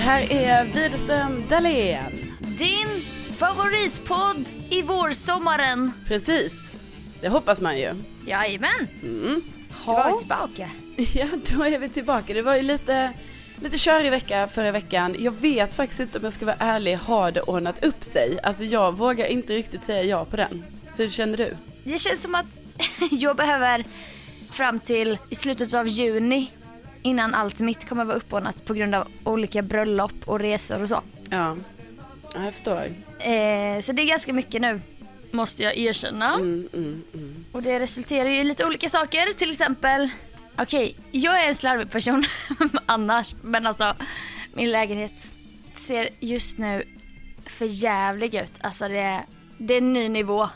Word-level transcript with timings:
här 0.00 0.32
är 0.32 0.64
Widerström 0.64 1.44
Dahlén. 1.48 2.36
Din 2.40 3.04
favoritpodd 3.32 4.52
i 4.70 4.82
vårsommaren. 4.82 5.92
Precis. 6.06 6.72
Det 7.20 7.28
hoppas 7.28 7.60
man 7.60 7.78
ju. 7.78 7.94
Jajamän. 8.26 8.88
Mm. 9.02 9.42
Då 9.86 9.92
var 9.92 10.12
vi 10.12 10.18
tillbaka. 10.18 10.70
Ja, 11.14 11.26
då 11.56 11.64
är 11.64 11.78
vi 11.78 11.88
tillbaka. 11.88 12.34
Det 12.34 12.42
var 12.42 12.56
ju 12.56 12.62
lite, 12.62 13.12
lite 13.56 13.78
körig 13.78 14.10
vecka 14.10 14.48
förra 14.48 14.70
veckan. 14.72 15.16
Jag 15.18 15.32
vet 15.32 15.74
faktiskt 15.74 16.00
inte 16.00 16.18
om 16.18 16.24
jag 16.24 16.32
ska 16.32 16.46
vara 16.46 16.56
ärlig, 16.58 16.96
har 16.96 17.32
det 17.32 17.40
ordnat 17.42 17.84
upp 17.84 18.04
sig? 18.04 18.38
Alltså 18.42 18.64
jag 18.64 18.92
vågar 18.92 19.26
inte 19.26 19.52
riktigt 19.52 19.82
säga 19.82 20.02
ja 20.02 20.24
på 20.24 20.36
den. 20.36 20.64
Hur 20.96 21.10
känner 21.10 21.36
du? 21.36 21.56
Det 21.84 21.98
känns 21.98 22.22
som 22.22 22.34
att 22.34 22.46
jag 23.10 23.36
behöver 23.36 23.84
fram 24.50 24.80
till 24.80 25.18
i 25.30 25.34
slutet 25.34 25.74
av 25.74 25.88
juni 25.88 26.50
innan 27.02 27.34
allt 27.34 27.60
mitt 27.60 27.88
kommer 27.88 28.04
vara 28.04 28.16
uppordnat 28.16 28.64
på 28.64 28.74
grund 28.74 28.94
av 28.94 29.08
olika 29.24 29.62
bröllop 29.62 30.12
och 30.24 30.40
resor 30.40 30.82
och 30.82 30.88
så. 30.88 31.02
Ja, 31.30 31.56
ja 32.34 32.44
jag 32.44 32.52
förstår. 32.52 32.82
Eh, 33.18 33.80
så 33.80 33.92
det 33.92 34.02
är 34.02 34.06
ganska 34.06 34.32
mycket 34.32 34.60
nu, 34.60 34.80
måste 35.30 35.62
jag 35.62 35.76
erkänna. 35.76 36.34
Mm, 36.34 36.68
mm, 36.72 37.02
mm. 37.14 37.44
Och 37.52 37.62
det 37.62 37.80
resulterar 37.80 38.28
ju 38.28 38.40
i 38.40 38.44
lite 38.44 38.66
olika 38.66 38.88
saker, 38.88 39.32
till 39.32 39.50
exempel 39.50 40.10
Okej, 40.62 40.96
jag 41.10 41.44
är 41.44 41.48
en 41.48 41.54
slarvig 41.54 41.90
person 41.90 42.22
annars, 42.86 43.34
men 43.42 43.66
alltså 43.66 43.94
min 44.54 44.70
lägenhet 44.70 45.32
ser 45.76 46.08
just 46.20 46.58
nu 46.58 46.84
för 47.46 47.64
jävlig 47.64 48.34
ut. 48.34 48.52
Alltså 48.60 48.88
det, 48.88 49.20
det 49.58 49.74
är 49.74 49.78
en 49.78 49.92
ny 49.92 50.08
nivå. 50.08 50.48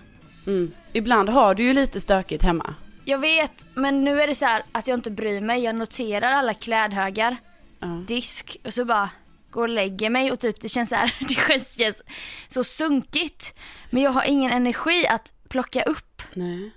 Mm. 0.47 0.73
Ibland 0.93 1.29
har 1.29 1.55
du 1.55 1.63
ju 1.63 1.73
lite 1.73 2.01
stökigt 2.01 2.43
hemma. 2.43 2.75
Jag 3.05 3.19
vet, 3.19 3.67
men 3.75 4.01
nu 4.05 4.21
är 4.21 4.27
det 4.27 4.35
så 4.35 4.45
här 4.45 4.65
att 4.73 4.87
jag 4.89 4.97
inte 4.97 5.11
bryr 5.11 5.41
mig. 5.41 5.63
Jag 5.65 5.75
noterar 5.75 6.33
alla 6.33 6.55
klädhögar, 6.55 7.37
Ja. 7.81 7.87
disk 8.07 8.57
och 8.65 8.75
så 8.75 8.85
bara 8.85 9.11
går 9.51 9.63
och 9.63 9.69
lägger 9.69 10.11
mig 10.11 10.33
och 10.33 10.41
typ 10.41 10.61
det 10.61 10.69
känns 10.69 10.89
så 10.89 10.95
här, 10.95 11.15
det 11.29 11.35
känns, 11.49 11.79
känns 11.79 12.03
så 12.49 12.65
sunkigt. 12.65 13.55
Men 13.91 14.03
jag 14.03 14.11
har 14.11 14.23
ingen 14.25 14.51
energi 14.53 15.07
att 15.09 15.35
plocka 15.49 15.83
upp. 15.83 16.23
Nej. 16.35 16.71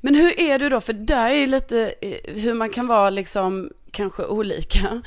Men 0.00 0.14
hur 0.14 0.40
är 0.40 0.58
du 0.58 0.68
då? 0.68 0.80
För 0.80 0.92
där 0.92 1.30
är 1.30 1.34
ju 1.34 1.46
lite 1.46 1.94
eh, 2.00 2.34
hur 2.34 2.54
man 2.54 2.70
kan 2.70 2.86
vara 2.86 3.10
liksom 3.10 3.70
kanske 3.90 4.24
olika. 4.24 5.02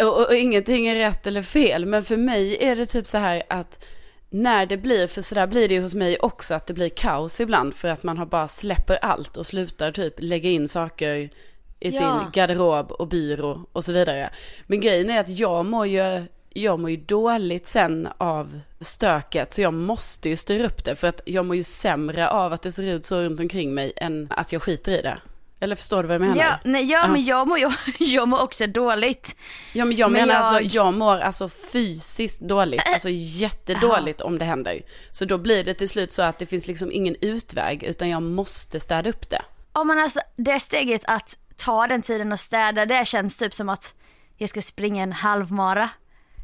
Och, 0.00 0.06
och, 0.06 0.26
och 0.26 0.34
ingenting 0.34 0.86
är 0.86 0.94
rätt 0.94 1.26
eller 1.26 1.42
fel. 1.42 1.86
Men 1.86 2.04
för 2.04 2.16
mig 2.16 2.56
är 2.64 2.76
det 2.76 2.86
typ 2.86 3.06
så 3.06 3.18
här 3.18 3.42
att 3.48 3.84
när 4.32 4.66
det 4.66 4.76
blir, 4.76 5.06
för 5.06 5.22
så 5.22 5.34
där 5.34 5.46
blir 5.46 5.68
det 5.68 5.74
ju 5.74 5.82
hos 5.82 5.94
mig 5.94 6.18
också, 6.18 6.54
att 6.54 6.66
det 6.66 6.74
blir 6.74 6.88
kaos 6.88 7.40
ibland 7.40 7.74
för 7.74 7.88
att 7.88 8.02
man 8.02 8.18
har 8.18 8.26
bara 8.26 8.48
släpper 8.48 8.96
allt 9.02 9.36
och 9.36 9.46
slutar 9.46 9.92
typ 9.92 10.14
lägga 10.18 10.50
in 10.50 10.68
saker 10.68 11.14
i 11.14 11.30
Ja. 11.78 11.90
sin 11.90 12.30
garderob 12.32 12.92
och 12.92 13.08
byrå 13.08 13.66
och 13.72 13.84
så 13.84 13.92
vidare. 13.92 14.30
Men 14.66 14.80
grejen 14.80 15.10
är 15.10 15.20
att 15.20 15.28
jag 15.28 15.66
mår 15.66 15.86
ju, 15.86 16.24
jag 16.48 16.80
mår 16.80 16.90
ju 16.90 16.96
dåligt 16.96 17.66
sen 17.66 18.08
av 18.18 18.60
stöket 18.80 19.54
så 19.54 19.60
jag 19.62 19.74
måste 19.74 20.28
ju 20.28 20.36
styra 20.36 20.66
upp 20.66 20.84
det 20.84 20.96
för 20.96 21.08
att 21.08 21.20
jag 21.24 21.46
mår 21.46 21.56
ju 21.56 21.64
sämre 21.64 22.28
av 22.28 22.52
att 22.52 22.62
det 22.62 22.72
ser 22.72 22.82
ut 22.82 23.06
så 23.06 23.20
runt 23.22 23.40
omkring 23.40 23.74
mig 23.74 23.92
än 23.96 24.28
att 24.30 24.52
jag 24.52 24.62
skiter 24.62 24.92
i 24.92 25.02
det. 25.02 25.18
Eller 25.62 25.76
förstår 25.76 26.02
du 26.02 26.06
vad 26.08 26.14
jag 26.14 26.20
menar? 26.20 26.36
Ja, 26.36 26.58
nej, 26.64 26.84
ja 26.84 27.08
men 27.08 27.24
jag 27.24 27.48
mår, 27.48 27.58
jag, 27.58 27.72
jag 27.98 28.28
mår 28.28 28.42
också 28.42 28.66
dåligt. 28.66 29.36
Ja 29.72 29.84
men 29.84 29.96
jag 29.96 30.10
Men 30.12 30.20
menar 30.28 30.34
jag- 30.34 30.44
alltså, 30.56 30.76
jag 30.76 30.94
mår 30.94 31.18
alltså 31.20 31.48
fysiskt 31.48 32.40
dåligt, 32.40 32.82
alltså 32.88 33.08
jättedåligt 33.10 34.20
om 34.20 34.38
det 34.38 34.44
händer. 34.44 34.82
Så 35.10 35.24
då 35.24 35.38
blir 35.38 35.64
det 35.64 35.74
till 35.74 35.88
slut 35.88 36.12
så 36.12 36.22
att 36.22 36.38
det 36.38 36.46
finns 36.46 36.66
liksom 36.66 36.92
ingen 36.92 37.16
utväg, 37.20 37.82
utan 37.82 38.08
jag 38.10 38.22
måste 38.22 38.80
städa 38.80 39.10
upp 39.10 39.30
det. 39.30 39.42
Ja 39.74 39.84
men 39.84 39.98
alltså 39.98 40.20
det 40.36 40.60
steget 40.60 41.02
att 41.06 41.38
ta 41.56 41.86
den 41.86 42.02
tiden 42.02 42.32
och 42.32 42.40
städa 42.40 42.86
det 42.86 43.06
känns 43.06 43.38
typ 43.38 43.54
som 43.54 43.68
att 43.68 43.94
jag 44.36 44.48
ska 44.48 44.62
springa 44.62 45.02
en 45.02 45.12
halvmara. 45.12 45.88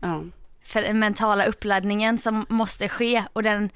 Ja. 0.02 0.22
För 0.64 0.82
den 0.82 0.98
mentala 0.98 1.44
uppladdningen 1.44 2.18
som 2.18 2.46
måste 2.48 2.88
ske 2.88 3.24
och 3.32 3.42
den, 3.42 3.70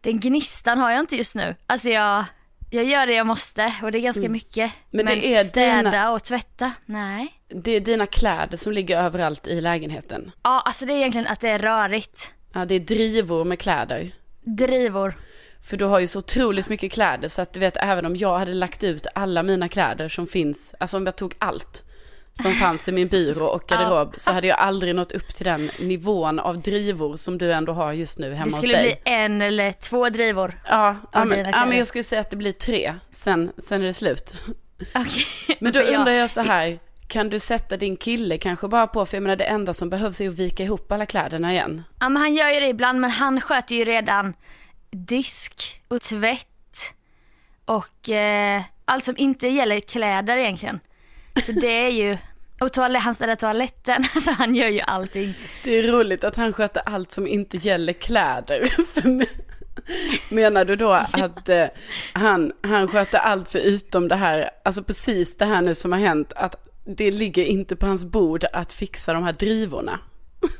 den 0.00 0.20
gnistan 0.20 0.78
har 0.78 0.90
jag 0.90 1.00
inte 1.00 1.16
just 1.16 1.36
nu. 1.36 1.56
Alltså 1.66 1.88
jag, 1.88 2.24
jag 2.74 2.84
gör 2.84 3.06
det 3.06 3.14
jag 3.14 3.26
måste 3.26 3.74
och 3.82 3.92
det 3.92 3.98
är 3.98 4.02
ganska 4.02 4.28
mycket. 4.28 4.72
Mm. 4.92 5.06
Men 5.06 5.06
det 5.06 5.34
är 5.34 5.44
städa 5.44 5.90
dina- 5.90 6.12
och 6.12 6.22
tvätta, 6.24 6.72
nej. 6.86 7.32
Det 7.48 7.70
är 7.70 7.80
dina 7.80 8.06
kläder 8.06 8.56
som 8.56 8.72
ligger 8.72 9.02
överallt 9.02 9.46
i 9.46 9.60
lägenheten. 9.60 10.30
Ja 10.42 10.60
alltså 10.60 10.84
det 10.86 10.92
är 10.92 10.96
egentligen 10.96 11.26
att 11.26 11.40
det 11.40 11.48
är 11.48 11.58
rörigt. 11.58 12.34
Ja, 12.52 12.64
det 12.64 12.74
är 12.74 12.80
drivor 12.80 13.44
med 13.44 13.58
kläder. 13.58 14.10
Drivor. 14.44 15.14
För 15.64 15.76
du 15.76 15.84
har 15.84 16.00
ju 16.00 16.06
så 16.06 16.18
otroligt 16.18 16.68
mycket 16.68 16.92
kläder 16.92 17.28
så 17.28 17.42
att 17.42 17.52
du 17.52 17.60
vet 17.60 17.76
även 17.76 18.06
om 18.06 18.16
jag 18.16 18.38
hade 18.38 18.54
lagt 18.54 18.84
ut 18.84 19.06
alla 19.14 19.42
mina 19.42 19.68
kläder 19.68 20.08
som 20.08 20.26
finns, 20.26 20.74
alltså 20.80 20.96
om 20.96 21.06
jag 21.06 21.16
tog 21.16 21.34
allt 21.38 21.84
som 22.34 22.50
fanns 22.52 22.88
i 22.88 22.92
min 22.92 23.08
byrå 23.08 23.46
och 23.46 23.66
garderob 23.68 24.14
så 24.18 24.32
hade 24.32 24.46
jag 24.46 24.58
aldrig 24.58 24.94
nått 24.94 25.12
upp 25.12 25.34
till 25.34 25.44
den 25.44 25.70
nivån 25.78 26.38
av 26.38 26.60
drivor 26.62 27.16
som 27.16 27.38
du 27.38 27.52
ändå 27.52 27.72
har 27.72 27.92
just 27.92 28.18
nu 28.18 28.34
hemma 28.34 28.44
Det 28.44 28.50
hos 28.50 28.56
skulle 28.56 28.76
dig. 28.76 29.00
bli 29.04 29.12
en 29.12 29.42
eller 29.42 29.72
två 29.72 30.08
drivor. 30.08 30.60
Ja, 30.68 30.96
men, 31.12 31.38
ja 31.52 31.66
men 31.66 31.78
jag 31.78 31.86
skulle 31.86 32.04
säga 32.04 32.20
att 32.20 32.30
det 32.30 32.36
blir 32.36 32.52
tre, 32.52 32.94
sen, 33.12 33.52
sen 33.58 33.82
är 33.82 33.86
det 33.86 33.94
slut. 33.94 34.34
Okej. 34.94 35.56
Men 35.60 35.72
då 35.72 35.80
undrar 35.98 36.12
jag 36.12 36.30
så 36.30 36.40
här, 36.40 36.78
kan 37.06 37.28
du 37.30 37.38
sätta 37.38 37.76
din 37.76 37.96
kille 37.96 38.38
kanske 38.38 38.68
bara 38.68 38.86
på, 38.86 39.06
för 39.06 39.16
jag 39.16 39.22
menar 39.22 39.36
det 39.36 39.44
enda 39.44 39.74
som 39.74 39.90
behövs 39.90 40.20
är 40.20 40.28
att 40.28 40.34
vika 40.34 40.62
ihop 40.62 40.92
alla 40.92 41.06
kläderna 41.06 41.52
igen. 41.52 41.82
Ja 42.00 42.08
men 42.08 42.22
han 42.22 42.34
gör 42.34 42.48
ju 42.50 42.60
det 42.60 42.68
ibland 42.68 43.00
men 43.00 43.10
han 43.10 43.40
sköter 43.40 43.74
ju 43.74 43.84
redan 43.84 44.34
disk 44.90 45.82
och 45.88 46.00
tvätt 46.00 46.94
och 47.64 48.08
eh, 48.08 48.62
allt 48.84 49.04
som 49.04 49.14
inte 49.18 49.48
gäller 49.48 49.80
kläder 49.80 50.36
egentligen. 50.36 50.80
Så 51.40 51.52
det 51.52 51.86
är 51.86 51.90
ju, 51.90 52.18
och 52.60 52.72
toalett, 52.72 53.02
han 53.02 53.14
städar 53.14 53.34
toaletten, 53.34 54.02
så 54.22 54.30
han 54.30 54.54
gör 54.54 54.68
ju 54.68 54.80
allting. 54.80 55.34
Det 55.64 55.78
är 55.78 55.82
roligt 55.82 56.24
att 56.24 56.36
han 56.36 56.52
sköter 56.52 56.82
allt 56.86 57.12
som 57.12 57.26
inte 57.26 57.56
gäller 57.56 57.92
kläder. 57.92 58.72
Menar 60.34 60.64
du 60.64 60.76
då 60.76 60.90
att 61.12 61.48
eh, 61.48 61.66
han, 62.12 62.52
han 62.60 62.88
sköter 62.88 63.18
allt 63.18 63.48
förutom 63.48 64.08
det 64.08 64.16
här, 64.16 64.50
alltså 64.64 64.82
precis 64.82 65.36
det 65.36 65.44
här 65.44 65.62
nu 65.62 65.74
som 65.74 65.92
har 65.92 65.98
hänt, 65.98 66.32
att 66.36 66.68
det 66.84 67.10
ligger 67.10 67.44
inte 67.44 67.76
på 67.76 67.86
hans 67.86 68.04
bord 68.04 68.44
att 68.52 68.72
fixa 68.72 69.12
de 69.12 69.22
här 69.22 69.32
drivorna? 69.32 69.98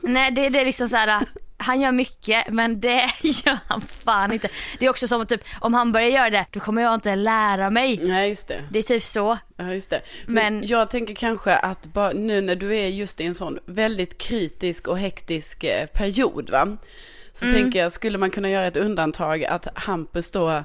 Nej 0.01 0.31
det, 0.31 0.49
det 0.49 0.61
är 0.61 0.65
liksom 0.65 0.89
så 0.89 0.97
här. 0.97 1.25
Han 1.63 1.81
gör 1.81 1.93
mycket 1.93 2.45
men 2.49 2.81
det 2.81 3.07
gör 3.23 3.59
han 3.69 3.81
fan 3.81 4.33
inte. 4.33 4.49
Det 4.79 4.87
är 4.87 4.91
också 4.91 5.09
som 5.09 5.21
att 5.21 5.29
typ, 5.29 5.41
om 5.61 5.75
han 5.75 5.93
börjar 5.93 6.09
göra 6.09 6.31
det 6.31 6.47
då 6.51 6.61
kommer 6.61 6.83
jag 6.83 6.95
inte 6.95 7.15
lära 7.17 7.71
mig. 7.71 8.01
Nej, 8.03 8.29
just 8.29 8.49
det. 8.49 8.63
Det 8.71 8.79
är 8.79 8.83
typ 8.83 9.03
så. 9.05 9.39
Ja, 9.57 9.73
just 9.75 9.91
det. 9.91 10.01
Men, 10.27 10.59
Men- 10.59 10.67
jag 10.69 10.91
tänker 10.91 11.15
kanske 11.15 11.57
att 11.57 11.87
bara, 11.87 12.13
nu 12.13 12.41
när 12.41 12.57
du 12.57 12.77
är 12.77 12.87
just 12.89 13.21
i 13.21 13.25
en 13.25 13.35
sån 13.35 13.59
väldigt 13.67 14.19
kritisk 14.19 14.89
och 14.89 14.99
hektisk 14.99 15.65
eh, 15.65 15.87
period, 15.87 16.51
va? 16.51 16.77
Så 17.33 17.45
Mm. 17.45 17.57
tänker 17.63 17.79
jag, 17.79 17.93
skulle 17.93 18.19
man 18.19 18.31
kunna 18.31 18.51
göra 18.51 18.67
ett 18.67 18.77
undantag 18.77 19.45
att 19.45 19.67
Hampus 19.75 20.31
då 20.31 20.65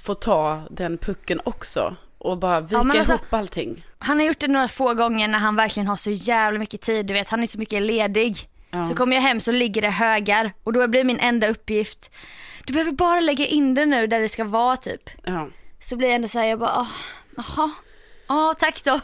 får 0.00 0.14
ta 0.14 0.62
den 0.70 0.98
pucken 0.98 1.40
också 1.44 1.96
och 2.18 2.38
bara 2.38 2.60
vika 2.60 2.82
men 2.82 2.96
alltså- 2.98 3.12
ihop 3.12 3.32
allting? 3.32 3.84
Han 3.98 4.18
har 4.18 4.26
gjort 4.26 4.38
det 4.40 4.48
några 4.48 4.68
få 4.68 4.94
gånger 4.94 5.28
när 5.28 5.38
han 5.38 5.56
verkligen 5.56 5.86
har 5.86 5.96
så 5.96 6.10
jävla 6.10 6.58
mycket 6.58 6.80
tid. 6.80 7.06
Du 7.06 7.14
vet, 7.14 7.28
han 7.28 7.42
är 7.42 7.46
så 7.46 7.58
mycket 7.58 7.82
ledig. 7.82 8.36
Ja. 8.70 8.84
Så 8.84 8.94
kommer 8.94 9.16
jag 9.16 9.22
hem 9.22 9.40
så 9.40 9.52
ligger 9.52 9.82
det 9.82 9.90
högar 9.90 10.52
och 10.64 10.72
då 10.72 10.88
blir 10.88 11.04
min 11.04 11.20
enda 11.20 11.48
uppgift, 11.48 12.14
du 12.64 12.72
behöver 12.72 12.92
bara 12.92 13.20
lägga 13.20 13.46
in 13.46 13.74
det 13.74 13.86
nu 13.86 14.06
där 14.06 14.20
det 14.20 14.28
ska 14.28 14.44
vara 14.44 14.76
typ. 14.76 15.10
Ja. 15.24 15.48
Så 15.80 15.96
blir 15.96 16.08
jag 16.08 16.14
ändå 16.14 16.28
såhär, 16.28 16.46
jag 16.46 16.58
bara, 16.58 16.78
åh, 16.80 16.90
jaha, 17.36 17.70
ja 18.28 18.54
tack 18.58 18.84
då. 18.84 19.00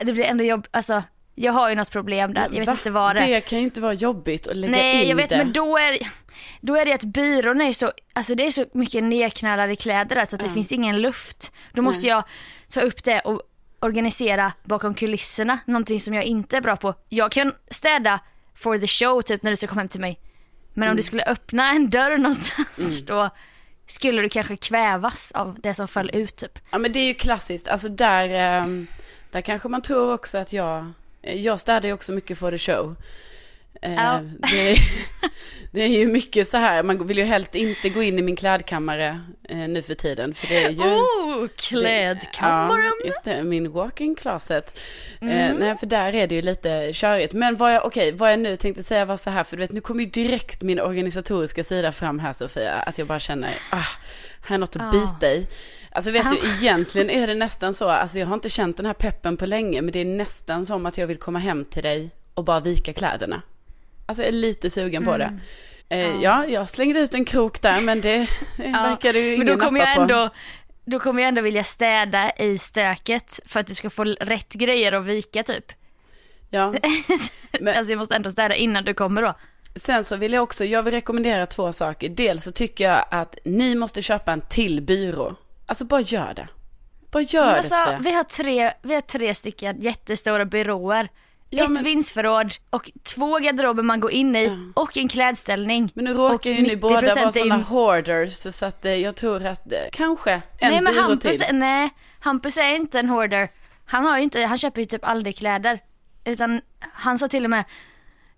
det 0.04 0.12
blir 0.12 0.24
ändå 0.24 0.44
jobb, 0.44 0.66
alltså 0.70 1.02
jag 1.34 1.52
har 1.52 1.68
ju 1.68 1.74
något 1.74 1.90
problem 1.90 2.34
där, 2.34 2.42
jag 2.42 2.58
vet 2.58 2.66
Va? 2.66 2.72
inte 2.72 2.90
vad 2.90 3.16
det 3.16 3.20
är. 3.22 3.28
Det 3.28 3.40
kan 3.40 3.58
ju 3.58 3.64
inte 3.64 3.80
vara 3.80 3.92
jobbigt 3.92 4.46
att 4.46 4.56
lägga 4.56 4.70
Nej 4.70 5.02
in 5.02 5.08
jag 5.08 5.16
vet 5.16 5.30
det. 5.30 5.36
men 5.36 5.52
då 5.52 5.78
är, 5.78 5.98
då 6.60 6.76
är 6.76 6.84
det 6.84 6.92
att 6.92 7.04
byrån 7.04 7.60
är 7.60 7.72
så, 7.72 7.90
alltså 8.12 8.34
det 8.34 8.46
är 8.46 8.50
så 8.50 8.64
mycket 8.74 9.04
nedknallade 9.04 9.76
kläder 9.76 10.16
där 10.16 10.24
så 10.24 10.36
att 10.36 10.42
det 10.42 10.48
finns 10.48 10.72
ingen 10.72 11.00
luft. 11.00 11.52
Då 11.72 11.82
måste 11.82 12.06
jag 12.06 12.24
ta 12.68 12.80
upp 12.80 13.04
det 13.04 13.20
och 13.20 13.42
organisera 13.80 14.52
bakom 14.64 14.94
kulisserna, 14.94 15.58
någonting 15.66 16.00
som 16.00 16.14
jag 16.14 16.24
inte 16.24 16.56
är 16.56 16.60
bra 16.60 16.76
på. 16.76 16.94
Jag 17.08 17.32
kan 17.32 17.52
städa 17.70 18.20
for 18.54 18.78
the 18.78 18.86
show 18.86 19.22
typ 19.22 19.42
när 19.42 19.50
du 19.50 19.56
ska 19.56 19.66
komma 19.66 19.80
hem 19.80 19.88
till 19.88 20.00
mig. 20.00 20.18
Men 20.74 20.82
Mm. 20.82 20.90
om 20.92 20.96
du 20.96 21.02
skulle 21.02 21.22
öppna 21.24 21.70
en 21.70 21.90
dörr 21.90 22.18
någonstans 22.18 23.02
då 23.06 23.30
skulle 23.86 24.22
du 24.22 24.28
kanske 24.28 24.56
kvävas 24.56 25.32
av 25.32 25.56
det 25.62 25.74
som 25.74 25.88
föll 25.88 26.10
ut 26.14 26.36
typ. 26.36 26.58
Ja 26.70 26.78
men 26.78 26.92
det 26.92 26.98
är 26.98 27.06
ju 27.06 27.14
klassiskt, 27.14 27.68
alltså 27.68 27.88
där, 27.88 28.28
ehm, 28.28 28.86
där 29.30 29.40
kanske 29.40 29.68
man 29.68 29.82
tror 29.82 30.12
också 30.14 30.38
att 30.38 30.52
jag, 30.52 30.92
jag 31.22 31.60
städar 31.60 31.88
ju 31.88 31.92
också 31.92 32.12
mycket 32.12 32.38
for 32.38 32.50
the 32.50 32.58
show. 32.58 32.96
Eh, 33.84 33.94
Ja. 33.94 34.20
det, 34.52 34.70
är, 34.70 34.78
det 35.70 35.82
är 35.82 35.88
ju 35.88 36.06
mycket 36.06 36.48
så 36.48 36.56
här, 36.56 36.82
man 36.82 37.06
vill 37.06 37.18
ju 37.18 37.24
helst 37.24 37.54
inte 37.54 37.88
gå 37.88 38.02
in 38.02 38.18
i 38.18 38.22
min 38.22 38.36
klädkammare 38.36 39.20
eh, 39.48 39.56
nu 39.56 39.82
för 39.82 39.94
tiden. 39.94 40.34
För 40.34 40.46
det 40.48 40.64
är 40.64 40.70
ju... 40.70 40.78
Oh, 40.80 41.48
Ja, 42.40 43.06
just 43.06 43.24
det, 43.24 43.42
min 43.42 43.72
walk-in 43.72 44.14
closet. 44.14 44.78
Eh, 45.20 45.28
Mm. 45.28 45.56
nej, 45.56 45.76
för 45.78 45.86
där 45.86 46.14
är 46.14 46.26
det 46.26 46.34
ju 46.34 46.42
lite 46.42 46.90
körigt. 46.94 47.32
Men 47.32 47.56
vad 47.56 47.74
jag, 47.74 47.86
okej, 47.86 48.12
vad 48.12 48.32
jag 48.32 48.38
nu 48.40 48.56
tänkte 48.56 48.82
säga 48.82 49.04
var 49.04 49.16
så 49.16 49.30
här, 49.30 49.44
för 49.44 49.56
du 49.56 49.60
vet, 49.62 49.72
nu 49.72 49.80
kommer 49.80 50.04
ju 50.04 50.10
direkt 50.10 50.62
min 50.62 50.80
organisatoriska 50.80 51.64
sida 51.64 51.92
fram 51.92 52.18
här 52.18 52.32
Sofia, 52.32 52.72
att 52.74 52.98
jag 52.98 53.06
bara 53.06 53.20
känner, 53.20 53.50
ah, 53.70 53.82
här 54.42 54.54
är 54.54 54.58
något 54.58 54.76
att 54.76 54.82
Ja. 54.94 55.00
bita 55.20 55.32
i. 55.32 55.46
Alltså 55.90 56.10
vet 56.10 56.26
du, 56.30 56.36
egentligen 56.60 57.10
är 57.10 57.26
det 57.26 57.34
nästan 57.34 57.74
så, 57.74 57.88
alltså 57.88 58.18
jag 58.18 58.26
har 58.26 58.34
inte 58.34 58.50
känt 58.50 58.76
den 58.76 58.86
här 58.86 58.92
peppen 58.94 59.36
på 59.36 59.46
länge, 59.46 59.82
men 59.82 59.92
det 59.92 59.98
är 59.98 60.04
nästan 60.04 60.66
som 60.66 60.86
att 60.86 60.98
jag 60.98 61.06
vill 61.06 61.18
komma 61.18 61.38
hem 61.38 61.64
till 61.64 61.82
dig 61.82 62.10
och 62.34 62.44
bara 62.44 62.60
vika 62.60 62.92
kläderna. 62.92 63.42
Alltså 64.06 64.22
jag 64.22 64.28
är 64.28 64.32
lite 64.32 64.70
sugen 64.70 65.04
på 65.04 65.14
Mm. 65.14 65.40
det. 65.88 65.94
Eh, 65.96 66.22
ja. 66.22 66.46
jag 66.46 66.68
slängde 66.68 67.00
ut 67.00 67.14
en 67.14 67.24
krok 67.24 67.62
där 67.62 67.80
men 67.80 68.00
det 68.00 68.14
eh, 68.58 68.72
verkade 68.72 69.18
ju 69.18 69.30
men 69.38 69.42
ingen 69.48 69.58
då 69.58 69.64
kommer 69.64 69.80
jag 69.80 69.94
på. 69.94 70.00
ändå 70.02 70.30
då 70.84 70.98
kommer 71.00 71.22
jag 71.22 71.28
ändå 71.28 71.40
vilja 71.42 71.64
städa 71.64 72.30
i 72.38 72.58
stöket 72.58 73.40
för 73.46 73.60
att 73.60 73.66
du 73.66 73.74
ska 73.74 73.90
få 73.90 74.04
rätt 74.04 74.52
grejer 74.52 74.92
att 74.92 75.04
vika 75.04 75.42
typ. 75.42 75.72
Ja. 76.50 76.74
Men- 77.60 77.76
Alltså 77.76 77.92
jag 77.92 77.98
måste 77.98 78.14
ändå 78.16 78.30
städa 78.30 78.54
innan 78.54 78.84
du 78.84 78.94
kommer 78.94 79.22
då. 79.22 79.34
Sen 79.76 80.04
så 80.04 80.16
vill 80.16 80.32
jag 80.32 80.42
också, 80.42 80.64
jag 80.64 80.82
vill 80.82 80.94
rekommendera 80.94 81.46
två 81.46 81.72
saker. 81.72 82.08
Dels 82.08 82.44
så 82.44 82.52
tycker 82.52 82.84
jag 82.84 83.04
att 83.10 83.38
ni 83.44 83.74
måste 83.74 84.02
köpa 84.02 84.32
en 84.32 84.40
till 84.40 84.80
byrå. 84.80 85.34
Alltså 85.66 85.84
bara 85.84 86.00
gör 86.00 86.34
det. 86.34 86.48
Bara 87.10 87.22
gör 87.22 87.44
Men 87.44 87.52
det 87.52 87.58
alltså, 87.58 87.74
Sofia. 87.74 87.98
vi, 88.02 88.12
har 88.14 88.24
tre, 88.24 88.72
vi 88.82 88.94
har 88.94 89.00
tre 89.00 89.34
stycken 89.34 89.80
jättestora 89.80 90.44
byråer. 90.44 91.08
Ja, 91.50 91.64
Ett 91.64 91.70
men- 91.70 91.84
vindsförråd 91.84 92.52
och 92.70 92.90
två 93.02 93.38
garderober 93.38 93.82
man 93.82 94.00
går 94.00 94.10
in 94.10 94.36
i 94.36 94.58
och 94.74 94.96
en 94.96 95.08
klädställning. 95.08 95.90
Men 95.94 96.04
nu 96.04 96.14
råkar 96.14 96.50
ju 96.50 96.62
ni 96.62 96.76
båda 96.76 97.00
90% 97.00 97.14
vara 97.14 97.20
är 97.20 97.26
ju- 97.26 97.32
sådana 97.32 97.62
hoarders 97.64 98.54
så 98.54 98.66
att 98.66 98.84
eh, 98.84 98.94
jag 98.94 99.16
tror 99.16 99.46
att 99.46 99.72
eh, 99.72 99.78
kanske 99.92 100.32
en 100.32 100.42
nej 100.70 100.80
men 100.80 100.94
Hampus, 100.96 101.38
till. 101.38 101.56
nej, 101.56 101.90
Hampus 102.20 102.56
är 102.56 102.76
inte 102.76 102.98
en 102.98 103.08
hoarder. 103.08 103.48
Han, 103.84 104.04
har 104.04 104.18
inte, 104.18 104.40
han 104.42 104.58
köper 104.58 104.80
ju 104.80 104.86
typ 104.86 105.04
aldrig 105.04 105.36
kläder. 105.36 105.78
Utan 106.24 106.60
han 106.92 107.18
sa 107.18 107.28
till 107.28 107.44
och 107.44 107.50
med 107.50 107.64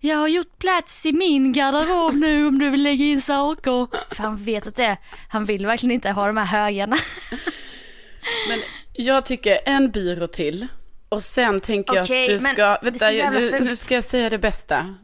jag 0.00 0.16
har 0.16 0.28
gjort 0.28 0.58
plats 0.58 1.06
i 1.06 1.12
min 1.12 1.52
garderob 1.52 2.14
nu 2.14 2.46
om 2.46 2.58
du 2.58 2.70
vill 2.70 2.82
lägga 2.82 3.04
in 3.04 3.20
saker. 3.22 3.88
För 4.14 4.22
han 4.22 4.36
vet 4.36 4.66
att 4.66 4.74
det 4.76 4.84
är, 4.84 4.96
han 5.28 5.44
vill 5.44 5.66
verkligen 5.66 5.94
inte 5.94 6.10
ha 6.10 6.26
de 6.26 6.36
här 6.36 6.44
högarna. 6.60 6.96
Men 8.48 8.60
jag 8.92 9.24
tycker 9.26 9.58
en 9.64 9.90
byrå 9.90 10.26
till. 10.26 10.66
Och 11.08 11.22
sen 11.22 11.60
tänker 11.60 11.94
jag 11.94 12.04
Okej, 12.04 12.22
att 12.22 12.28
du 12.28 12.38
ska, 12.38 12.78
vänta, 12.82 13.10
du, 13.30 13.60
nu 13.60 13.76
ska 13.76 13.94
jag 13.94 14.04
säga 14.04 14.30
det 14.30 14.38
bästa. 14.38 14.94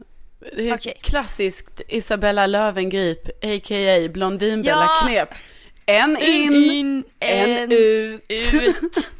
Det 0.55 0.69
är 0.69 0.75
Okej. 0.75 0.97
klassiskt 1.01 1.81
Isabella 1.87 2.47
Löwengrip, 2.47 3.27
a.k.a. 3.27 4.09
Blondinbella 4.09 4.89
Ja. 5.01 5.05
knep. 5.07 5.29
En 5.85 6.17
in, 6.17 7.03
en, 7.19 7.71
ut. 7.71 8.23
ut. 8.29 9.11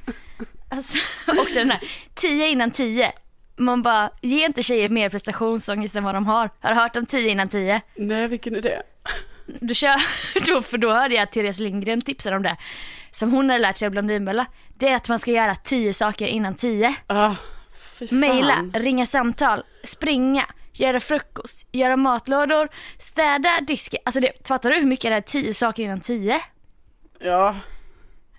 Alltså, 0.69 0.97
också 1.41 1.59
den 1.59 1.71
här, 1.71 1.81
10 2.13 2.47
innan 2.49 2.71
10. 2.71 3.11
Man 3.57 3.81
bara, 3.81 4.09
ge 4.21 4.45
inte 4.45 4.63
tjejer 4.63 4.89
mer 4.89 5.09
prestationsångest 5.09 5.95
än 5.95 6.03
vad 6.03 6.15
de 6.15 6.25
har. 6.25 6.49
Har 6.61 6.69
du 6.69 6.75
hört 6.75 6.95
om 6.95 7.05
10 7.05 7.29
innan 7.29 7.49
10? 7.49 7.81
Nej, 7.95 8.27
vilken 8.27 8.55
är 8.55 8.61
det? 8.61 8.83
Du 9.45 9.75
kör, 9.75 9.95
då, 10.47 10.61
för 10.61 10.77
då 10.77 10.91
hörde 10.91 11.15
jag 11.15 11.23
att 11.23 11.31
Therese 11.31 11.59
Lindgren 11.59 12.01
tipsade 12.01 12.35
om 12.35 12.43
det. 12.43 12.57
Som 13.11 13.31
hon 13.31 13.49
hade 13.49 13.61
lärt 13.61 13.77
sig 13.77 13.85
av 13.85 13.91
Blondinbella. 13.91 14.45
Det 14.77 14.89
är 14.89 14.95
att 14.95 15.09
man 15.09 15.19
ska 15.19 15.31
göra 15.31 15.55
10 15.55 15.93
saker 15.93 16.27
innan 16.27 16.55
10. 16.55 16.95
Fy 17.99 18.07
fan. 18.07 18.19
Mejla, 18.19 18.55
ringa 18.73 19.05
samtal, 19.05 19.63
springa, 19.83 20.45
göra 20.73 20.99
frukost, 20.99 21.67
göra 21.71 21.97
matlådor, 21.97 22.69
städa, 22.99 23.49
diska. 23.67 23.97
Alltså 24.05 24.19
det, 24.19 24.47
fattar 24.47 24.69
du 24.69 24.75
hur 24.75 24.85
mycket 24.85 25.11
det 25.11 25.15
är 25.15 25.21
10 25.41 25.53
saker 25.53 25.83
innan 25.83 25.99
10? 26.01 26.41
Ja, 27.19 27.55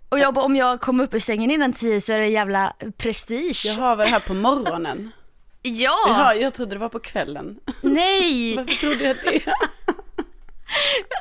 Och 0.09 0.19
jag, 0.19 0.35
bara, 0.35 0.45
om 0.45 0.57
jag 0.57 0.81
kommer 0.81 1.05
upp 1.05 1.15
ur 1.15 1.19
sängen 1.19 1.51
innan 1.51 1.73
10 1.73 2.01
så 2.01 2.13
är 2.13 2.19
det 2.19 2.27
jävla 2.27 2.73
prestige. 2.97 3.63
jag 3.67 3.75
har 3.75 3.97
väl 3.97 4.09
här 4.09 4.21
på 4.21 4.35
morgonen. 4.35 5.13
Ja! 5.63 5.97
Jaha, 6.09 6.35
jag 6.35 6.55
trodde 6.55 6.75
det 6.75 6.79
var 6.79 6.89
på 6.89 6.99
kvällen. 7.01 7.61
Nej! 7.81 8.57
Varför 8.57 8.75
trodde 8.81 9.05
jag 9.05 9.17
det? 9.17 9.53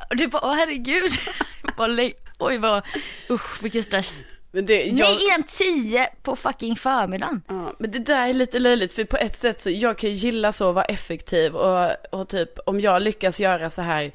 Och 0.09 0.15
du 0.15 0.27
bara, 0.27 0.41
åh 0.45 0.53
herregud. 0.53 1.11
Oj 2.39 2.57
vad, 2.57 2.83
usch 3.29 3.63
vilken 3.63 3.83
stress. 3.83 4.21
Men 4.51 4.65
det, 4.65 4.83
jag, 4.83 4.95
Nej 5.09 5.17
innan 5.27 5.43
10 5.43 6.07
på 6.23 6.35
fucking 6.35 6.75
förmiddagen. 6.75 7.41
Ja, 7.47 7.73
men 7.79 7.91
det 7.91 7.99
där 7.99 8.27
är 8.29 8.33
lite 8.33 8.59
löjligt 8.59 8.93
för 8.93 9.03
på 9.05 9.17
ett 9.17 9.35
sätt 9.37 9.61
så 9.61 9.69
jag 9.69 9.97
kan 9.97 10.09
ju 10.09 10.15
gilla 10.15 10.51
så 10.51 10.69
att 10.69 10.75
vara 10.75 10.85
effektiv 10.85 11.55
och, 11.55 11.91
och 12.11 12.27
typ 12.29 12.49
om 12.65 12.79
jag 12.79 13.01
lyckas 13.01 13.39
göra 13.39 13.69
så 13.69 13.81
här 13.81 14.11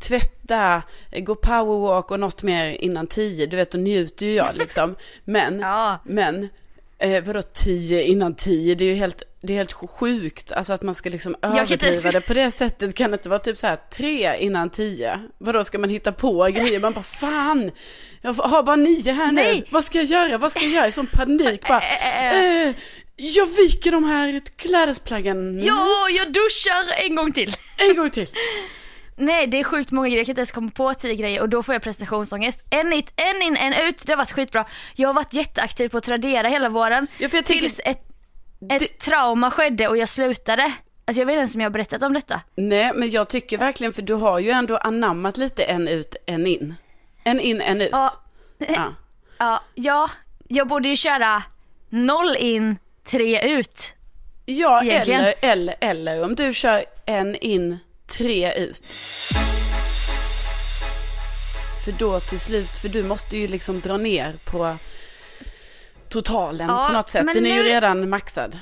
tvätta, 0.00 0.82
gå 1.12 1.34
powerwalk 1.34 2.10
och 2.10 2.20
något 2.20 2.42
mer 2.42 2.66
innan 2.70 3.06
tio, 3.06 3.46
du 3.46 3.56
vet 3.56 3.70
då 3.70 3.78
njuter 3.78 4.26
ju 4.26 4.34
jag 4.34 4.56
liksom. 4.56 4.96
Men, 5.24 5.60
Ja. 5.60 5.98
men 6.04 6.48
eh, 7.02 7.24
vadå 7.24 7.42
tio 7.42 8.02
innan 8.02 8.34
tio, 8.34 8.74
det 8.74 8.84
är 8.84 8.88
ju 8.88 8.94
helt, 8.94 9.22
det 9.42 9.52
är 9.52 9.56
helt 9.56 9.72
sjukt. 9.72 10.52
Alltså 10.52 10.72
att 10.72 10.82
man 10.82 10.94
ska 10.94 11.10
liksom 11.10 11.36
överdriva 11.42 12.10
det 12.10 12.20
på 12.26 12.34
det 12.34 12.50
sättet. 12.50 12.94
Kan 12.94 13.10
det 13.10 13.14
inte 13.14 13.28
vara 13.28 13.38
typ 13.38 13.56
så 13.56 13.66
här 13.66 13.78
tre 13.92 14.36
innan 14.38 14.70
tio? 14.70 15.20
Vadå 15.38 15.64
ska 15.64 15.78
man 15.78 15.90
hitta 15.90 16.12
på 16.12 16.44
grejer? 16.44 16.80
Man 16.80 16.92
bara 16.92 17.02
fan, 17.04 17.70
jag 18.22 18.32
har 18.34 18.62
bara 18.62 18.76
nio 18.76 19.12
här 19.12 19.26
nu. 19.26 19.42
Nej. 19.42 19.64
Vad 19.70 19.84
ska 19.84 19.98
jag 19.98 20.06
göra? 20.06 20.38
Vad 20.38 20.52
ska 20.52 20.60
jag 20.64 20.72
göra? 20.72 20.86
I 20.88 20.92
sån 20.92 21.06
panik 21.06 21.68
bara. 21.68 21.80
Äh, 21.80 22.66
Eh, 22.66 22.74
jag 23.16 23.46
viker 23.46 23.90
de 23.90 24.04
här 24.04 24.40
klädesplaggen 24.56 25.62
Ja, 25.64 26.08
jag 26.10 26.26
duschar 26.32 27.04
en 27.08 27.14
gång 27.14 27.32
till. 27.32 27.54
en 27.90 27.96
gång 27.96 28.10
till. 28.10 28.26
Nej 29.16 29.46
det 29.46 29.60
är 29.60 29.64
sjukt 29.64 29.90
många 29.90 30.08
grejer, 30.08 30.18
jag 30.18 30.26
kan 30.26 30.32
inte 30.32 30.40
ens 30.40 30.52
komma 30.52 30.70
på 30.70 30.94
10 30.94 31.14
grejer 31.14 31.40
och 31.42 31.48
då 31.48 31.62
får 31.62 31.74
jag 31.74 31.82
prestationsångest. 31.82 32.64
En 32.70 32.92
in, 32.92 33.02
en 33.16 33.42
in, 33.42 33.56
en 33.56 33.88
ut, 33.88 34.02
det 34.06 34.12
har 34.12 34.16
varit 34.16 34.32
skitbra. 34.32 34.64
Jag 34.94 35.08
har 35.08 35.14
varit 35.14 35.34
jätteaktiv 35.34 35.88
på 35.88 36.00
Tradera 36.00 36.48
hela 36.48 36.68
våren. 36.68 37.06
Ja, 37.18 37.28
för 37.28 37.36
jag 37.38 37.44
tänker- 37.44 37.60
tills 37.60 37.80
ett, 37.84 38.02
ett 38.70 38.98
trauma 38.98 39.50
skedde 39.50 39.88
och 39.88 39.96
jag 39.96 40.08
slutade. 40.08 40.72
Alltså 41.04 41.20
jag 41.20 41.26
vet 41.26 41.32
inte 41.32 41.38
ens 41.38 41.54
om 41.54 41.60
jag 41.60 41.66
har 41.66 41.72
berättat 41.72 42.02
om 42.02 42.12
detta. 42.12 42.40
Nej, 42.56 42.92
men 42.94 43.10
jag 43.10 43.28
tycker 43.28 43.58
verkligen, 43.58 43.92
för 43.92 44.02
du 44.02 44.14
har 44.14 44.38
ju 44.38 44.50
ändå 44.50 44.76
anammat 44.76 45.36
lite 45.36 45.62
en 45.64 45.88
ut, 45.88 46.16
en 46.26 46.46
in. 46.46 46.74
En 47.24 47.40
in, 47.40 47.60
en 47.60 47.80
ut. 47.80 47.88
Ja, 47.92 48.12
Ja. 48.58 48.92
ja, 49.38 49.62
ja 49.74 50.10
jag 50.48 50.68
borde 50.68 50.88
ju 50.88 50.96
köra 50.96 51.42
noll 51.88 52.36
in, 52.38 52.76
tre 53.04 53.40
ut. 53.58 53.94
Ja, 54.46 54.82
Egentligen. 54.84 55.20
eller, 55.20 55.34
eller, 55.40 55.74
eller 55.80 56.24
om 56.24 56.34
du 56.34 56.54
kör 56.54 56.84
en 57.06 57.36
in, 57.36 57.78
tre 58.12 58.54
ut. 58.54 58.86
För 61.84 61.92
då 61.92 62.20
till 62.20 62.40
slut, 62.40 62.76
för 62.76 62.88
du 62.88 63.02
måste 63.02 63.36
ju 63.36 63.48
liksom 63.48 63.80
dra 63.80 63.96
ner 63.96 64.36
på 64.44 64.76
totalen 66.08 66.68
Ja, 66.68 66.86
på 66.88 66.92
något 66.92 67.08
sätt. 67.10 67.26
Den 67.34 67.46
är 67.46 67.50
ju 67.56 67.62
nu- 67.62 67.68
redan 67.68 68.08
maxad. 68.08 68.58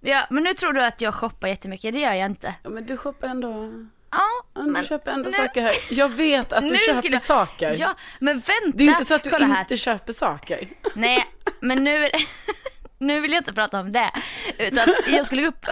Ja, 0.00 0.26
men 0.30 0.42
nu 0.42 0.52
tror 0.54 0.72
du 0.72 0.84
att 0.84 1.00
jag 1.00 1.14
shoppar 1.14 1.48
jättemycket, 1.48 1.92
det 1.94 2.00
gör 2.00 2.14
jag 2.14 2.26
inte. 2.26 2.54
Ja, 2.62 2.70
men 2.70 2.86
du 2.86 2.96
shoppar 2.96 3.28
ändå, 3.28 3.72
Ja, 4.12 4.18
ja, 4.54 4.60
du 4.62 4.70
men 4.70 4.84
köper 4.84 5.10
ändå 5.10 5.30
nu- 5.30 5.36
saker 5.36 5.62
här. 5.62 5.72
Jag 5.90 6.08
vet 6.08 6.52
att 6.52 6.60
du 6.62 6.68
nu 6.70 6.76
köper 6.78 6.92
skulle 6.98 7.20
saker. 7.20 7.74
Ja, 7.78 7.94
men 8.20 8.34
vänta. 8.34 8.76
Det 8.78 8.82
är 8.82 8.86
ju 8.86 8.90
inte 8.92 9.04
så 9.04 9.14
att 9.14 9.22
du 9.22 9.30
Kolla 9.30 9.46
här. 9.46 9.60
inte 9.60 9.76
köper 9.76 10.12
saker. 10.12 10.68
Nej, 10.94 11.26
men 11.60 11.84
nu, 11.84 12.08
nu 12.98 13.20
vill 13.20 13.30
jag 13.32 13.40
inte 13.40 13.52
prata 13.52 13.80
om 13.80 13.92
det. 13.92 14.10
Utan 14.58 14.88
jag 15.08 15.26
skulle 15.26 15.42
gå 15.42 15.48
upp, 15.48 15.66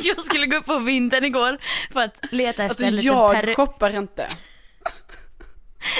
jag 0.04 0.20
skulle 0.24 0.46
gå 0.46 0.56
upp 0.56 0.66
på 0.66 0.78
vintern 0.78 1.24
igår 1.24 1.58
för 1.92 2.00
att 2.00 2.20
leta 2.30 2.50
efter 2.50 2.64
Alltså 2.68 2.84
en 2.84 2.96
liten 2.96 3.12
jag 3.16 3.32
peruk. 3.32 3.56
shoppar 3.56 3.96
inte. 3.96 4.28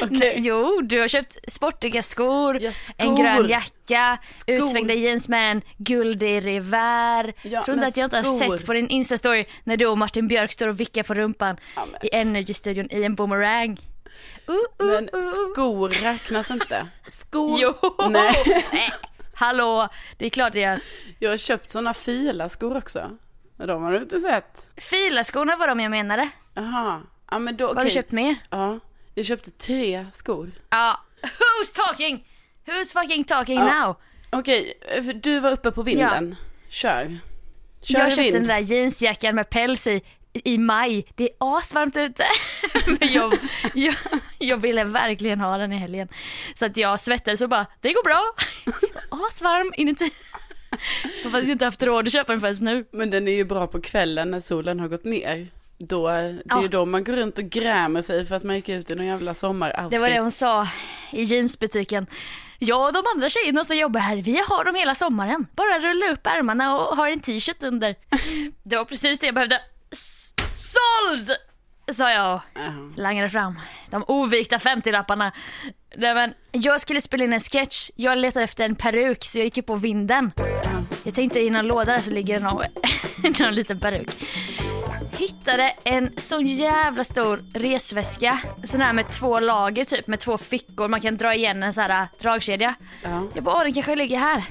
Okej. 0.02 0.18
Nej, 0.18 0.34
Jo, 0.36 0.80
du 0.84 1.00
har 1.00 1.08
köpt 1.08 1.52
sportiga 1.52 2.02
skor, 2.02 2.60
Ja, 2.62 2.72
skor. 2.72 2.94
en 2.98 3.16
grön 3.16 3.48
jacka, 3.48 4.18
Skor. 4.30 4.54
utsvängda 4.54 4.94
jeans 4.94 5.28
med 5.28 5.50
en 5.52 5.62
guldig 5.76 6.46
revär. 6.46 7.32
Ja, 7.42 7.62
Tror 7.62 7.74
inte 7.74 7.86
att 7.86 7.96
jag 7.96 8.06
inte 8.06 8.16
har 8.16 8.22
sett 8.58 8.66
på 8.66 8.72
din 8.72 8.88
instastory 8.88 9.44
när 9.64 9.76
du 9.76 9.86
och 9.86 9.98
Martin 9.98 10.28
Björk 10.28 10.52
står 10.52 10.68
och 10.68 10.80
vickar 10.80 11.02
på 11.02 11.14
rumpan 11.14 11.56
Ja, 11.76 11.86
i 12.02 12.08
Energy-studion 12.16 12.88
i 12.90 13.04
en 13.04 13.14
boomerang. 13.14 13.76
Uh, 14.48 14.54
uh, 14.54 14.92
Men 14.92 15.08
uh. 15.14 15.22
skor 15.52 15.88
räknas 15.88 16.50
inte. 16.50 16.86
Skor? 17.08 17.58
Jo! 17.60 17.74
Nej. 18.10 18.34
Nej. 18.72 18.92
Hallå, 19.34 19.88
det 20.18 20.26
är 20.26 20.30
klart 20.30 20.52
det 20.52 20.60
gör. 20.60 20.80
Jag 21.18 21.30
har 21.30 21.36
köpt 21.36 21.70
sådana 21.70 21.94
fila 21.94 22.48
skor 22.48 22.76
också. 22.76 23.10
De 23.56 23.82
har 23.82 23.92
du 23.92 23.98
inte 23.98 24.20
sett. 24.20 24.68
Filaskorna 24.76 25.56
var 25.56 25.68
de 25.68 25.80
jag 25.80 25.90
menade. 25.90 26.28
Jaha. 26.54 27.02
Ja 27.30 27.38
men 27.38 27.56
då 27.56 27.66
Vad 27.66 27.76
har 27.76 27.84
du 27.84 27.90
köpt 27.90 28.12
mer? 28.12 28.34
Ja. 28.50 28.78
Jag 29.14 29.26
köpte 29.26 29.50
tre 29.50 30.06
skor. 30.12 30.50
Ja. 30.70 31.00
Who's 31.22 31.74
talking? 31.88 32.26
Who's 32.66 33.00
fucking 33.02 33.24
talking 33.24 33.58
Ja. 33.58 33.86
now? 33.86 33.96
Okej, 34.30 34.74
för 35.04 35.12
du 35.12 35.38
var 35.40 35.50
uppe 35.52 35.70
på 35.70 35.82
vinden. 35.82 36.36
Kör. 36.68 37.18
Kör 37.82 37.98
jag 37.98 38.08
köpte 38.12 38.22
vind. 38.22 38.34
den 38.34 38.44
där 38.46 38.58
jeansjackan 38.58 39.34
med 39.34 39.50
päls 39.50 39.86
i, 39.86 40.02
i 40.32 40.58
maj. 40.58 41.06
Det 41.14 41.24
är 41.24 41.30
asvarmt 41.38 41.96
ute. 41.96 42.24
Men 42.86 43.12
jag, 43.12 43.34
jag, 43.74 43.94
jag 44.38 44.56
ville 44.56 44.84
verkligen 44.84 45.40
ha 45.40 45.56
den 45.58 45.72
i 45.72 45.76
helgen. 45.76 46.08
Så 46.54 46.66
att 46.66 46.76
jag 46.76 47.00
svettades 47.00 47.40
och 47.40 47.48
bara, 47.48 47.66
det 47.80 47.92
går 47.92 48.04
bra. 48.04 48.22
Asvarm 49.28 49.72
inuti. 49.76 50.10
Jag 51.24 51.30
har 51.30 51.50
inte 51.50 51.64
haft 51.64 51.82
råd 51.82 52.06
att 52.06 52.12
köpa 52.12 52.32
den 52.32 52.40
förrän 52.40 52.54
nu. 52.60 52.84
Men 52.92 53.10
den 53.10 53.28
är 53.28 53.32
ju 53.32 53.44
bra 53.44 53.66
på 53.66 53.80
kvällen 53.80 54.30
när 54.30 54.40
solen 54.40 54.80
har 54.80 54.88
gått 54.88 55.04
ner. 55.04 55.48
Då, 55.78 56.08
det 56.08 56.14
är 56.14 56.42
Ja. 56.44 56.62
ju 56.62 56.68
då 56.68 56.84
man 56.84 57.04
går 57.04 57.12
runt 57.12 57.38
och 57.38 57.44
grämer 57.44 58.02
sig 58.02 58.26
för 58.26 58.34
att 58.34 58.42
man 58.42 58.56
gick 58.56 58.68
ut 58.68 58.90
i 58.90 58.94
någon 58.94 59.06
jävla 59.06 59.34
sommaroutfit. 59.34 59.90
Det 59.90 59.98
var 59.98 60.10
det 60.10 60.20
hon 60.20 60.30
sa 60.32 60.66
i 61.12 61.22
jeansbutiken. 61.22 62.06
Jag 62.58 62.86
och 62.86 62.92
de 62.92 63.02
andra 63.14 63.28
tjejerna 63.28 63.64
som 63.64 63.76
jobbar 63.76 64.00
här, 64.00 64.16
vi 64.16 64.36
har 64.48 64.64
dem 64.64 64.74
hela 64.74 64.94
sommaren. 64.94 65.46
Bara 65.56 65.78
rulla 65.78 66.12
upp 66.12 66.26
ärmarna 66.26 66.74
och 66.76 66.96
ha 66.96 67.08
en 67.08 67.20
t-shirt 67.20 67.62
under. 67.62 67.94
Det 68.62 68.76
var 68.76 68.84
precis 68.84 69.20
det 69.20 69.26
jag 69.26 69.34
behövde. 69.34 69.60
S- 69.92 70.34
såld! 70.54 71.30
Sa 71.92 72.10
jag 72.12 72.34
och 72.34 72.40
Jaha. 72.54 72.92
langade 72.96 73.28
fram 73.30 73.58
de 73.90 74.04
ovikta 74.08 74.58
50-lapparna. 74.58 75.32
Nej, 75.96 76.14
men 76.14 76.34
Jag 76.52 76.80
skulle 76.80 77.00
spela 77.00 77.24
in 77.24 77.32
en 77.32 77.40
sketch, 77.40 77.90
jag 77.96 78.18
letade 78.18 78.44
efter 78.44 78.64
en 78.64 78.74
peruk 78.74 79.24
så 79.24 79.38
jag 79.38 79.44
gick 79.44 79.56
ju 79.56 79.62
på 79.62 79.76
vinden. 79.76 80.32
Ja. 80.36 80.44
Jag 81.04 81.14
tänkte 81.14 81.40
i 81.40 81.50
någon 81.50 81.66
låda 81.66 81.92
där 81.92 81.98
så 81.98 82.10
ligger 82.10 82.38
det 82.38 82.44
någon, 82.44 82.64
någon 83.40 83.54
liten 83.54 83.80
peruk. 83.80 84.08
Hittade 85.18 85.74
en 85.84 86.10
sån 86.16 86.46
jävla 86.46 87.04
stor 87.04 87.44
resväska. 87.54 88.38
Sån 88.64 88.80
här 88.80 88.92
med 88.92 89.10
två 89.12 89.40
lager 89.40 89.84
typ 89.84 90.06
med 90.06 90.20
två 90.20 90.38
fickor. 90.38 90.88
Man 90.88 91.00
kan 91.00 91.16
dra 91.16 91.34
igen 91.34 91.62
en 91.62 91.74
sån 91.74 91.82
här 91.84 92.00
äh, 92.02 92.06
dragkedja. 92.20 92.74
Ja. 93.02 93.22
Jag 93.34 93.44
bara, 93.44 93.64
den 93.64 93.72
kanske 93.72 93.96
ligger 93.96 94.18
här. 94.18 94.44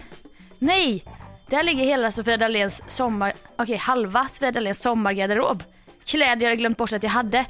Nej! 0.60 1.04
Där 1.50 1.64
ligger 1.64 1.84
hela 1.84 2.12
Sofia 2.12 2.38
Dahléns 2.38 2.84
sommar... 2.88 3.34
Okej, 3.58 3.78
halva 3.78 4.26
Sofia 4.30 4.52
Dahléns 4.52 4.80
sommargarderob. 4.82 5.64
Kläder 6.06 6.42
jag 6.42 6.50
hade 6.50 6.56
glömt 6.56 6.78
bort 6.78 6.94
att 6.94 7.04
jag 7.04 7.10
hade. 7.10 7.46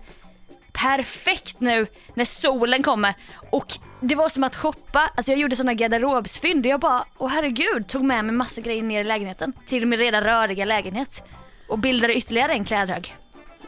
Perfekt 0.74 1.60
nu 1.60 1.88
när 2.14 2.26
solen 2.26 2.84
kommer. 2.84 3.14
Och 3.50 3.68
det 4.02 4.16
var 4.16 4.30
som 4.30 4.44
att 4.44 4.56
shoppa. 4.56 5.12
Alltså 5.16 5.32
jag 5.32 5.40
gjorde 5.40 5.56
såna 5.56 5.74
garderobsfynd 5.74 6.66
och 6.66 6.72
jag 6.72 6.80
bara, 6.80 7.06
åh 7.18 7.30
herregud, 7.30 7.88
tog 7.88 8.04
med 8.04 8.26
mig 8.26 8.36
massa 8.36 8.62
grejer 8.62 8.84
ner 8.84 9.02
i 9.02 9.04
lägenheten. 9.04 9.54
Till 9.66 9.86
min 9.88 10.00
redan 10.00 10.24
röriga 10.24 10.66
lägenhet. 10.66 11.24
Och 11.68 11.80
bildade 11.80 12.14
ytterligare 12.14 12.52
en 12.52 12.66
klädhög. 12.66 13.16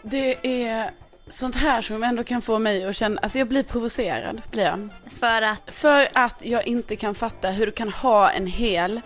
Det 0.03 0.63
är 0.65 0.91
sånt 1.27 1.55
här 1.55 1.81
som 1.81 2.03
ändå 2.03 2.23
kan 2.23 2.41
få 2.41 2.59
mig 2.59 2.85
att 2.85 2.95
känna, 2.95 3.21
alltså 3.21 3.37
jag 3.39 3.47
blir 3.47 3.63
provocerad, 3.63 4.41
blir 4.51 4.63
jag. 4.63 4.89
För 5.19 5.41
att, 5.41 5.73
För 5.73 6.07
att 6.13 6.45
jag 6.45 6.67
inte 6.67 6.95
kan 6.95 7.15
fatta 7.15 7.49
hur 7.49 7.65
du 7.65 7.71
kan 7.71 7.89
ha 7.89 8.31
en 8.31 8.47
hel 8.47 9.01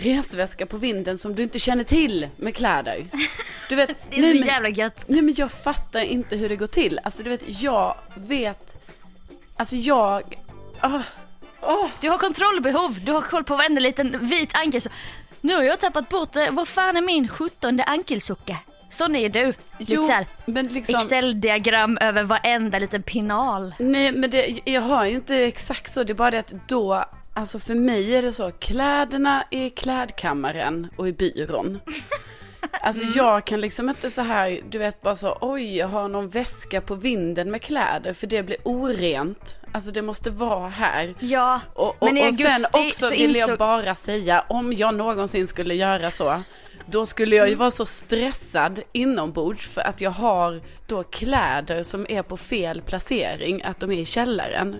resväska 0.00 0.66
på 0.66 0.76
vinden 0.76 1.18
som 1.18 1.34
du 1.34 1.42
inte 1.42 1.58
känner 1.58 1.84
till 1.84 2.28
med 2.36 2.54
kläder. 2.56 3.06
Du 3.68 3.74
vet, 3.76 3.88
det 4.10 4.16
är 4.16 4.20
nej, 4.20 4.30
så 4.32 4.38
men- 4.38 4.46
jävla 4.46 4.68
gött. 4.68 5.04
Nej 5.06 5.22
men 5.22 5.34
jag 5.36 5.52
fattar 5.52 6.00
inte 6.00 6.36
hur 6.36 6.48
det 6.48 6.56
går 6.56 6.66
till. 6.66 7.00
Alltså 7.04 7.22
du 7.22 7.30
vet, 7.30 7.42
jag 7.62 7.94
vet, 8.14 8.76
alltså 9.56 9.76
jag, 9.76 10.22
ah, 10.80 11.00
åh. 11.60 11.86
Du 12.00 12.08
har 12.10 12.18
kontrollbehov, 12.18 12.98
du 13.04 13.12
har 13.12 13.20
koll 13.20 13.44
på 13.44 13.56
varenda 13.56 13.80
liten 13.80 14.28
vit 14.28 14.56
ankel. 14.56 14.80
Så, 14.80 14.90
nu 15.40 15.54
har 15.54 15.62
jag 15.62 15.80
tappat 15.80 16.08
bort, 16.08 16.36
vad 16.50 16.68
fan 16.68 16.96
är 16.96 17.02
min 17.02 17.28
sjuttonde 17.28 17.84
ankelsocka? 17.84 18.56
Sån 18.90 19.16
är 19.16 19.20
ju 19.20 19.28
du. 19.28 19.46
Lite 19.78 19.92
Jo, 19.94 20.04
så 20.04 20.12
här 20.12 20.26
men 20.46 20.66
liksom, 20.68 20.94
Excel-diagram 20.94 21.98
över 22.00 22.22
varenda 22.22 22.78
liten 22.78 23.02
pinal. 23.02 23.74
nej 23.78 24.12
men 24.12 24.30
det, 24.30 24.60
jag 24.64 24.80
har 24.82 25.04
ju 25.06 25.14
inte 25.14 25.36
exakt 25.36 25.92
så, 25.92 26.04
det 26.04 26.12
är 26.12 26.14
bara 26.14 26.30
det 26.30 26.38
att 26.38 26.52
då, 26.68 27.04
alltså 27.38 27.58
för 27.58 27.74
mig 27.74 28.14
är 28.16 28.22
det 28.22 28.32
så, 28.32 28.50
kläderna 28.50 29.44
är 29.50 29.66
i 29.66 29.70
klädkammaren 29.70 30.88
och 30.96 31.08
i 31.08 31.12
byrån. 31.12 31.80
Alltså 32.82 33.02
Mm. 33.02 33.14
jag 33.16 33.44
kan 33.44 33.60
liksom 33.60 33.88
inte 33.88 34.10
så 34.10 34.22
här, 34.22 34.60
du 34.70 34.78
vet 34.78 35.02
bara 35.02 35.16
så, 35.16 35.38
oj 35.40 35.76
jag 35.76 35.88
har 35.88 36.08
någon 36.08 36.28
väska 36.28 36.80
på 36.80 36.94
vinden 36.94 37.50
med 37.50 37.62
kläder 37.62 38.12
för 38.12 38.26
det 38.26 38.42
blir 38.42 38.56
orent. 38.64 39.56
Alltså 39.72 39.90
det 39.90 40.02
måste 40.02 40.30
vara 40.30 40.68
här. 40.68 41.14
Ja, 41.20 41.60
Och, 41.74 41.88
och, 41.88 41.96
men 42.00 42.16
i 42.16 42.20
och 42.20 42.24
augusti 42.24 42.44
sen 42.50 42.86
också 42.88 43.04
så 43.04 43.10
vill 43.10 43.36
insåg... 43.36 43.50
jag 43.50 43.58
bara 43.58 43.94
säga, 43.94 44.44
om 44.48 44.72
jag 44.72 44.94
någonsin 44.94 45.46
skulle 45.46 45.74
göra 45.74 46.10
så, 46.10 46.42
då 46.86 47.06
skulle 47.06 47.36
jag 47.36 47.46
ju 47.46 47.52
Mm. 47.52 47.58
vara 47.58 47.70
så 47.70 47.86
stressad 47.86 48.80
inombords 48.92 49.66
för 49.68 49.80
att 49.80 50.00
jag 50.00 50.10
har 50.10 50.60
då 50.86 51.02
kläder 51.02 51.82
som 51.82 52.06
är 52.08 52.22
på 52.22 52.36
fel 52.36 52.82
placering, 52.82 53.62
att 53.64 53.80
de 53.80 53.92
är 53.92 53.98
i 53.98 54.04
källaren 54.04 54.76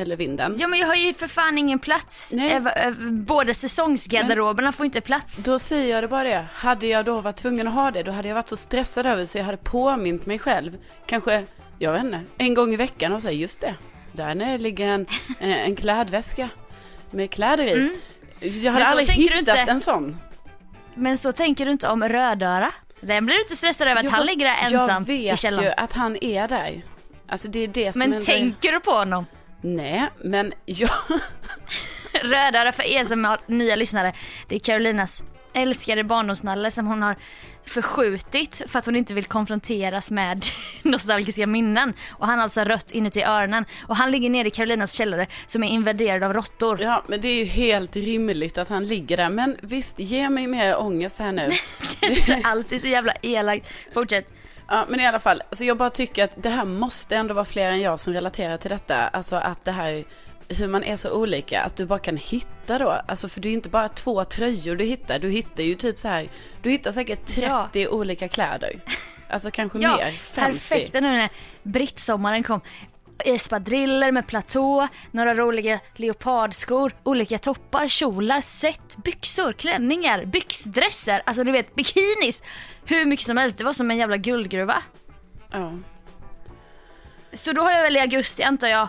eller 0.00 0.16
vinden. 0.16 0.56
Ja 0.58 0.68
men 0.68 0.78
jag 0.78 0.86
har 0.86 0.94
ju 0.94 1.14
för 1.14 1.28
fan 1.28 1.58
ingen 1.58 1.78
plats. 1.78 2.32
Nej. 2.36 2.50
Äv- 2.60 3.10
Båda 3.10 3.54
säsongsgarderoberna 3.54 4.72
får 4.72 4.86
inte 4.86 5.00
plats. 5.00 5.44
Då 5.44 5.58
säger 5.58 5.94
jag 5.94 6.04
det 6.04 6.08
bara 6.08 6.24
det, 6.24 6.44
hade 6.54 6.86
jag 6.86 7.04
då 7.04 7.20
varit 7.20 7.36
tvungen 7.36 7.68
att 7.68 7.74
ha 7.74 7.90
det, 7.90 8.02
då 8.02 8.12
hade 8.12 8.28
jag 8.28 8.34
varit 8.34 8.48
så 8.48 8.56
stressad 8.56 9.06
över 9.06 9.20
det 9.20 9.26
så 9.26 9.38
jag 9.38 9.44
hade 9.44 9.56
påmint 9.56 10.26
mig 10.26 10.38
själv, 10.38 10.76
kanske, 11.06 11.44
jag 11.78 11.92
vet 11.92 12.04
inte, 12.04 12.20
en 12.38 12.54
gång 12.54 12.72
i 12.74 12.76
veckan 12.76 13.12
och 13.12 13.22
säga 13.22 13.32
just 13.32 13.60
det, 13.60 13.74
där 14.12 14.34
nere 14.34 14.58
ligger 14.58 14.86
en, 14.88 15.06
eh, 15.40 15.64
en 15.66 15.76
klädväska 15.76 16.48
med 17.10 17.30
kläder 17.30 17.64
i. 17.64 17.98
Jag 18.40 18.72
hade 18.72 18.74
Mm. 18.74 18.74
Men 18.74 18.84
så 18.84 18.90
aldrig 18.90 19.08
hittat 19.10 19.38
inte. 19.38 19.52
en 19.52 19.80
sån. 19.80 20.18
Men 20.94 21.18
så 21.18 21.32
tänker 21.32 21.64
du 21.66 21.72
inte 21.72 21.88
om 21.88 22.08
Rödöra? 22.08 22.70
Den 23.00 23.26
blir 23.26 23.36
du 23.36 23.42
inte 23.42 23.56
stressad 23.56 23.88
över 23.88 23.98
att 24.00 24.04
Jo, 24.04 24.10
han 24.14 24.26
ligger 24.26 24.46
där 24.46 24.56
ensam 24.64 24.88
Jag 24.88 25.00
vet 25.00 25.34
i 25.34 25.36
källaren. 25.36 25.64
ju 25.64 25.70
att 25.76 25.92
han 25.92 26.16
är 26.24 26.48
där. 26.48 26.82
Alltså 27.28 27.48
det 27.48 27.58
är 27.58 27.68
det 27.68 27.92
som 27.92 27.98
Men 27.98 28.12
ändå 28.12 28.24
tänker 28.24 28.72
du 28.72 28.80
på 28.80 28.90
honom? 28.90 29.26
Är... 29.62 29.76
Nej, 29.76 30.08
men 30.24 30.52
jag... 30.64 30.90
Rödöra 32.22 32.72
för 32.72 32.82
er 32.82 33.04
som 33.04 33.24
har 33.24 33.40
nya 33.46 33.76
lyssnare, 33.76 34.12
det 34.48 34.54
är 34.54 34.58
Carolinas 34.58 35.22
älskade 35.52 36.04
barndomsnalle 36.04 36.70
som 36.70 36.86
hon 36.86 37.02
har 37.02 37.16
förskjutit 37.64 38.62
för 38.66 38.78
att 38.78 38.86
hon 38.86 38.96
inte 38.96 39.14
vill 39.14 39.24
konfronteras 39.24 40.10
med 40.10 40.44
nostalgiska 40.82 41.46
minnen. 41.46 41.92
Och 42.10 42.26
han 42.26 42.38
har 42.38 42.42
alltså 42.42 42.64
rött 42.64 42.90
inuti 42.90 43.22
öronen. 43.22 43.64
Och 43.86 43.96
han 43.96 44.10
ligger 44.10 44.30
nere 44.30 44.48
i 44.48 44.50
Carolinas 44.50 44.92
källare 44.92 45.26
som 45.46 45.62
är 45.64 45.68
invaderad 45.68 46.22
av 46.22 46.32
råttor. 46.32 46.82
Ja, 46.82 47.04
men 47.06 47.20
det 47.20 47.28
är 47.28 47.38
ju 47.38 47.44
helt 47.44 47.96
rimligt 47.96 48.58
att 48.58 48.68
han 48.68 48.84
ligger 48.84 49.16
där. 49.16 49.28
Men 49.28 49.56
visst, 49.60 49.98
ge 49.98 50.30
mig 50.30 50.46
mer 50.46 50.80
ångest 50.80 51.18
här 51.18 51.32
nu. 51.32 51.48
Det 52.00 52.06
är 52.06 52.10
inte 52.10 52.48
alls 52.48 52.80
så 52.80 52.86
jävla 52.86 53.12
elakt. 53.22 53.72
Fortsätt. 53.94 54.28
Ja, 54.70 54.86
men 54.88 55.00
i 55.00 55.06
alla 55.06 55.18
fall, 55.18 55.42
alltså 55.50 55.64
jag 55.64 55.76
bara 55.76 55.90
tycker 55.90 56.24
att 56.24 56.30
det 56.42 56.48
här 56.48 56.64
måste 56.64 57.16
ändå 57.16 57.34
vara 57.34 57.44
fler 57.44 57.70
än 57.70 57.80
jag 57.80 58.00
som 58.00 58.12
relaterar 58.12 58.56
till 58.56 58.70
detta. 58.70 59.08
Alltså 59.08 59.36
att 59.36 59.64
det 59.64 59.72
här, 59.72 60.04
hur 60.48 60.68
man 60.68 60.84
är 60.84 60.96
så 60.96 61.12
olika, 61.12 61.62
att 61.62 61.76
du 61.76 61.86
bara 61.86 61.98
kan 61.98 62.16
hitta 62.16 62.78
då. 62.78 63.00
Alltså 63.08 63.28
för 63.28 63.40
det 63.40 63.48
är 63.48 63.50
ju 63.50 63.56
inte 63.56 63.68
bara 63.68 63.88
två 63.88 64.24
tröjor 64.24 64.76
du 64.76 64.84
hittar, 64.84 65.18
du 65.18 65.30
hittar 65.30 65.62
ju 65.62 65.74
typ 65.74 65.98
så 65.98 66.08
här, 66.08 66.28
du 66.62 66.70
hittar 66.70 66.92
säkert 66.92 67.26
30 67.26 67.46
Ja. 67.72 67.88
olika 67.90 68.28
kläder. 68.28 68.80
Alltså 69.28 69.50
kanske 69.50 69.78
Ja, 69.78 69.96
mer, 69.96 70.10
50. 70.10 70.40
perfekt 70.52 70.92
nu 70.94 71.00
när 71.00 71.28
brittsommaren 71.62 72.42
kom. 72.42 72.60
Espadriller 73.24 74.12
med 74.12 74.26
platå, 74.26 74.88
några 75.10 75.34
roliga 75.34 75.80
leopardskor, 75.96 76.92
olika 77.02 77.38
toppar, 77.38 77.88
kjolar, 77.88 78.40
set, 78.40 78.96
byxor, 79.04 79.52
klänningar, 79.52 80.24
byxdresser, 80.24 81.22
alltså 81.26 81.44
du 81.44 81.52
vet 81.52 81.74
bikinis. 81.74 82.42
Hur 82.84 83.06
mycket 83.06 83.26
som 83.26 83.36
helst, 83.36 83.58
det 83.58 83.64
var 83.64 83.72
som 83.72 83.90
en 83.90 83.96
jävla 83.96 84.16
guldgruva. 84.16 84.82
Ja. 85.52 85.72
Så 87.32 87.52
då 87.52 87.62
har 87.62 87.70
jag 87.70 87.82
väl 87.82 87.96
i 87.96 88.00
augusti 88.00 88.42
antar 88.42 88.68
jag 88.68 88.88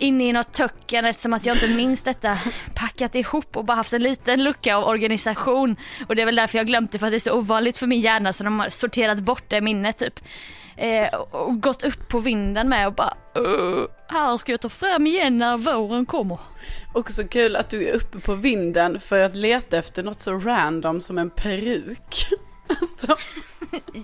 inne 0.00 0.28
i 0.28 0.32
något 0.32 0.52
töcken 0.52 1.04
eftersom 1.04 1.32
att 1.32 1.46
jag 1.46 1.56
inte 1.56 1.68
minns 1.68 2.02
detta 2.02 2.38
packat 2.74 3.14
ihop 3.14 3.56
och 3.56 3.64
bara 3.64 3.74
haft 3.74 3.92
en 3.92 4.02
liten 4.02 4.44
lucka 4.44 4.76
av 4.76 4.84
organisation. 4.84 5.76
Och 6.08 6.16
det 6.16 6.22
är 6.22 6.26
väl 6.26 6.36
därför 6.36 6.58
jag 6.58 6.66
glömt 6.66 6.92
det 6.92 6.98
för 6.98 7.06
att 7.06 7.12
det 7.12 7.16
är 7.16 7.18
så 7.18 7.38
ovanligt 7.38 7.78
för 7.78 7.86
min 7.86 8.00
hjärna 8.00 8.32
så 8.32 8.44
de 8.44 8.60
har 8.60 8.68
sorterat 8.68 9.20
bort 9.20 9.44
det 9.48 9.60
minnet 9.60 9.98
typ. 9.98 10.20
Eh, 10.78 11.14
och- 11.14 11.60
gått 11.62 11.82
upp 11.84 12.08
på 12.08 12.18
vinden 12.18 12.68
med 12.68 12.86
och 12.86 12.92
bara 12.94 13.14
"Åh, 13.34 13.84
här 14.08 14.36
ska 14.38 14.52
jag 14.52 14.60
ta 14.60 14.68
fram 14.68 15.06
igen 15.06 15.38
när 15.38 15.56
våren 15.58 16.06
kommer. 16.06 16.38
Också 16.94 17.24
kul 17.24 17.56
att 17.56 17.70
du 17.70 17.88
är 17.88 17.92
uppe 17.94 18.18
på 18.20 18.34
vinden 18.34 19.00
för 19.00 19.22
att 19.22 19.36
leta 19.36 19.76
efter 19.78 20.02
något 20.02 20.20
så 20.20 20.32
random 20.32 21.00
som 21.00 21.18
en 21.18 21.30
peruk. 21.30 22.26
Alltså, 22.80 23.16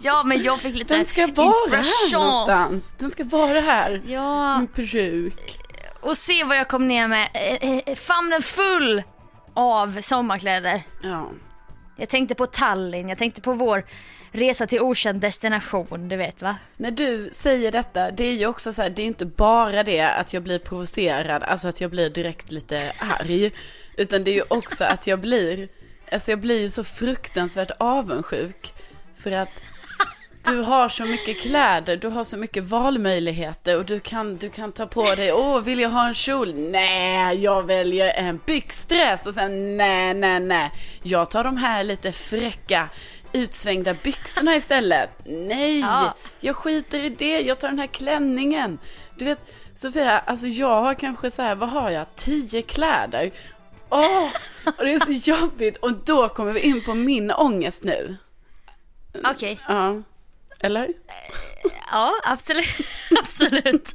Ja 0.03 0.23
men 0.23 0.43
jag 0.43 0.61
fick 0.61 0.75
lite 0.77 0.95
den 0.95 1.05
ska 1.05 1.27
vara 1.27 1.47
här 1.77 2.13
någonstans. 2.19 2.95
Den 2.99 3.11
ska 3.11 3.25
vara 3.25 3.61
här. 3.61 4.03
Ja, 4.07 4.55
En 4.59 4.67
peruk. 4.67 5.59
och 6.01 6.17
se 6.17 6.45
vad 6.45 6.57
jag 6.57 6.69
kom 6.69 6.89
ner 6.89 7.09
med. 7.09 7.29
Eh, 7.35 7.79
eh, 7.79 7.95
famnen 7.95 8.43
full 8.43 9.03
av 9.55 10.01
sommarkläder. 10.01 10.83
Ja. 11.03 11.31
Jag 11.97 12.09
tänkte 12.09 12.35
på 12.35 12.47
Tallinn, 12.47 13.09
jag 13.09 13.19
tänkte 13.19 13.43
på 13.43 13.53
vår 13.53 13.85
resa 14.35 14.67
till 14.67 14.81
okänd 14.81 15.21
destination, 15.21 16.09
du 16.09 16.17
vet 16.17 16.43
va? 16.43 16.57
När 16.77 16.91
du 16.91 17.29
säger 17.33 17.73
detta, 17.73 18.11
det 18.11 18.25
är 18.25 18.33
ju 18.33 18.47
också 18.47 18.73
så 18.73 18.83
här, 18.83 18.91
det 18.91 19.03
är 19.03 19.07
inte 19.07 19.27
bara 19.27 19.83
det 19.83 20.01
att 20.01 20.33
jag 20.33 20.43
blir 20.43 20.59
provocerad, 20.59 21.43
alltså 21.43 21.69
att 21.69 21.81
jag 21.81 21.91
blir 21.91 22.11
direkt 22.11 22.51
lite 22.51 22.93
arg. 22.99 23.53
Utan 23.97 24.25
det 24.25 24.31
är 24.31 24.35
ju 24.35 24.43
också 24.49 24.85
att 24.85 25.07
jag 25.07 25.21
blir, 25.21 25.69
alltså 26.13 26.31
jag 26.31 26.41
blir 26.41 26.69
så 26.69 26.85
fruktansvärt 26.85 27.71
avundsjuk. 27.79 28.75
För 29.17 29.33
att 29.33 29.63
du 30.45 30.57
har 30.57 30.89
så 30.89 31.05
mycket 31.05 31.41
kläder, 31.41 31.97
du 31.97 32.09
har 32.09 32.25
så 32.25 32.37
mycket 32.37 32.65
valmöjligheter 32.65 33.79
och 33.79 33.85
du 33.85 34.01
kan, 34.01 34.37
du 34.37 34.51
kan 34.51 34.73
ta 34.73 34.87
på 34.87 35.05
dig, 35.17 35.33
åh 35.33 35.61
vill 35.61 35.81
jag 35.81 35.91
ha 35.91 36.09
en 36.09 36.15
kjol? 36.15 36.55
Nej, 36.55 37.39
jag 37.39 37.63
väljer 37.63 38.13
en 38.15 38.41
byxdress 38.47 39.27
och 39.27 39.35
sen 39.35 39.77
nej, 39.77 40.15
nej, 40.15 40.41
nej. 40.41 40.71
Jag 41.03 41.31
tar 41.31 41.45
de 41.45 41.57
här 41.57 41.85
lite 41.85 42.13
fräcka 42.13 42.89
utsvängda 43.35 43.95
byxorna 43.95 44.57
istället. 44.57 45.11
Nej, 45.25 45.81
Ja. 45.81 46.15
jag 46.41 46.57
skiter 46.57 47.05
i 47.05 47.09
det, 47.09 47.41
jag 47.41 47.59
tar 47.59 47.69
den 47.69 47.79
här 47.79 47.87
klänningen. 47.87 48.79
Du 49.17 49.25
vet, 49.25 49.39
Sofia, 49.75 50.19
alltså 50.19 50.47
jag 50.47 50.81
har 50.83 50.95
kanske 50.95 51.31
så 51.31 51.43
här, 51.43 51.55
vad 51.55 51.69
har 51.69 51.91
jag, 51.91 52.07
tio 52.17 52.63
kläder. 52.63 53.31
Åh, 53.91 54.29
och 54.79 54.85
det 54.85 54.93
är 54.93 54.99
så 55.21 55.31
jobbigt. 55.31 55.77
Och 55.77 55.93
då 55.93 56.29
kommer 56.29 56.53
vi 56.53 56.61
in 56.61 56.85
på 56.85 56.95
min 56.95 57.31
ångest 57.31 57.85
nu. 57.85 58.17
Okej, 59.25 59.61
Ja, 59.69 60.03
eller? 60.61 60.89
ja 61.93 62.13
absolut. 62.25 62.67
absolut. 63.19 63.95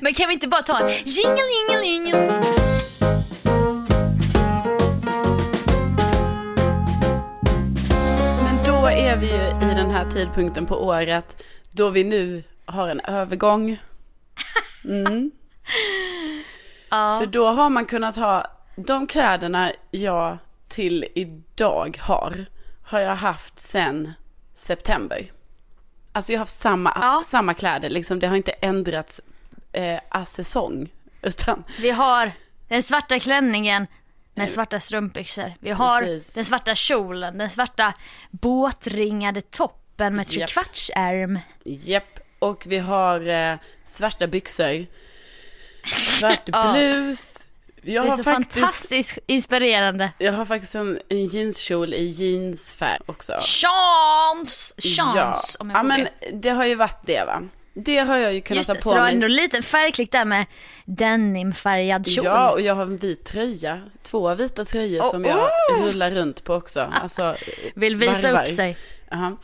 Men 0.00 0.14
kan 0.14 0.28
vi 0.28 0.34
inte 0.34 0.48
bara 0.48 0.62
ta 0.62 0.78
en 0.78 0.88
jingle 0.88 1.42
jingle 1.58 1.86
jingle? 1.86 2.42
Här 9.98 10.10
tidpunkten 10.10 10.66
på 10.66 10.84
året 10.84 11.42
då 11.70 11.90
vi 11.90 12.04
nu 12.04 12.42
har 12.64 12.88
en 12.88 13.00
övergång. 13.00 13.78
Ja. 16.90 17.18
För 17.20 17.26
då 17.26 17.46
har 17.46 17.70
man 17.70 17.86
kunnat 17.86 18.16
ha 18.16 18.46
de 18.76 19.06
kläderna 19.06 19.72
jag 19.90 20.38
till 20.68 21.06
idag 21.14 21.98
har, 22.00 22.46
har 22.84 23.00
jag 23.00 23.16
haft 23.16 23.58
sen 23.58 24.12
september. 24.54 25.32
Alltså 26.12 26.32
jag 26.32 26.38
har 26.38 26.42
haft 26.42 26.60
samma, 26.60 26.92
Ja. 27.00 27.22
samma 27.26 27.54
kläder, 27.54 27.90
liksom 27.90 28.18
det 28.20 28.26
har 28.26 28.36
inte 28.36 28.52
ändrats 28.52 29.20
eh, 29.72 30.00
a 30.08 30.24
säsong. 30.24 30.88
Utan, 31.22 31.64
Vi 31.80 31.90
har 31.90 32.32
den 32.68 32.82
svarta 32.82 33.18
klänningen 33.18 33.86
med 34.34 34.50
svarta 34.50 34.80
strumpbyxor. 34.80 35.52
Vi 35.60 35.70
har 35.70 36.02
Precis. 36.02 36.34
den 36.34 36.44
svarta 36.44 36.74
kjolen, 36.74 37.38
den 37.38 37.50
svarta 37.50 37.94
båtringade 38.30 39.40
toppen 39.40 39.77
med 39.98 40.18
Japp. 40.18 40.28
trekvartsärm. 40.28 41.38
Japp, 41.64 42.18
och 42.38 42.64
vi 42.66 42.78
har 42.78 43.28
eh, 43.28 43.56
svarta 43.86 44.26
byxor, 44.26 44.86
svart 46.18 46.40
Ja. 46.46 46.72
blus. 46.72 47.44
Jag 47.82 48.04
Det 48.06 48.08
är 48.12 48.16
så 48.16 48.22
faktiskt, 48.24 48.52
fantastiskt 48.60 49.18
inspirerande. 49.26 50.10
jag 50.18 50.32
har 50.32 50.44
faktiskt 50.44 50.74
en, 50.74 51.00
en 51.08 51.26
jeanskjol 51.26 51.94
i 51.94 52.04
jeansfärg 52.06 53.00
också. 53.06 53.32
Chans! 53.32 54.74
Chans 54.78 55.56
ja. 55.58 55.62
om 55.62 55.70
jag 55.70 55.76
ja, 55.76 55.80
får 55.80 55.88
men 55.88 56.00
det. 56.00 56.30
det 56.32 56.50
har 56.50 56.64
ju 56.66 56.74
varit 56.74 57.06
det 57.06 57.24
va. 57.24 57.42
Det 57.74 57.98
har 57.98 58.16
jag 58.16 58.34
ju 58.34 58.40
kunnat 58.40 58.56
Just 58.56 58.68
ta 58.68 58.74
det, 58.74 58.80
på 58.80 58.88
så 58.88 58.94
du 58.94 59.00
har 59.00 59.06
mig. 59.06 59.14
ändå 59.14 59.26
en 59.26 59.32
liten 59.34 59.62
färgklick 59.62 60.12
där 60.12 60.24
med 60.24 60.46
denimfärgad 60.84 62.06
kjol. 62.06 62.24
Ja, 62.24 62.50
och 62.50 62.60
jag 62.60 62.74
har 62.74 62.82
en 62.82 62.96
vit 62.96 63.24
tröja. 63.24 63.82
Två 64.02 64.34
vita 64.34 64.64
tröjor 64.64 65.00
Oh, 65.02 65.10
som 65.10 65.24
jag 65.24 65.48
rullar 65.82 66.10
runt 66.10 66.44
på 66.44 66.54
också. 66.54 66.80
Alltså, 67.02 67.36
Vill 67.74 67.96
visa 67.96 68.22
varvar. 68.32 68.42
upp 68.42 68.48
sig. 68.48 68.76
Jaha. 69.10 69.36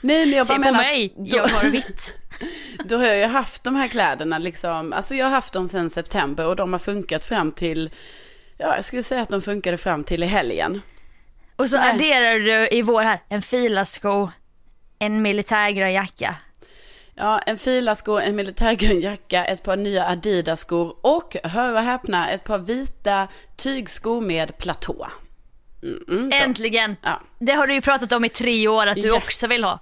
Nej, 0.00 0.26
men 0.26 0.36
jag 0.36 0.46
Se 0.46 0.52
bara 0.52 0.56
på 0.56 0.64
menar, 0.64 0.78
mig, 0.78 1.14
då, 1.16 1.36
jag 1.36 1.48
har 1.48 1.70
vitt. 1.70 2.18
då 2.84 2.96
har 2.96 3.04
jag 3.04 3.18
ju 3.18 3.24
haft 3.24 3.64
de 3.64 3.76
här 3.76 3.88
kläderna 3.88 4.38
liksom, 4.38 4.92
alltså 4.92 5.14
jag 5.14 5.26
har 5.26 5.30
haft 5.30 5.52
dem 5.52 5.68
sedan 5.68 5.90
september 5.90 6.46
och 6.46 6.56
de 6.56 6.72
har 6.72 6.80
funkat 6.80 7.24
fram 7.24 7.52
till, 7.52 7.90
ja 8.58 8.76
jag 8.76 8.84
skulle 8.84 9.02
säga 9.02 9.22
att 9.22 9.28
de 9.28 9.42
funkade 9.42 9.78
fram 9.78 10.04
till 10.04 10.22
i 10.22 10.26
helgen. 10.26 10.82
Och 11.56 11.68
så 11.68 11.76
Nej. 11.76 11.90
adderar 11.90 12.38
du 12.38 12.78
i 12.78 12.82
vår 12.82 13.02
här 13.02 13.22
en 13.28 13.42
filasko, 13.42 14.30
en 14.98 15.22
militärgrön 15.22 15.92
jacka. 15.92 16.36
Ja, 17.14 17.38
en 17.38 17.58
filasko, 17.58 18.12
en 18.18 18.36
militärgrön 18.36 19.00
jacka, 19.00 19.44
ett 19.44 19.62
par 19.62 19.76
nya 19.76 20.06
Adidas-skor 20.06 20.96
och, 21.00 21.36
hör 21.44 21.72
och 21.72 21.82
häpna, 21.82 22.30
ett 22.30 22.44
par 22.44 22.58
vita 22.58 23.28
tygskor 23.56 24.20
med 24.20 24.58
platå. 24.58 25.08
Mm, 25.82 26.04
mm. 26.08 26.30
Äntligen! 26.44 26.96
Ja. 27.02 27.20
Det 27.38 27.52
har 27.52 27.66
du 27.66 27.74
ju 27.74 27.80
pratat 27.80 28.12
om 28.12 28.24
i 28.24 28.28
tre 28.28 28.68
år 28.68 28.86
att 28.86 29.00
du 29.00 29.06
Ja. 29.08 29.16
också 29.16 29.46
vill 29.46 29.64
ha. 29.64 29.78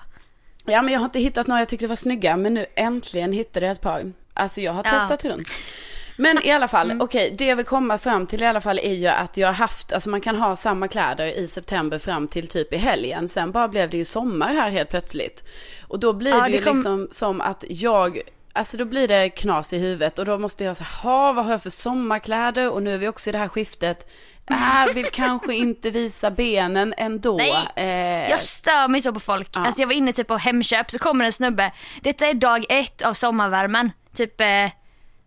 Ja, 0.64 0.82
men 0.82 0.92
jag 0.94 1.00
har 1.00 1.04
inte 1.04 1.18
hittat 1.20 1.46
några 1.46 1.60
jag 1.60 1.68
tyckte 1.68 1.86
var 1.86 1.96
snygga, 1.96 2.36
men 2.36 2.54
nu 2.54 2.66
äntligen 2.74 3.32
hittade 3.32 3.66
jag 3.66 3.72
ett 3.72 3.80
par. 3.80 4.12
Alltså 4.34 4.60
jag 4.60 4.72
har 4.72 4.84
Ja. 4.84 4.90
testat 4.90 5.24
runt. 5.24 5.48
Men 6.16 6.46
i 6.46 6.50
alla 6.50 6.68
fall, 6.68 6.90
Mm. 6.90 7.00
okej, 7.04 7.34
det 7.38 7.46
jag 7.46 7.56
vill 7.56 7.64
komma 7.66 7.98
fram 7.98 8.26
till 8.26 8.42
i 8.42 8.46
alla 8.46 8.60
fall 8.60 8.78
är 8.78 8.92
ju 8.94 9.06
att 9.06 9.36
jag 9.36 9.48
har 9.48 9.54
haft, 9.54 9.92
alltså 9.92 10.10
man 10.10 10.20
kan 10.20 10.36
ha 10.36 10.56
samma 10.56 10.88
kläder 10.88 11.26
i 11.26 11.48
september 11.48 11.98
fram 11.98 12.28
till 12.28 12.48
typ 12.48 12.72
i 12.72 12.76
helgen. 12.76 13.28
Sen 13.28 13.52
bara 13.52 13.68
blev 13.68 13.90
det 13.90 13.96
ju 13.96 14.04
sommar 14.04 14.54
här 14.54 14.70
helt 14.70 14.90
plötsligt. 14.90 15.44
Och 15.88 15.98
då 16.00 16.12
blir 16.12 16.30
Ja, 16.30 16.36
det, 16.44 16.50
det 16.50 16.56
ju 16.56 16.62
kom- 16.64 16.74
liksom 16.76 17.08
som 17.10 17.40
att 17.40 17.64
jag, 17.68 18.20
alltså 18.52 18.76
då 18.76 18.84
blir 18.84 19.08
det 19.08 19.30
knas 19.30 19.72
i 19.72 19.78
huvudet 19.78 20.18
och 20.18 20.24
då 20.24 20.38
måste 20.38 20.64
jag 20.64 20.76
säga, 20.76 20.88
ha 21.02 21.32
vad 21.32 21.44
har 21.44 21.52
jag 21.52 21.62
för 21.62 21.70
sommarkläder? 21.70 22.70
Och 22.70 22.82
nu 22.82 22.94
är 22.94 22.98
vi 22.98 23.08
också 23.08 23.30
i 23.30 23.32
det 23.32 23.38
här 23.38 23.48
skiftet. 23.48 24.10
Äh, 24.50 24.94
vill 24.94 25.06
kanske 25.06 25.54
inte 25.54 25.90
visa 25.90 26.30
benen 26.30 26.94
ändå. 26.96 27.36
Nej, 27.36 27.54
Eh, 27.76 28.30
Jag 28.30 28.40
stör 28.40 28.88
mig 28.88 29.00
så 29.00 29.12
på 29.12 29.20
folk. 29.20 29.48
Ja. 29.52 29.66
Alltså 29.66 29.82
jag 29.82 29.86
var 29.86 29.94
inne 29.94 30.12
typ 30.12 30.26
på 30.28 30.36
Hemköp 30.36 30.90
så 30.90 30.98
kommer 30.98 31.24
en 31.24 31.32
snubbe. 31.32 31.72
Detta 32.00 32.26
är 32.26 32.34
dag 32.34 32.64
ett 32.68 33.02
av 33.02 33.14
sommarvärmen. 33.14 33.92
Typ 34.14 34.40
eh, 34.40 34.46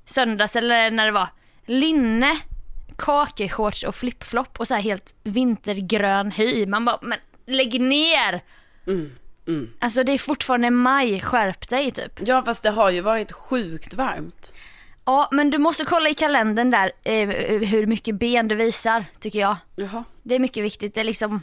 söndags 0.05 0.55
eller 0.55 0.91
när 0.91 1.05
det 1.05 1.11
var. 1.11 1.27
Linne, 1.65 2.37
kakeshorts 2.97 3.83
och 3.83 3.95
flipflop 3.95 4.59
och 4.59 4.67
så 4.67 4.73
här 4.73 4.81
helt 4.81 5.15
vintergrön 5.23 6.31
hy. 6.31 6.65
Man 6.65 6.85
bara, 6.85 6.99
men 7.01 7.17
lägg 7.47 7.81
ner! 7.81 8.41
mm. 8.87 9.11
Alltså 9.79 10.03
det 10.03 10.11
är 10.11 10.17
fortfarande 10.17 10.69
maj, 10.71 11.19
skärp 11.21 11.69
dig 11.69 11.91
typ. 11.91 12.19
Ja, 12.27 12.43
fast 12.45 12.63
det 12.63 12.69
har 12.69 12.89
ju 12.89 13.01
varit 13.01 13.31
sjukt 13.31 13.93
varmt. 13.93 14.53
Ja 15.05 15.29
men 15.31 15.49
du 15.49 15.57
måste 15.57 15.85
kolla 15.85 16.09
i 16.09 16.13
kalendern 16.13 16.71
där 16.71 16.91
eh, 17.03 17.27
hur 17.67 17.85
mycket 17.87 18.15
ben 18.15 18.47
du 18.47 18.55
visar 18.55 19.05
tycker 19.19 19.39
jag. 19.39 19.57
Jaha. 19.75 20.03
Det 20.23 20.35
är 20.35 20.39
mycket 20.39 20.63
viktigt. 20.63 20.93
Det 20.93 20.99
är 20.99 21.03
liksom, 21.03 21.41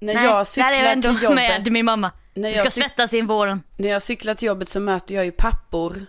När 0.00 0.14
nej, 0.14 0.24
jag 0.24 0.36
där 0.36 0.44
cyklar 0.44 0.72
är 0.72 0.82
jag 0.82 0.92
ändå 0.92 1.08
till 1.14 1.22
jobbet, 1.22 1.36
med 1.64 1.72
min 1.72 1.84
mamma. 1.84 2.10
När 2.34 2.50
Du 2.50 2.56
ska 2.56 2.70
svettas 2.70 3.14
in 3.14 3.26
våren. 3.26 3.62
när 3.76 3.88
jag 3.88 4.02
cyklar 4.02 4.34
till 4.34 4.46
jobbet 4.46 4.68
så 4.68 4.80
möter 4.80 5.14
jag 5.14 5.24
ju 5.24 5.32
pappor 5.32 6.06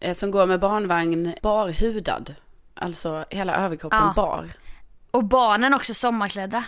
eh, 0.00 0.14
som 0.14 0.30
går 0.30 0.46
med 0.46 0.60
barnvagn 0.60 1.34
barhudad. 1.42 2.34
Alltså 2.74 3.24
hela 3.30 3.56
överkroppen 3.56 3.98
Ja. 4.02 4.12
bar. 4.16 4.48
Och 5.10 5.24
barnen 5.24 5.74
också 5.74 5.94
sommarklädda. 5.94 6.64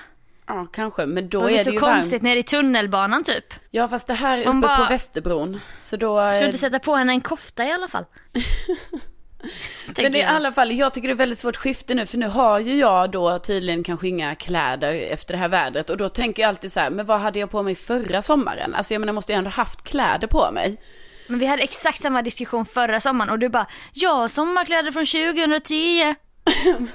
Ja, 0.54 0.66
kanske, 0.72 1.06
men 1.06 1.28
då 1.28 1.38
Och 1.40 1.44
är 1.44 1.48
det 1.50 1.56
det, 1.56 1.60
är 1.60 1.64
så 1.64 1.70
ju 1.70 1.78
konstigt 1.78 2.12
varmt. 2.12 2.22
nere 2.22 2.38
i 2.38 2.42
tunnelbanan 2.42 3.24
typ. 3.24 3.54
Ja, 3.70 3.88
fast 3.88 4.06
det 4.06 4.14
här 4.14 4.38
är 4.38 4.42
uppe 4.42 4.52
bara- 4.52 4.76
på 4.76 4.84
Västerbron. 4.84 5.60
Så 5.78 5.96
då... 5.96 6.16
Ska 6.20 6.34
eh, 6.34 6.40
du 6.40 6.46
inte 6.46 6.58
sätta 6.58 6.78
på 6.78 6.94
henne 6.96 7.12
en 7.12 7.20
kofta 7.20 7.64
i 7.64 7.72
alla 7.72 7.88
fall? 7.88 8.04
Men 9.96 10.14
i 10.16 10.20
jag. 10.20 10.28
alla 10.30 10.52
fall, 10.52 10.72
jag 10.72 10.94
tycker 10.94 11.08
det 11.08 11.14
är 11.14 11.16
väldigt 11.16 11.38
svårt 11.38 11.56
skifte 11.56 11.94
nu, 11.94 12.06
för 12.06 12.18
nu 12.18 12.26
har 12.28 12.58
ju 12.60 12.76
jag 12.76 13.10
då 13.10 13.38
tydligen 13.38 13.84
kanske 13.84 14.08
inga 14.08 14.34
kläder 14.34 14.94
efter 14.94 15.34
det 15.34 15.38
här 15.38 15.48
vädret. 15.48 15.90
Och 15.90 15.96
då 15.96 16.08
tänker 16.08 16.42
jag 16.42 16.48
alltid 16.48 16.72
så 16.72 16.80
här, 16.80 16.90
men 16.90 17.06
vad 17.06 17.20
hade 17.20 17.38
jag 17.38 17.50
på 17.50 17.62
mig 17.62 17.74
förra 17.74 18.22
sommaren? 18.22 18.74
Alltså 18.74 18.94
jag 18.94 19.00
menar, 19.00 19.08
jag 19.08 19.14
måste 19.14 19.32
ju 19.32 19.38
ändå 19.38 19.50
haft 19.50 19.82
kläder 19.82 20.26
på 20.26 20.50
mig. 20.52 20.80
Men 21.26 21.38
vi 21.38 21.46
hade 21.46 21.62
exakt 21.62 21.98
samma 21.98 22.22
diskussion 22.22 22.66
förra 22.66 23.00
sommaren 23.00 23.30
och 23.30 23.38
du 23.38 23.48
bara, 23.48 23.66
ja 23.92 24.28
sommarkläder 24.28 24.90
från 24.90 25.06
2010. 25.06 26.14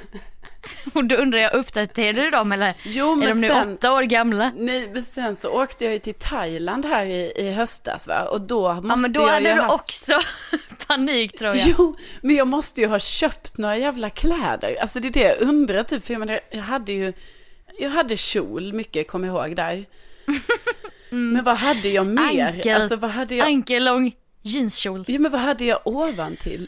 och 0.93 1.05
då 1.05 1.15
undrar 1.15 1.39
jag, 1.39 1.53
uppdaterade 1.53 2.21
du 2.21 2.29
dem 2.29 2.51
eller 2.51 2.73
Jo, 2.83 3.11
är 3.11 3.15
men 3.15 3.27
de 3.29 3.33
nu 3.41 3.47
sen- 3.47 3.73
åtta 3.73 3.93
år 3.93 4.03
gamla? 4.03 4.51
Nej, 4.55 4.89
men 4.93 5.03
sen 5.05 5.35
så 5.35 5.49
åkte 5.49 5.83
jag 5.83 5.93
ju 5.93 5.99
till 5.99 6.13
Thailand 6.13 6.85
här 6.85 7.05
i, 7.05 7.33
i 7.35 7.51
höstas 7.51 8.07
va? 8.07 8.21
Och 8.23 8.41
då 8.41 8.73
måste 8.73 8.87
Ja 8.89 8.95
men 8.95 9.13
då 9.13 9.21
jag 9.21 9.27
hade 9.27 9.53
du 9.53 9.61
haft... 9.61 9.73
också 9.73 10.13
panik 10.87 11.37
tror 11.39 11.55
jag. 11.55 11.67
Jo, 11.77 11.95
men 12.21 12.35
jag 12.35 12.47
måste 12.47 12.81
ju 12.81 12.87
ha 12.87 12.99
köpt 12.99 13.57
några 13.57 13.77
jävla 13.77 14.09
kläder. 14.09 14.77
Alltså 14.81 14.99
det 14.99 15.07
är 15.07 15.11
det 15.11 15.19
jag 15.19 15.41
undrar 15.41 15.83
typ, 15.83 16.05
för 16.05 16.13
jag 16.13 16.19
menar, 16.19 16.39
jag 16.51 16.61
hade 16.61 16.93
ju, 16.93 17.13
jag 17.79 17.89
hade 17.89 18.17
kjol 18.17 18.73
mycket, 18.73 19.07
kom 19.07 19.23
jag 19.23 19.35
ihåg 19.47 19.55
där. 19.55 19.85
Men 21.09 21.43
vad 21.43 21.57
hade 21.57 21.89
jag 21.89 22.05
mer? 22.07 22.47
Ankel. 22.47 22.81
Alltså 22.81 22.95
vad 22.95 23.11
hade 23.11 23.35
jag, 23.35 23.47
Ankellång 23.47 24.15
jeanskjol. 24.41 25.03
ja 25.07 25.19
men 25.19 25.31
vad 25.31 25.41
hade 25.41 25.65
jag 25.65 25.79
ovantill? 25.83 26.67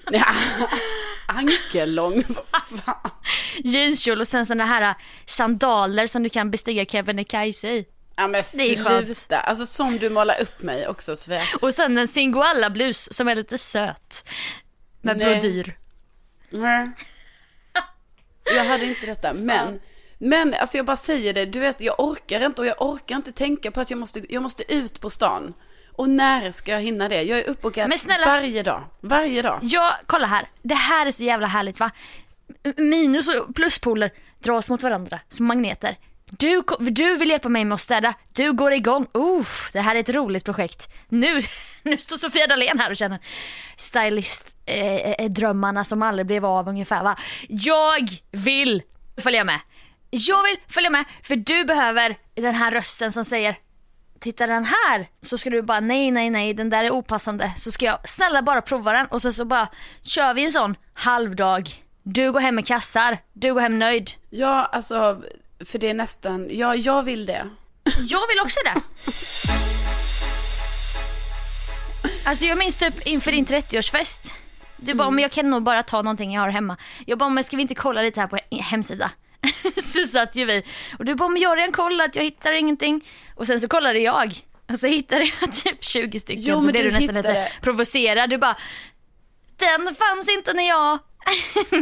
Ankellång, 1.30 2.24
vad 2.52 2.80
fan. 2.80 3.12
Jeanskjol 3.58 4.20
och 4.20 4.28
sen 4.28 4.46
sådana 4.46 4.66
här 4.66 4.96
sandaler 5.26 6.08
som 6.08 6.24
du 6.24 6.30
kan 6.30 6.52
bestiga 6.52 6.86
Kebnekaise 6.86 7.70
i. 7.70 7.86
Ja 8.16 8.28
men 8.28 8.44
sluta, 8.44 9.40
alltså 9.40 9.66
som 9.66 9.98
du 9.98 10.10
målar 10.10 10.42
upp 10.42 10.62
mig 10.62 10.88
också 10.88 11.16
Sofia. 11.16 11.42
Och 11.62 11.74
sen 11.74 11.98
en 11.98 12.08
singoalla 12.08 12.70
blus 12.70 13.14
som 13.14 13.28
är 13.28 13.36
lite 13.36 13.58
söt. 13.58 14.30
Med 15.02 15.18
Nej. 15.18 15.26
brodyr. 15.26 15.78
Nej. 16.50 16.90
Jag 18.56 18.66
hade 18.66 18.86
inte 18.86 19.06
detta, 19.06 19.34
men 19.34 19.80
men 20.18 20.54
alltså 20.54 20.78
jag 20.78 20.86
bara 20.86 20.98
säger 20.98 21.34
det, 21.34 21.46
du 21.46 21.60
vet 21.60 21.82
jag 21.82 22.00
orkar 22.00 22.46
inte 22.46 22.62
och 22.62 22.68
jag 22.68 22.82
orkar 22.82 23.16
inte 23.16 23.32
tänka 23.32 23.72
på 23.72 23.82
att 23.82 23.90
jag 23.90 24.00
måste, 24.00 24.34
jag 24.34 24.44
måste 24.44 24.74
ut 24.74 25.02
på 25.02 25.10
stan. 25.10 25.54
Och 26.00 26.10
när 26.10 26.52
ska 26.52 26.72
jag 26.72 26.82
hinna 26.82 27.10
det? 27.10 27.24
Jag 27.24 27.40
är 27.40 27.50
uppbokad 27.50 27.92
varje 28.26 28.64
dag. 28.64 28.84
Varje 29.02 29.42
dag. 29.42 29.60
Ja, 29.62 29.96
kolla 30.06 30.28
här. 30.28 30.46
Det 30.62 30.76
här 30.76 31.06
är 31.06 31.12
så 31.12 31.24
jävla 31.24 31.48
härligt 31.48 31.80
va? 31.80 31.92
Minus 32.78 33.28
och 33.28 33.56
pluspoler 33.56 34.12
dras 34.40 34.70
mot 34.70 34.84
varandra 34.84 35.20
som 35.30 35.46
magneter. 35.46 35.98
Du, 36.26 36.64
du 36.80 37.18
vill 37.18 37.30
hjälpa 37.30 37.50
mig 37.50 37.66
med 37.66 37.74
att 37.74 37.82
städa, 37.82 38.14
du 38.34 38.54
går 38.54 38.74
igång. 38.74 39.08
Uff, 39.14 39.70
det 39.74 39.82
här 39.82 39.96
är 39.96 40.00
ett 40.00 40.10
roligt 40.10 40.46
projekt. 40.46 40.90
Nu, 41.10 41.42
nu 41.84 41.98
står 41.98 42.18
Sofia 42.18 42.48
Dalén 42.48 42.80
här 42.80 42.90
och 42.90 42.98
känner 42.98 43.20
stylist-drömmarna 43.76 45.80
eh, 45.80 45.84
som 45.84 46.02
aldrig 46.02 46.26
blev 46.26 46.46
av 46.46 46.68
ungefär 46.68 47.04
va. 47.04 47.16
Jag 47.48 48.10
vill 48.32 48.82
följa 49.18 49.44
med. 49.44 49.60
Jag 50.10 50.44
vill 50.44 50.58
följa 50.68 50.90
med 50.90 51.06
för 51.24 51.36
du 51.36 51.64
behöver 51.64 52.16
den 52.36 52.56
här 52.56 52.72
rösten 52.72 53.12
som 53.12 53.26
säger 53.26 53.56
Titta 54.20 54.48
den 54.48 54.66
här, 54.66 55.08
så 55.26 55.38
ska 55.38 55.50
du 55.50 55.62
bara 55.62 55.80
nej 55.80 56.12
nej 56.12 56.30
nej 56.30 56.54
den 56.54 56.70
där 56.70 56.84
är 56.84 56.90
opassande. 56.90 57.54
Så 57.58 57.72
ska 57.72 57.86
jag 57.86 58.10
snälla 58.10 58.42
bara 58.42 58.62
prova 58.62 58.94
den 58.94 59.08
och 59.08 59.22
sen 59.22 59.34
så 59.34 59.46
bara 59.46 59.68
kör 60.02 60.34
vi 60.34 60.46
en 60.46 60.52
sån 60.52 60.76
halvdag. 60.94 61.70
Du 62.04 62.32
går 62.32 62.40
hem 62.40 62.56
med 62.56 62.68
kassar, 62.68 63.18
du 63.34 63.54
går 63.54 63.62
hem 63.62 63.80
nöjd. 63.80 64.12
Ja, 64.30 64.66
alltså, 64.66 65.22
för 65.66 65.80
det 65.80 65.90
är 65.90 65.94
nästan, 65.94 66.48
ja, 66.52 66.76
jag 66.76 67.04
vill 67.04 67.26
det. 67.26 67.50
Jag 68.00 68.28
vill 68.28 68.40
också 68.44 68.60
det. 68.66 68.82
Alltså 72.26 72.46
jag 72.46 72.58
minns 72.58 72.78
typ 72.78 73.08
inför 73.08 73.32
din 73.32 73.46
30-årsfest. 73.46 74.34
Du 74.78 74.94
bara, 74.94 75.10
men 75.12 75.22
jag 75.22 75.32
kan 75.32 75.50
nog 75.50 75.64
bara 75.64 75.84
ta 75.84 76.02
någonting 76.02 76.34
jag 76.34 76.42
har 76.42 76.50
hemma. 76.50 76.78
Jag 77.06 77.18
bara, 77.18 77.30
men 77.30 77.44
ska 77.44 77.56
vi 77.58 77.62
inte 77.62 77.76
kolla 77.76 78.02
lite 78.02 78.20
här 78.20 78.28
på 78.28 78.38
hemsida? 78.52 79.12
så 79.82 80.04
satt 80.08 80.36
ju 80.36 80.46
vi. 80.46 80.64
Och 81.00 81.06
du 81.06 81.16
bara, 81.16 81.30
men 81.30 81.42
jag 81.42 81.50
har 81.50 81.58
redan 81.58 81.72
kollat, 81.72 82.16
jag 82.16 82.24
hittar 82.24 82.52
ingenting. 82.52 83.08
Och 83.36 83.48
sen 83.48 83.60
så 83.60 83.68
kollade 83.68 84.00
jag. 84.00 84.34
Och 84.70 84.80
så 84.80 84.88
hittade 84.88 85.32
jag 85.42 85.52
typ 85.64 85.84
20 85.84 86.20
stycken. 86.20 86.44
Jo, 86.44 86.60
så 86.62 86.68
blev 86.68 86.84
du 86.84 86.90
du 86.90 86.96
nästan 87.00 87.16
lite 87.16 87.28
hittade- 87.30 87.50
provocerad. 87.62 88.30
Du 88.30 88.38
bara, 88.38 88.58
den 89.58 89.96
fanns 89.96 90.30
inte 90.38 90.54
när 90.54 90.68
jag 90.68 91.00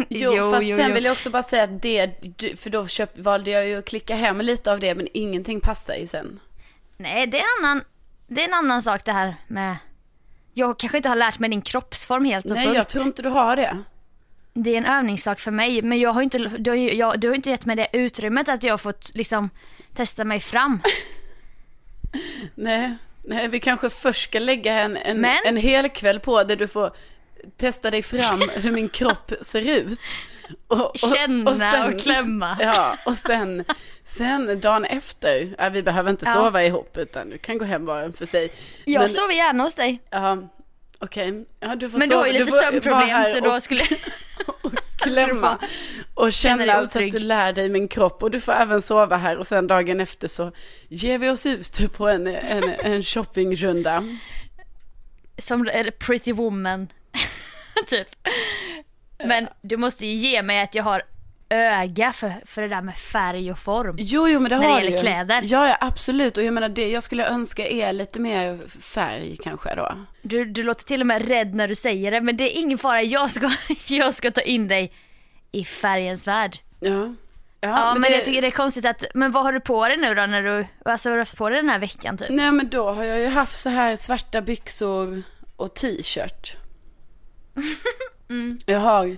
Jo, 0.10 0.34
Jo, 0.36 0.52
fast 0.52 0.68
jo, 0.68 0.78
sen 0.78 0.88
jo. 0.90 0.94
vill 0.94 1.06
jag 1.06 1.12
också 1.12 1.30
bara 1.30 1.44
säga 1.44 1.64
att 1.64 1.82
det, 1.82 2.12
för 2.60 2.70
då 2.70 2.88
köp, 2.88 3.18
valde 3.18 3.52
jag 3.52 3.68
ju 3.68 3.76
att 3.78 3.86
klicka 3.86 4.16
hem 4.16 4.42
lite 4.42 4.72
av 4.72 4.80
det, 4.80 4.96
men 4.96 5.08
ingenting 5.14 5.62
passar 5.62 5.96
ju 5.96 6.08
sen. 6.08 6.40
Nej, 6.98 7.28
det 7.28 7.38
är 7.40 7.42
en 7.42 7.66
annan, 7.66 7.84
det 8.28 8.42
är 8.42 8.48
en 8.48 8.54
annan 8.54 8.82
sak 8.82 9.06
det 9.06 9.12
här 9.12 9.36
med... 9.48 9.76
Jag 10.54 10.80
kanske 10.80 10.98
inte 10.98 11.10
har 11.10 11.16
lärt 11.16 11.40
mig 11.40 11.50
din 11.50 11.62
kroppsform 11.62 12.26
helt 12.26 12.46
och 12.46 12.52
Nej, 12.52 12.66
fullt. 12.66 12.76
jag 12.78 12.88
tror 12.90 13.04
inte 13.04 13.22
du 13.22 13.30
har 13.30 13.56
det. 13.56 13.78
Det 14.64 14.74
är 14.74 14.78
en 14.78 14.86
övningssak 14.86 15.40
för 15.40 15.52
mig, 15.52 15.82
men 15.82 16.00
jag 16.00 16.12
har 16.12 16.22
inte, 16.22 16.38
du, 16.38 16.70
har 16.72 16.78
jag, 16.78 17.20
du 17.20 17.28
har 17.28 17.36
inte 17.36 17.50
gett 17.50 17.66
mig 17.66 17.76
det 17.76 17.88
utrymmet 17.94 18.50
att 18.50 18.64
jag 18.64 18.74
har 18.74 18.78
fått 18.78 19.12
liksom 19.16 19.50
testa 19.96 20.24
mig 20.24 20.40
fram. 20.40 20.82
Nej, 22.56 22.96
nej 23.24 23.48
vi 23.48 23.60
kanske 23.60 23.90
först 23.90 24.24
ska 24.30 24.40
lägga 24.40 24.74
en, 24.74 24.98
en, 24.98 25.22
Men- 25.22 25.38
en 25.46 25.58
hel 25.58 25.90
kväll 25.90 26.20
på 26.20 26.44
där 26.44 26.56
du 26.56 26.68
får 26.68 26.92
testa 27.58 27.92
dig 27.92 28.04
fram 28.04 28.42
hur 28.56 28.72
min 28.72 28.90
kropp 28.90 29.32
ser 29.42 29.62
ut. 29.62 30.00
Och, 30.68 30.86
och, 30.90 30.98
Känna 31.16 31.88
och 31.88 32.00
klämma. 32.00 32.58
Ja, 32.62 32.98
och 33.06 33.16
sen, 33.16 33.64
sen 34.06 34.60
dagen 34.62 34.86
efter, 34.86 35.56
ja, 35.58 35.70
vi 35.70 35.84
behöver 35.84 36.10
inte 36.10 36.26
Ja. 36.26 36.34
sova 36.34 36.64
ihop 36.64 36.98
utan 36.98 37.30
du 37.30 37.38
kan 37.38 37.58
gå 37.58 37.66
hem 37.66 37.86
var 37.86 37.98
och 38.00 38.06
en 38.06 38.14
för 38.14 38.26
sig. 38.26 38.50
Jag 38.86 39.00
Men- 39.00 39.10
sover 39.10 39.34
gärna 39.34 39.64
hos 39.64 39.76
dig. 39.76 40.00
Ja, 40.10 40.38
okej. 41.00 41.46
Ja, 41.60 41.76
du 41.76 41.90
får 41.90 42.00
Men 42.00 42.10
du 42.10 42.16
sova- 42.16 42.20
har 42.22 42.28
ju 42.28 42.34
lite 42.34 42.52
sömnproblem 42.52 43.26
så 43.26 43.40
då 43.40 43.52
och 43.52 43.64
skulle... 43.64 43.84
klämma 44.98 45.58
och 46.14 46.34
känna 46.34 46.86
så 46.86 47.06
att 47.06 47.12
du 47.12 47.20
lär 47.20 47.54
dig 47.54 47.70
min 47.70 47.88
kropp 47.88 48.24
och 48.24 48.32
du 48.32 48.42
får 48.42 48.54
även 48.54 48.82
sova 48.82 49.18
här 49.18 49.38
och 49.38 49.48
sen 49.48 49.68
dagen 49.68 50.00
efter 50.00 50.28
så 50.28 50.52
ger 50.88 51.18
vi 51.18 51.30
oss 51.30 51.46
ut 51.46 51.94
på 51.94 52.08
en, 52.08 52.28
en, 52.28 52.64
en 52.84 53.04
shoppingrunda. 53.04 54.04
Som 55.38 55.70
pretty 56.00 56.32
woman. 56.32 56.88
typ. 57.88 58.08
Men 59.26 59.48
du 59.62 59.78
måste 59.78 60.06
ju 60.06 60.14
ge 60.14 60.42
mig 60.42 60.62
att 60.62 60.76
jag 60.76 60.84
har 60.84 61.02
öga 61.50 62.12
för, 62.12 62.32
för 62.46 62.62
det 62.62 62.68
där 62.68 62.82
med 62.82 62.96
färg 62.98 63.52
och 63.52 63.60
form. 63.60 63.96
Jo, 64.00 64.28
jo, 64.28 64.40
men 64.40 64.50
det 64.50 64.58
När 64.58 64.68
det 64.68 64.74
har 64.74 64.80
gäller 64.80 64.92
du 64.92 64.96
ju. 64.98 65.02
kläder. 65.02 65.42
Ja, 65.44 65.68
ja, 65.70 65.78
absolut. 65.82 66.38
Och 66.38 66.44
jag 66.44 66.54
menar, 66.54 66.70
det 66.70 66.90
jag 66.90 67.04
skulle 67.04 67.28
önska 67.30 67.68
är 67.68 67.94
lite 67.94 68.20
mer 68.20 68.60
färg 68.82 69.38
kanske 69.44 69.76
då. 69.76 69.92
Du, 70.22 70.46
du 70.46 70.64
låter 70.64 70.84
till 70.86 71.02
och 71.02 71.08
med 71.08 71.28
rädd 71.28 71.56
när 71.56 71.68
du 71.68 71.76
säger 71.76 72.12
det 72.12 72.22
men 72.22 72.38
det 72.38 72.44
är 72.58 72.60
ingen 72.62 72.78
fara, 72.78 73.02
jag 73.02 73.32
ska, 73.32 73.50
jag 73.96 74.14
ska 74.14 74.32
ta 74.32 74.42
in 74.42 74.68
dig 74.68 74.92
i 75.52 75.64
färgens 75.64 76.28
värld. 76.28 76.58
Ja. 76.80 77.14
Ja, 77.60 77.94
men, 77.94 78.02
det- 78.02 78.10
jag 78.18 78.26
tycker 78.26 78.42
det 78.42 78.48
är 78.48 78.52
konstigt 78.52 78.86
att, 78.86 79.06
men 79.14 79.32
vad 79.32 79.44
har 79.44 79.54
du 79.54 79.60
på 79.60 79.88
dig 79.88 79.98
nu 79.98 80.16
då 80.16 80.26
när 80.26 80.42
du, 80.44 80.66
alltså 80.86 81.10
vad 81.10 81.12
har 81.14 81.18
du 81.18 81.22
haft 81.22 81.38
på 81.38 81.50
dig 81.50 81.58
den 81.62 81.70
här 81.70 81.80
veckan 81.80 82.18
typ? 82.18 82.28
Nej, 82.30 82.52
men 82.52 82.70
då 82.70 82.92
har 82.92 83.04
jag 83.04 83.20
ju 83.20 83.28
haft 83.28 83.56
så 83.58 83.70
här 83.70 83.96
svarta 83.98 84.42
byxor 84.42 85.22
och 85.56 85.76
t-shirt. 85.76 86.56
Mm. 88.30 88.60
Jag 88.66 88.80
har, 88.80 89.18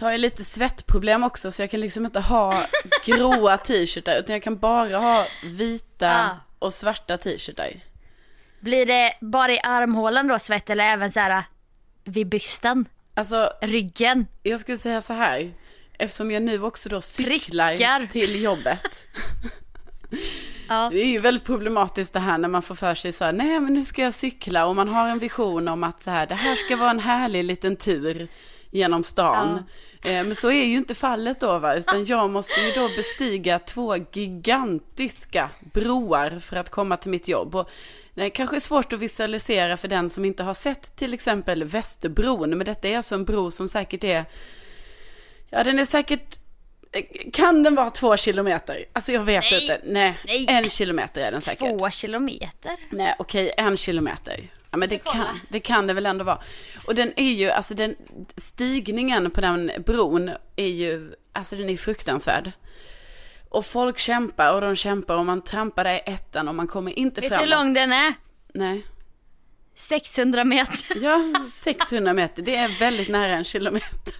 har 0.00 0.10
jag 0.10 0.20
lite 0.20 0.44
svettproblem 0.44 1.24
också 1.24 1.52
så 1.52 1.62
jag 1.62 1.70
kan 1.70 1.80
liksom 1.80 2.04
inte 2.04 2.20
ha 2.20 2.54
gråa 3.06 3.56
t-shirtar 3.56 4.18
utan 4.18 4.32
jag 4.34 4.42
kan 4.42 4.58
bara 4.58 4.96
ha 4.98 5.24
vita 5.44 6.10
Ah. 6.10 6.36
och 6.58 6.74
svarta 6.74 7.16
t-shirtar. 7.18 7.70
Blir 8.60 8.86
det 8.86 9.12
bara 9.20 9.52
i 9.52 9.60
armhålan 9.62 10.28
då 10.28 10.38
svett 10.38 10.70
eller 10.70 10.84
även 10.84 11.12
så 11.12 11.20
här 11.20 11.44
vid 12.04 12.28
bysten, 12.28 12.86
Alltså, 13.14 13.52
ryggen? 13.62 14.26
jag 14.42 14.60
skulle 14.60 14.78
säga 14.78 15.00
så 15.02 15.12
här. 15.12 15.52
Eftersom 15.98 16.30
jag 16.30 16.42
nu 16.42 16.62
också 16.62 16.88
då 16.88 17.00
cyklar 17.00 17.70
Prickar. 17.72 18.06
till 18.06 18.42
jobbet. 18.42 18.80
Ja. 20.68 20.88
Det 20.92 21.00
är 21.00 21.06
ju 21.06 21.18
väldigt 21.18 21.44
problematiskt 21.44 22.12
det 22.12 22.20
här 22.20 22.38
när 22.38 22.48
man 22.48 22.62
får 22.62 22.74
för 22.74 22.94
sig 22.94 23.12
så 23.12 23.24
här, 23.24 23.32
nej 23.32 23.60
men 23.60 23.74
nu 23.74 23.84
ska 23.84 24.02
jag 24.02 24.14
cykla 24.14 24.66
och 24.66 24.76
man 24.76 24.88
har 24.88 25.08
en 25.08 25.18
vision 25.18 25.68
om 25.68 25.84
att 25.84 26.02
så 26.02 26.10
här, 26.10 26.26
det 26.26 26.34
här 26.34 26.54
ska 26.56 26.76
vara 26.76 26.90
en 26.90 26.98
härlig 27.00 27.44
liten 27.44 27.76
tur 27.76 28.28
genom 28.70 29.04
stan. 29.04 29.64
Eh, 30.02 30.10
Men 30.24 30.34
så 30.34 30.50
är 30.50 30.64
ju 30.64 30.76
inte 30.76 30.94
fallet 30.94 31.40
då 31.40 31.58
va, 31.58 31.74
utan 31.74 32.04
jag 32.04 32.30
måste 32.30 32.60
ju 32.60 32.72
då 32.72 32.88
bestiga 32.96 33.58
två 33.58 33.96
gigantiska 34.12 35.50
broar 35.72 36.38
för 36.38 36.56
att 36.56 36.70
komma 36.70 36.96
till 36.96 37.10
mitt 37.10 37.28
jobb. 37.28 37.54
Och 37.54 37.70
det 38.14 38.22
är 38.22 38.28
kanske 38.28 38.60
svårt 38.60 38.92
att 38.92 38.98
visualisera 39.00 39.76
för 39.76 39.88
den 39.88 40.10
som 40.10 40.24
inte 40.24 40.42
har 40.42 40.54
sett 40.54 40.96
till 40.96 41.14
exempel 41.14 41.64
Västerbron, 41.64 42.50
men 42.50 42.64
detta 42.64 42.88
är 42.88 42.96
alltså 42.96 43.14
en 43.14 43.24
bro 43.24 43.50
som 43.50 43.68
säkert 43.68 44.04
är, 44.04 44.24
ja 45.50 45.64
den 45.64 45.78
är 45.78 45.84
säkert 45.84 46.38
kan 47.32 47.62
den 47.62 47.74
vara 47.74 47.90
två 47.90 48.16
kilometer? 48.16 48.84
Alltså 48.92 49.12
jag 49.12 49.22
vet 49.22 49.44
Nej. 49.50 49.62
inte. 49.62 49.80
Nej, 49.84 50.18
Nej. 50.26 50.46
en 50.48 50.70
kilometer 50.70 51.20
är 51.20 51.32
den 51.32 51.40
säkert. 51.40 51.58
Två 51.78 51.90
kilometer? 51.90 52.72
Nej, 52.90 53.14
okej, 53.18 53.52
en 53.56 53.76
kilometer. 53.76 54.50
Ja, 54.70 54.76
men 54.78 54.88
det 54.88 54.98
kan, 54.98 55.40
det 55.48 55.60
kan 55.60 55.86
det 55.86 55.94
väl 55.94 56.06
ändå 56.06 56.24
vara. 56.24 56.38
Och 56.86 56.94
den 56.94 57.12
är 57.16 57.32
ju, 57.32 57.50
alltså 57.50 57.74
den 57.74 57.94
stigningen 58.36 59.30
på 59.30 59.40
den 59.40 59.70
bron 59.86 60.30
är 60.56 60.66
ju, 60.66 61.14
alltså 61.32 61.56
den 61.56 61.68
är 61.68 61.76
fruktansvärd. 61.76 62.52
Och 63.48 63.66
folk 63.66 63.98
kämpar 63.98 64.54
och 64.54 64.60
de 64.60 64.76
kämpar 64.76 65.16
och 65.16 65.26
man 65.26 65.42
trampar 65.42 65.84
där 65.84 65.94
i 65.94 66.02
ettan 66.06 66.48
och 66.48 66.54
man 66.54 66.66
kommer 66.66 66.98
inte 66.98 67.20
Vet 67.20 67.30
du 67.30 67.36
framåt. 67.36 67.44
hur 67.44 67.50
lång 67.56 67.74
den 67.74 67.92
är? 67.92 68.14
Nej. 68.54 68.82
600 69.74 70.44
meter. 70.44 70.96
Ja, 71.02 71.20
600 71.50 72.12
meter, 72.12 72.42
det 72.42 72.56
är 72.56 72.78
väldigt 72.78 73.08
nära 73.08 73.32
en 73.36 73.44
kilometer. 73.44 74.14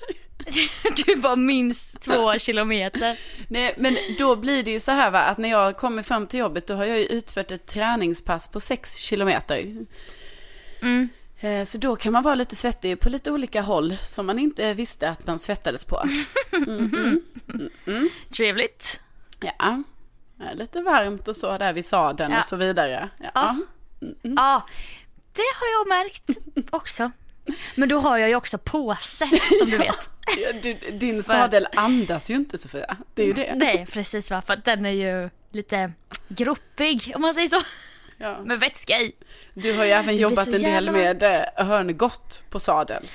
Du 1.06 1.14
var 1.14 1.36
minst 1.36 2.00
två 2.00 2.38
kilometer. 2.38 3.18
Nej, 3.48 3.74
men 3.78 3.96
då 4.18 4.36
blir 4.36 4.62
det 4.62 4.70
ju 4.70 4.80
så 4.80 4.90
här 4.92 5.10
va, 5.10 5.18
att 5.18 5.38
när 5.38 5.48
jag 5.48 5.76
kommer 5.76 6.02
fram 6.02 6.26
till 6.26 6.40
jobbet 6.40 6.66
då 6.66 6.74
har 6.74 6.84
jag 6.84 6.98
ju 6.98 7.04
utfört 7.04 7.50
ett 7.50 7.66
träningspass 7.66 8.48
på 8.48 8.60
6 8.60 8.96
kilometer. 8.96 9.86
Mm. 10.82 11.08
Eh, 11.40 11.64
Så 11.64 11.78
då 11.78 11.96
kan 11.96 12.12
man 12.12 12.22
vara 12.22 12.34
lite 12.34 12.56
svettig 12.56 13.00
på 13.00 13.08
lite 13.08 13.30
olika 13.30 13.60
håll 13.62 13.96
som 14.04 14.26
man 14.26 14.38
inte 14.38 14.74
visste 14.74 15.08
att 15.10 15.26
man 15.26 15.38
svettades 15.38 15.84
på. 15.84 16.02
Trevligt. 18.36 19.00
Ja, 19.40 19.82
lite 20.54 20.80
varmt 20.82 21.28
och 21.28 21.36
så 21.36 21.58
där 21.58 21.72
vid 21.72 21.86
sadeln 21.86 22.32
Ja. 22.32 22.38
och 22.38 22.44
så 22.44 22.56
vidare. 22.56 23.08
Ja. 23.20 23.30
Ja. 23.34 23.56
Ja, 24.22 24.66
det 25.32 25.42
har 25.60 25.68
jag 25.78 25.88
märkt 25.88 26.30
också. 26.70 27.10
Men 27.74 27.88
då 27.88 27.98
har 27.98 28.18
jag 28.18 28.28
ju 28.28 28.34
också 28.34 28.58
påse 28.58 29.26
som 29.58 29.70
du 29.70 29.78
vet. 29.78 30.10
Du, 30.62 30.74
din 30.74 31.22
sadel 31.22 31.66
andas 31.76 32.30
ju 32.30 32.34
inte 32.34 32.58
Sofia, 32.58 32.96
det 33.14 33.22
är 33.22 33.26
ju 33.26 33.32
det. 33.32 33.54
Nej 33.56 33.86
precis 33.92 34.30
va, 34.30 34.42
för 34.46 34.56
den 34.64 34.86
är 34.86 34.90
ju 34.90 35.30
lite 35.52 35.92
gropig 36.28 37.12
om 37.14 37.22
man 37.22 37.34
säger 37.34 37.48
så. 37.48 37.60
Ja. 38.20 38.42
Med 38.44 38.61
vätska 38.61 39.00
i. 39.00 39.12
Du 39.54 39.76
har 39.76 39.85
ju 39.85 39.90
även 39.90 40.16
jobbat 40.16 40.46
en 40.48 40.62
del 40.62 40.90
med 40.90 41.22
eh, 41.22 41.66
hörngott 41.66 42.42
på 42.50 42.61
sadel. 42.61 43.11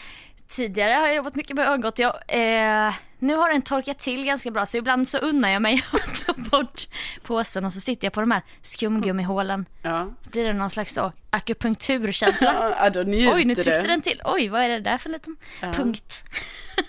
Tidigare 0.48 0.94
har 0.94 1.08
jag 1.08 1.16
jobbat 1.16 1.36
mycket 1.36 1.56
med 1.56 1.68
ögongott. 1.68 2.00
Jag, 2.00 2.14
eh, 2.28 2.94
nu 3.20 3.36
har 3.36 3.52
den 3.52 3.62
torkat 3.62 4.00
till 4.00 4.26
ganska 4.26 4.52
bra 4.52 4.66
så 4.66 4.78
ibland 4.78 5.08
så 5.08 5.18
unnar 5.18 5.50
jag 5.50 5.62
mig 5.62 5.82
att 5.94 6.26
ta 6.26 6.34
bort 6.52 6.82
påsen 7.24 7.66
och 7.66 7.74
så 7.74 7.80
sitter 7.80 8.06
jag 8.06 8.14
på 8.14 8.20
de 8.20 8.32
här 8.32 8.42
skumgummihålen. 8.62 9.66
Ja, 9.82 10.14
Blir 10.32 10.46
det 10.46 10.54
någon 10.54 10.70
slags 10.70 10.94
så, 10.94 11.12
akupunkturkänsla? 11.30 12.76
ja 12.80 12.90
då 12.90 13.00
Oj, 13.00 13.44
nu 13.46 13.56
tryckte 13.56 13.88
den 13.88 14.02
till. 14.02 14.22
Oj, 14.26 14.50
vad 14.50 14.62
är 14.62 14.70
det 14.70 14.80
där 14.80 14.98
för 14.98 15.10
liten 15.10 15.36
Ja. 15.62 15.74
punkt? 15.74 16.24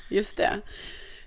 Just 0.08 0.36
det. 0.36 0.60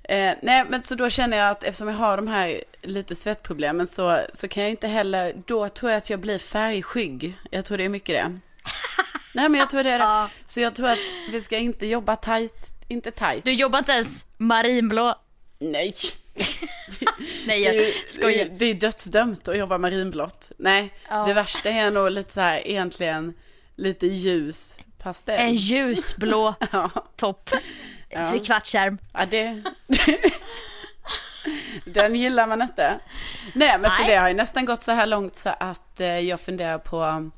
Eh, 0.10 0.34
nej, 0.42 0.66
men 0.70 0.84
så 0.84 0.96
då 0.96 1.10
känner 1.10 1.38
jag 1.38 1.50
att 1.50 1.64
eftersom 1.64 1.88
jag 1.88 1.96
har 1.96 2.18
de 2.18 2.28
här 2.28 2.64
lite 2.82 3.16
svettproblemen 3.16 3.88
så, 3.88 4.20
så 4.34 4.48
kan 4.48 4.64
jag 4.64 4.70
inte 4.70 4.88
heller, 4.88 5.34
då 5.46 5.70
tror 5.70 5.92
jag 5.92 5.98
att 5.98 6.10
jag 6.10 6.20
blir 6.20 6.38
färgskygg. 6.40 7.36
Jag 7.52 7.66
tror 7.66 7.78
det 7.78 7.86
är 7.86 7.90
mycket 7.90 8.16
det. 8.16 8.40
nej, 9.36 9.50
men 9.50 9.60
jag 9.60 9.70
tror 9.70 9.84
det 9.84 9.90
är 9.90 9.98
det. 10.00 10.04
Ja. 10.06 10.30
Så 10.46 10.60
jag 10.60 10.76
tror 10.76 10.90
att 10.90 11.00
vi 11.32 11.42
ska 11.42 11.58
inte 11.58 11.86
jobba 11.86 12.16
tajt, 12.16 12.68
inte 12.88 13.12
tajt. 13.12 13.46
Du 13.46 13.54
jobbar 13.54 13.80
inte 13.80 13.92
ens 13.92 14.26
marinblå. 14.38 15.16
Nej, 15.60 15.94
Nej, 17.48 17.64
det 17.64 17.68
är, 17.68 17.74
jag 17.74 17.94
skojar. 18.08 18.46
det 18.46 18.66
är 18.66 18.74
dödsdömt 18.74 19.48
att 19.48 19.58
jobba 19.58 19.78
marinblått. 19.78 20.52
Nej, 20.58 20.94
Ja. 21.10 21.26
det 21.28 21.34
värsta 21.34 21.70
är 21.70 21.92
nog 21.92 22.12
lite 22.12 22.34
så 22.34 22.42
här, 22.42 22.68
egentligen 22.68 23.34
lite 23.76 24.08
ljus 24.08 24.76
pastell. 24.98 25.40
En 25.40 25.56
ljusblå 25.56 26.56
Ja, 26.72 26.90
topp. 27.16 27.50
Ja. 28.10 28.32
Trekvartsskärm. 28.32 28.98
ja 29.14 29.26
det... 29.26 29.62
Den 31.86 32.16
gillar 32.16 32.48
man 32.48 32.62
inte. 32.62 33.00
Nej, 33.54 33.78
men 33.80 33.92
så 33.92 34.02
Nej. 34.02 34.12
det 34.12 34.16
har 34.18 34.28
ju 34.28 34.34
nästan 34.34 34.66
gått 34.66 34.84
så 34.84 34.92
här 34.92 35.06
långt 35.06 35.36
så 35.36 35.50
att 35.60 36.00
eh, 36.00 36.20
jag 36.20 36.40
funderar 36.40 36.78
på, 36.78 37.30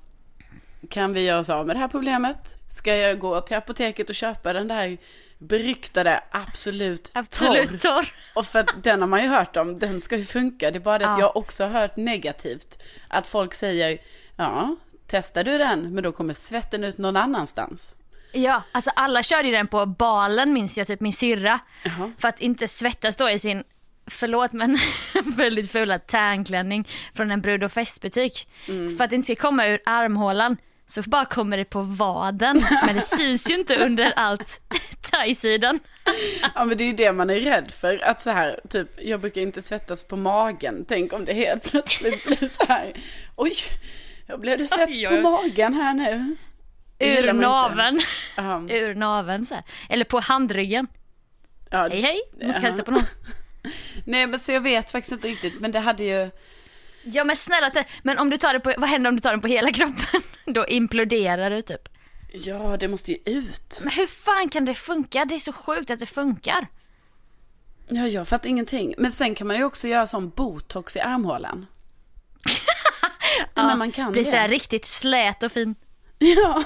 kan 0.90 1.14
vi 1.14 1.22
göra 1.22 1.40
oss 1.40 1.50
av 1.50 1.68
med 1.68 1.76
det 1.76 1.80
här 1.80 1.88
problemet? 1.88 2.56
Ska 2.70 2.96
jag 2.96 3.20
gå 3.20 3.42
till 3.42 3.58
apoteket 3.58 4.10
och 4.10 4.16
köpa 4.16 4.54
den 4.54 4.68
där 4.68 4.98
beryktade 5.38 6.24
Absolut, 6.32 7.04
Torr? 7.14 7.20
Absolut 7.20 7.82
torr. 7.82 8.14
Och 8.36 8.46
för 8.46 8.60
att 8.60 8.84
den 8.84 9.02
har 9.02 9.08
man 9.08 9.24
ju 9.24 9.28
hört 9.30 9.58
om, 9.58 9.80
den 9.80 10.02
ska 10.02 10.18
ju 10.18 10.26
funka. 10.26 10.72
Det 10.72 10.78
är 10.78 10.80
bara 10.80 10.98
det 11.00 11.06
att 11.10 11.20
Ja. 11.20 11.26
jag 11.26 11.38
också 11.38 11.64
har 11.64 11.70
hört 11.82 11.96
negativt. 11.98 12.84
Att 13.08 13.28
folk 13.28 13.54
säger, 13.54 13.98
ja, 14.36 14.76
testar 15.08 15.44
du 15.44 15.58
den, 15.58 15.94
men 15.94 16.04
då 16.04 16.12
kommer 16.12 16.34
svetten 16.34 16.84
ut 16.84 16.98
någon 16.98 17.16
annanstans. 17.16 17.94
Ja, 18.32 18.64
alltså 18.72 18.92
alla 18.96 19.24
körde 19.24 19.48
ju 19.48 19.52
den 19.52 19.68
på 19.68 19.86
balen 19.86 20.54
minns 20.54 20.78
jag, 20.78 20.88
typ 20.88 21.02
min 21.02 21.14
syrra. 21.14 21.60
Jaha. 21.84 22.12
För 22.18 22.28
att 22.28 22.40
inte 22.40 22.68
svettas 22.68 23.18
då 23.18 23.30
i 23.30 23.40
sin, 23.40 23.64
förlåt 24.08 24.54
men 24.54 24.78
väldigt 25.26 25.72
fula 25.72 26.00
tärnklänning 26.00 26.88
från 27.14 27.32
en 27.32 27.42
brud 27.42 27.64
och 27.64 27.72
festbutik. 27.72 28.48
Mm. 28.68 28.98
För 28.98 29.04
att 29.04 29.10
det 29.10 29.16
inte 29.16 29.26
ska 29.26 29.36
komma 29.36 29.68
ur 29.68 29.82
armhålan 29.86 30.58
så 30.86 31.02
bara 31.02 31.26
kommer 31.26 31.58
det 31.58 31.66
på 31.66 31.82
vaden. 31.82 32.66
Men 32.86 32.96
det 32.96 33.02
syns 33.02 33.52
ju 33.52 33.56
inte 33.56 33.76
under 33.76 34.14
allt 34.16 34.62
thai-sidan. 35.12 35.80
Ja 36.56 36.66
men 36.66 36.78
det 36.78 36.84
är 36.84 36.86
ju 36.86 36.94
det 36.94 37.12
man 37.12 37.30
är 37.30 37.40
rädd 37.40 37.72
för. 37.72 38.04
Att 38.04 38.22
så 38.22 38.30
här, 38.30 38.60
typ, 38.70 38.88
jag 39.02 39.22
brukar 39.22 39.42
inte 39.42 39.62
svettas 39.62 40.04
på 40.04 40.18
magen. 40.18 40.86
Tänk 40.88 41.14
om 41.14 41.26
det 41.26 41.34
helt 41.34 41.64
plötsligt 41.64 42.26
blir 42.26 42.50
så 42.50 42.66
här. 42.68 42.94
Oj, 43.36 43.54
jag 44.28 44.40
blev 44.40 44.58
det 44.58 44.68
svett 44.68 45.10
på 45.10 45.16
magen 45.16 45.74
här 45.74 45.94
nu. 45.94 46.36
Ur 47.02 47.16
man 47.28 47.36
inte. 47.36 47.48
naveln. 47.48 48.00
Ja, 48.38 48.62
Ur 48.70 48.96
naveln 48.96 49.46
så 49.46 49.56
här. 49.56 49.64
Eller 49.90 50.06
på 50.06 50.20
handryggen. 50.20 50.88
ja, 51.70 51.88
Hej 51.88 52.02
hej, 52.02 52.20
jag 52.40 52.52
ska 52.54 52.62
Ja. 52.62 52.66
hälsa 52.68 52.84
på 52.84 52.92
någon. 52.92 53.04
Nej 54.06 54.28
men 54.28 54.40
så 54.40 54.52
jag 54.52 54.62
vet 54.62 54.90
faktiskt 54.92 55.12
inte 55.12 55.28
riktigt. 55.28 55.60
Men 55.60 55.72
det 55.72 55.80
hade 55.80 56.04
ju, 56.04 56.32
Ja 57.04 57.24
men 57.24 57.36
snälla, 57.36 57.72
men 58.04 58.18
om 58.20 58.30
du 58.30 58.38
tar 58.38 58.54
det 58.54 58.60
på, 58.60 58.74
vad 58.78 58.90
händer 58.90 59.10
om 59.10 59.16
du 59.16 59.20
tar 59.22 59.32
den 59.32 59.42
på 59.42 59.48
hela 59.48 59.72
kroppen? 59.72 60.22
Då 60.46 60.66
imploderar 60.66 61.50
du 61.50 61.62
typ. 61.62 61.90
ja 62.34 62.78
det 62.78 62.88
måste 62.88 63.12
ju 63.12 63.18
ut. 63.26 63.80
Men 63.82 63.90
hur 63.94 64.08
fan 64.08 64.50
kan 64.50 64.66
det 64.66 64.74
funka? 64.74 65.26
Det 65.26 65.36
är 65.36 65.40
så 65.40 65.54
sjukt 65.54 65.92
att 65.92 66.00
det 66.00 66.06
funkar. 66.06 66.68
Ja 67.90 68.08
jag 68.08 68.28
fattar 68.28 68.50
ingenting. 68.50 68.94
Men 68.98 69.12
sen 69.12 69.36
kan 69.36 69.48
man 69.48 69.56
ju 69.56 69.64
också 69.64 69.88
göra 69.88 70.08
sån 70.08 70.30
botox 70.30 70.96
i 70.96 71.00
armhålan. 71.00 71.66
ja, 73.56 73.64
men 73.68 73.78
man 73.78 73.92
kan 73.92 74.12
Blir 74.12 74.24
det. 74.24 74.30
så 74.32 74.48
riktigt 74.48 74.86
slät 74.86 75.44
och 75.44 75.52
fin. 75.52 75.76
Ja. 76.22 76.64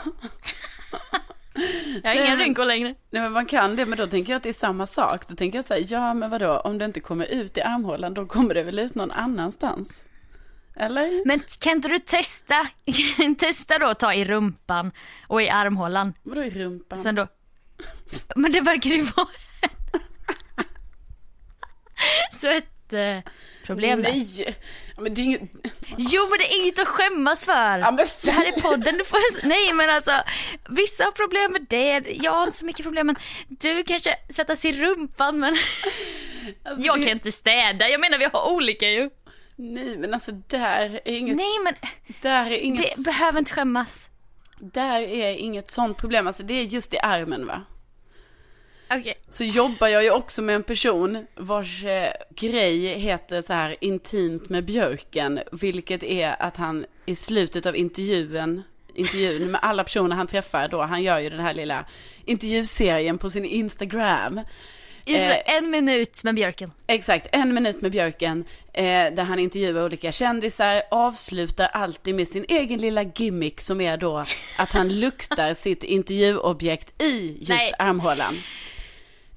Jag 2.04 2.15
har 2.15 2.28
men- 2.28 2.38
rynkor 2.38 2.65
längre. 2.65 2.96
Nej 3.10 3.22
men 3.22 3.32
man 3.32 3.46
kan 3.46 3.76
det, 3.76 3.86
men 3.86 3.98
då 3.98 4.08
tänker 4.08 4.34
jag 4.34 4.38
att 4.38 4.44
det 4.44 4.50
är 4.50 4.54
samma 4.54 4.88
sak. 4.88 5.28
Då 5.28 5.36
tänker 5.36 5.58
jag 5.58 5.65
så 5.65 5.74
här, 5.74 5.86
ja 5.88 6.13
men 6.13 6.30
vadå, 6.30 6.58
om 6.60 6.78
det 6.78 6.86
inte 6.86 7.00
kommer 7.00 7.26
ut 7.26 7.58
i 7.58 7.62
armhålan, 7.62 8.13
då 8.13 8.26
kommer 8.26 8.54
det 8.54 8.63
väl 8.63 8.80
ut 8.80 8.96
någon 8.96 9.12
annanstans? 9.12 9.89
Eller? 10.76 11.26
Men 11.28 11.41
kan 11.62 11.72
inte 11.72 11.88
du 11.88 12.00
testa, 12.00 12.68
testa 13.38 13.80
då 13.80 13.86
att 13.86 14.00
ta 14.00 14.13
i 14.13 14.26
rumpan 14.26 14.91
och 15.28 15.41
i 15.41 15.50
armhålan. 15.50 16.13
Vadå 16.24 16.44
i 16.44 16.50
rumpan? 16.50 17.00
Sen 17.00 17.15
då, 17.15 17.28
men 18.36 18.52
det 18.52 18.62
verkar 18.62 18.89
ju 18.89 19.02
vara 19.02 19.28
så 22.32 22.48
ett 22.48 22.94
eh, 22.94 23.32
problem 23.65 24.01
där. 24.01 24.12
Nej! 24.12 24.56
Ja, 24.95 25.01
men 25.01 25.13
det 25.13 25.21
är 25.21 25.23
inget... 25.23 25.41
Jo 25.97 26.21
men 26.30 26.38
det 26.39 26.54
är 26.54 26.62
inget 26.62 26.80
att 26.80 26.88
skämmas 26.88 27.45
för. 27.45 27.80
Ja, 27.80 27.91
men... 27.91 28.06
Det 28.23 28.32
här 28.32 28.45
är 28.45 28.62
podden, 28.62 28.97
du 28.97 29.06
får... 29.06 29.47
Nej 29.47 29.73
men 29.73 29.89
alltså, 29.89 30.12
vissa 30.69 31.04
har 31.04 31.12
problem 31.12 31.51
med 31.51 31.65
det, 31.69 32.04
jag 32.23 32.32
har 32.32 32.43
inte 32.43 32.58
så 32.58 32.65
mycket 32.65 32.84
problem 32.86 33.08
men 33.08 33.15
du 33.47 33.84
kanske 33.84 34.15
svettas 34.30 34.65
i 34.65 34.71
rumpan 34.73 35.39
men 35.39 35.56
Alltså, 36.63 36.86
jag 36.86 36.97
det- 36.99 37.04
kan 37.04 37.12
inte 37.12 37.32
städa, 37.32 37.89
jag 37.89 38.01
menar 38.01 38.17
vi 38.17 38.25
har 38.34 38.51
olika 38.51 38.89
ju. 38.89 39.10
Nej 39.56 39.97
men 39.97 40.13
alltså 40.13 40.32
där 40.32 40.99
är 41.06 41.12
inget, 41.17 41.36
Nej 41.38 41.60
men 41.63 41.73
där 42.21 42.45
är 42.45 42.58
inget, 42.58 42.95
det 42.97 43.04
behöver 43.06 43.39
inte 43.39 43.54
skämmas. 43.54 44.10
där 44.60 44.99
är 45.01 45.32
inget 45.36 45.71
sånt 45.71 45.97
problem. 45.97 46.28
Alltså 46.28 46.43
det 46.43 46.54
är 46.54 46.63
just 46.63 46.93
i 46.93 46.97
armen 46.99 47.47
va? 47.47 47.62
Okej. 48.99 49.13
Så 49.29 49.43
jobbar 49.43 49.88
jag 49.88 50.03
ju 50.03 50.12
också 50.12 50.41
med 50.41 50.55
en 50.55 50.63
person 50.63 51.27
vars 51.36 51.84
eh, 51.84 52.12
grej 52.36 52.88
heter 52.88 53.41
så 53.41 53.53
här 53.53 53.75
intimt 53.81 54.49
med 54.49 54.65
björken. 54.65 55.39
Vilket 55.51 56.03
är 56.03 56.41
att 56.41 56.58
han 56.58 56.86
i 57.05 57.15
slutet 57.15 57.65
av 57.65 57.75
intervjun, 57.75 58.63
intervjun 58.93 59.51
med 59.51 59.60
alla 59.63 59.84
personer 59.84 60.15
han 60.15 60.27
träffar 60.27 60.67
då, 60.67 60.81
han 60.81 61.03
gör 61.03 61.19
ju 61.19 61.29
den 61.29 61.39
här 61.39 61.53
lilla 61.53 61.86
intervjuserien 62.25 63.17
på 63.17 63.29
sin 63.29 63.45
Instagram. 63.45 64.41
Just 65.05 65.29
Eh, 65.29 65.55
en 65.58 65.69
minut 65.69 66.23
med 66.23 66.36
björken. 66.36 66.71
Exakt, 66.88 67.27
en 67.31 67.53
minut 67.53 67.81
med 67.81 67.91
björken, 67.91 68.45
eh, 68.73 68.84
där 68.84 69.23
han 69.23 69.39
intervjuar 69.39 69.86
olika 69.86 70.12
kändisar, 70.12 70.81
avslutar 70.91 71.65
alltid 71.65 72.15
med 72.15 72.27
sin 72.27 72.45
egen 72.47 72.81
lilla 72.81 73.03
gimmick 73.03 73.62
som 73.62 73.81
är 73.81 73.97
då 73.97 74.25
att 74.58 74.71
han 74.71 74.99
luktar 74.99 75.53
sitt 75.53 75.84
intervjuobjekt 75.84 77.01
i 77.01 77.38
just 77.39 77.49
Nej. 77.49 77.73
armhålan. 77.79 78.38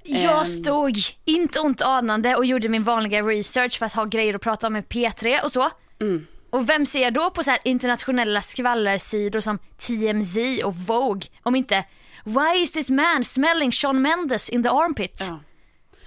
Ehm. 0.09 0.17
Jag 0.17 0.49
stod, 0.49 0.99
inte 1.25 1.61
ont 1.61 1.83
anande, 1.83 2.37
och 2.37 2.45
gjorde 2.45 2.69
min 2.69 2.83
vanliga 2.83 3.23
research 3.23 3.79
för 3.79 3.87
att 3.87 3.93
ha 3.93 4.05
grejer 4.05 4.35
att 4.35 4.43
prata 4.43 4.67
om 4.67 4.73
med 4.73 4.85
P3 4.85 5.45
och 5.45 5.53
så. 5.53 5.71
Mm. 6.01 6.27
Och 6.51 6.69
vem 6.69 6.87
ser 6.87 7.03
jag 7.03 7.15
då 7.15 7.31
på 7.31 7.43
så 7.43 7.51
här 7.51 7.61
internationella 7.65 8.43
skvallersidor 8.43 9.41
som 9.41 9.59
TMZ 9.59 10.65
och 10.65 10.75
Vogue 10.75 11.23
om 11.43 11.57
inte 11.57 11.85
Why 12.25 12.63
is 12.63 12.73
this 12.73 12.91
man 12.91 13.25
smelling 13.25 13.73
Shawn 13.73 14.03
Mendes 14.03 14.49
in 14.49 14.63
the 14.63 14.69
armpit? 14.69 15.27
Ja. 15.29 15.41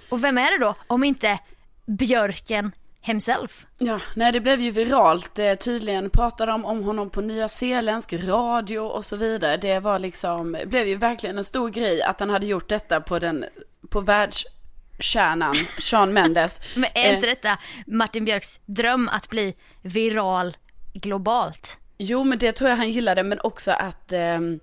Och 0.08 0.24
vem 0.24 0.38
är 0.38 0.58
det 0.58 0.64
då 0.64 0.74
om 0.86 1.04
inte 1.04 1.38
Björken 1.86 2.72
himself? 3.00 3.66
Ja, 3.78 4.00
nej 4.16 4.32
det 4.32 4.40
blev 4.40 4.60
ju 4.60 4.70
viralt. 4.70 5.38
Eh, 5.38 5.54
tydligen 5.54 6.10
pratade 6.10 6.52
de 6.52 6.64
om 6.64 6.84
honom 6.84 7.10
på 7.10 7.20
Nya 7.20 7.48
Zeeländsk 7.48 8.12
radio 8.12 8.78
och 8.78 9.04
så 9.04 9.16
vidare. 9.16 9.56
Det 9.56 9.80
var 9.80 9.98
liksom, 9.98 10.56
blev 10.66 10.86
ju 10.86 10.96
verkligen 10.96 11.38
en 11.38 11.44
stor 11.44 11.68
grej 11.68 12.02
att 12.02 12.20
han 12.20 12.30
hade 12.30 12.46
gjort 12.46 12.68
detta 12.68 13.00
på 13.00 13.18
den, 13.18 13.44
på 13.92 14.00
världskärnan, 14.00 15.54
Sean 15.78 16.12
Mendes. 16.12 16.60
Men 16.76 16.90
är 16.94 17.10
Eh, 17.10 17.14
inte 17.14 17.26
detta 17.26 17.58
Martin 17.86 18.24
Björks 18.24 18.60
dröm 18.66 19.08
att 19.08 19.28
bli 19.28 19.54
viral 19.82 20.56
globalt? 20.94 21.78
Jo, 21.98 22.24
men 22.24 22.38
det 22.38 22.52
tror 22.52 22.70
jag 22.70 22.76
han 22.76 22.90
gillade, 22.90 23.22
men 23.22 23.40
också 23.40 23.70
att, 23.70 24.12
ehm, 24.12 24.60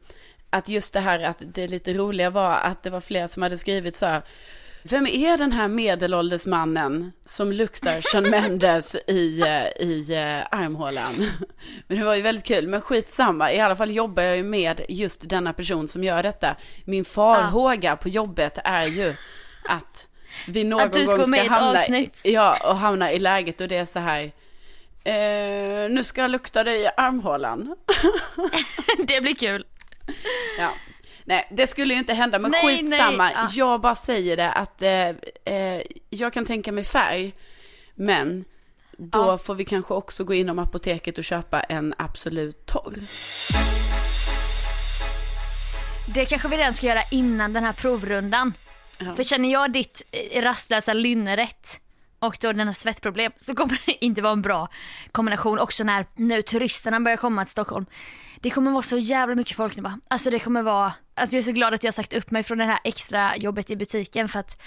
att 0.50 0.70
just 0.70 0.94
det 0.94 1.00
här 1.00 1.20
att 1.20 1.42
det 1.54 1.68
lite 1.68 1.94
roliga 1.94 2.30
var 2.30 2.54
att 2.56 2.84
det 2.84 2.90
var 2.90 3.02
flera 3.02 3.28
som 3.28 3.44
hade 3.44 3.58
skrivit 3.58 3.96
så 3.96 4.06
här. 4.06 4.22
Vem 4.84 5.08
är 5.08 5.38
den 5.38 5.52
här 5.52 5.68
medelålders 5.68 6.46
mannen 6.46 7.12
som 7.26 7.52
luktar 7.52 8.02
Sean 8.12 8.24
Mendes 8.30 8.96
i, 9.08 9.42
eh, 9.42 9.88
i 9.88 10.14
eh, 10.14 10.60
armhålan? 10.60 11.14
Men 11.88 11.98
det 11.98 12.04
var 12.04 12.16
ju 12.16 12.22
väldigt 12.22 12.46
kul, 12.46 12.68
men 12.68 12.82
skitsamma. 12.82 13.54
I 13.54 13.60
alla 13.60 13.76
fall 13.76 13.92
jobbar 13.92 14.24
jag 14.24 14.38
ju 14.38 14.44
med 14.44 14.82
just 14.90 15.30
denna 15.30 15.54
person 15.54 15.88
som 15.88 16.04
gör 16.04 16.24
detta. 16.24 16.56
Min 16.86 17.06
farhåga 17.06 17.96
på 17.96 18.10
jobbet 18.10 18.58
är 18.64 18.86
ju 18.86 19.14
att 19.70 20.08
vi 20.48 20.64
någon 20.64 20.82
Att 20.82 20.94
du 20.94 21.06
ska 21.06 21.16
gång 21.16 21.26
ska 21.26 21.32
med 21.32 21.48
hamna, 21.48 21.80
avsnitt. 21.80 22.22
ja, 22.26 22.58
och 22.70 22.76
hamna 22.78 23.12
i 23.12 23.20
läget 23.20 23.62
och 23.62 23.68
det 23.68 23.78
är 23.78 23.86
så 23.86 24.00
här. 24.00 24.32
Eh, 25.04 25.90
nu 25.90 26.04
ska 26.04 26.22
jag 26.22 26.32
lukta 26.32 26.64
dig 26.64 26.82
i 26.82 26.90
armhålan. 26.98 27.76
det 29.08 29.22
blir 29.22 29.36
kul. 29.36 29.66
Ja. 30.60 30.72
Nej, 31.30 31.48
det 31.52 31.68
skulle 31.68 31.94
ju 31.94 32.00
inte 32.00 32.14
hända, 32.14 32.40
men 32.40 32.52
Nej, 32.52 32.78
skitsamma. 32.78 33.24
nej, 33.24 33.34
ja. 33.36 33.50
Jag 33.54 33.82
bara 33.82 33.96
säger 33.96 34.38
det 34.38 34.52
att 34.52 34.82
eh, 34.82 35.10
eh, 35.56 35.82
jag 36.10 36.34
kan 36.34 36.46
tänka 36.46 36.72
mig 36.72 36.84
färg, 36.84 37.34
men 37.96 38.46
då 38.98 39.20
Ja. 39.20 39.38
får 39.38 39.56
vi 39.56 39.66
kanske 39.66 39.94
också 39.94 40.24
gå 40.24 40.34
inom 40.34 40.60
apoteket 40.60 41.18
och 41.18 41.24
köpa 41.24 41.60
en 41.62 41.94
Absolut 41.98 42.66
torr. 42.66 43.00
Det 46.14 46.26
kanske 46.26 46.48
vi 46.48 46.58
redan 46.58 46.74
ska 46.74 46.88
göra 46.88 47.04
innan 47.12 47.54
den 47.54 47.64
här 47.64 47.74
provrundan. 47.74 48.54
Ja. 48.98 49.14
För 49.14 49.24
känner 49.24 49.52
jag 49.52 49.72
ditt 49.72 50.02
eh, 50.12 50.42
rastlösa 50.42 50.94
lynne 50.94 51.38
rätt 51.38 51.80
och 52.20 52.38
då 52.42 52.54
dina 52.54 52.74
svettproblem 52.74 53.32
så 53.36 53.56
kommer 53.56 53.82
det 53.86 53.92
inte 54.06 54.22
vara 54.22 54.34
en 54.34 54.42
bra 54.42 54.68
kombination 55.12 55.60
också 55.60 55.84
när 55.84 56.06
nu 56.16 56.42
turisterna 56.42 57.00
börjar 57.00 57.18
komma 57.18 57.46
till 57.46 57.52
Stockholm. 57.52 57.86
Det 58.42 58.50
kommer 58.50 58.72
vara 58.72 58.82
så 58.82 58.98
jävla 58.98 59.36
mycket 59.36 59.58
folk 59.58 59.76
nu 59.76 59.82
va? 59.82 60.00
Alltså 60.08 60.30
det 60.30 60.40
kommer 60.40 60.62
vara, 60.62 60.94
alltså 61.16 61.36
jag 61.36 61.42
är 61.42 61.46
så 61.46 61.52
glad 61.52 61.74
att 61.74 61.84
jag 61.84 61.88
har 61.88 61.94
sagt 61.94 62.14
upp 62.14 62.32
mig 62.32 62.44
från 62.44 62.58
det 62.58 62.66
här 62.66 62.80
extra 62.84 63.38
jobbet 63.38 63.72
i 63.72 63.76
butiken 63.76 64.30
för 64.30 64.40
att 64.40 64.62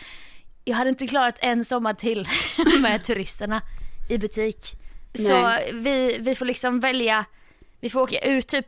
jag 0.65 0.77
hade 0.77 0.91
inte 0.91 1.07
klarat 1.07 1.39
en 1.41 1.65
sommar 1.65 1.95
till 1.95 2.29
med 2.81 3.05
turisterna 3.05 3.63
i 4.09 4.19
butik. 4.19 4.73
Så 5.15 5.57
vi, 5.73 6.19
vi 6.21 6.35
får 6.35 6.47
liksom 6.47 6.81
välja, 6.81 7.25
vi 7.81 7.91
får 7.91 8.01
åka 8.01 8.19
ut 8.19 8.47
typ 8.49 8.67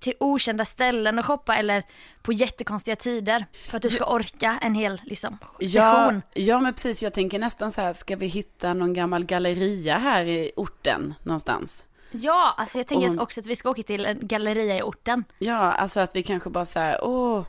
till 0.00 0.14
okända 0.20 0.64
ställen 0.64 1.18
och 1.18 1.24
shoppa 1.26 1.56
eller 1.56 1.82
på 2.22 2.32
jättekonstiga 2.32 2.96
tider 2.96 3.46
för 3.68 3.76
att 3.76 3.82
du 3.82 3.90
ska 3.90 4.04
orka 4.14 4.58
en 4.62 4.74
hel 4.74 5.00
liksom, 5.04 5.38
Ja, 5.58 5.68
session. 6.06 6.22
ja, 6.34 6.60
men 6.60 6.74
precis. 6.74 7.02
Jag 7.02 7.14
tänker 7.14 7.38
nästan 7.38 7.72
så 7.72 7.80
här, 7.80 7.92
ska 7.92 8.16
vi 8.16 8.26
hitta 8.26 8.74
någon 8.74 8.94
gammal 8.94 9.24
galleria 9.24 9.98
här 9.98 10.24
i 10.24 10.52
orten 10.56 11.14
någonstans? 11.22 11.84
Ja, 12.10 12.54
alltså 12.56 12.78
jag 12.78 12.86
tänker 12.86 13.16
Och- 13.16 13.22
också 13.22 13.40
att 13.40 13.46
vi 13.46 13.56
ska 13.56 13.70
åka 13.70 13.82
till 13.82 14.06
en 14.06 14.18
galleria 14.22 14.76
i 14.78 14.82
orten. 14.82 15.24
Ja, 15.38 15.56
alltså 15.72 16.00
att 16.00 16.16
vi 16.16 16.22
kanske 16.22 16.50
bara 16.50 16.66
så 16.66 16.78
här, 16.78 17.04
åh, 17.04 17.42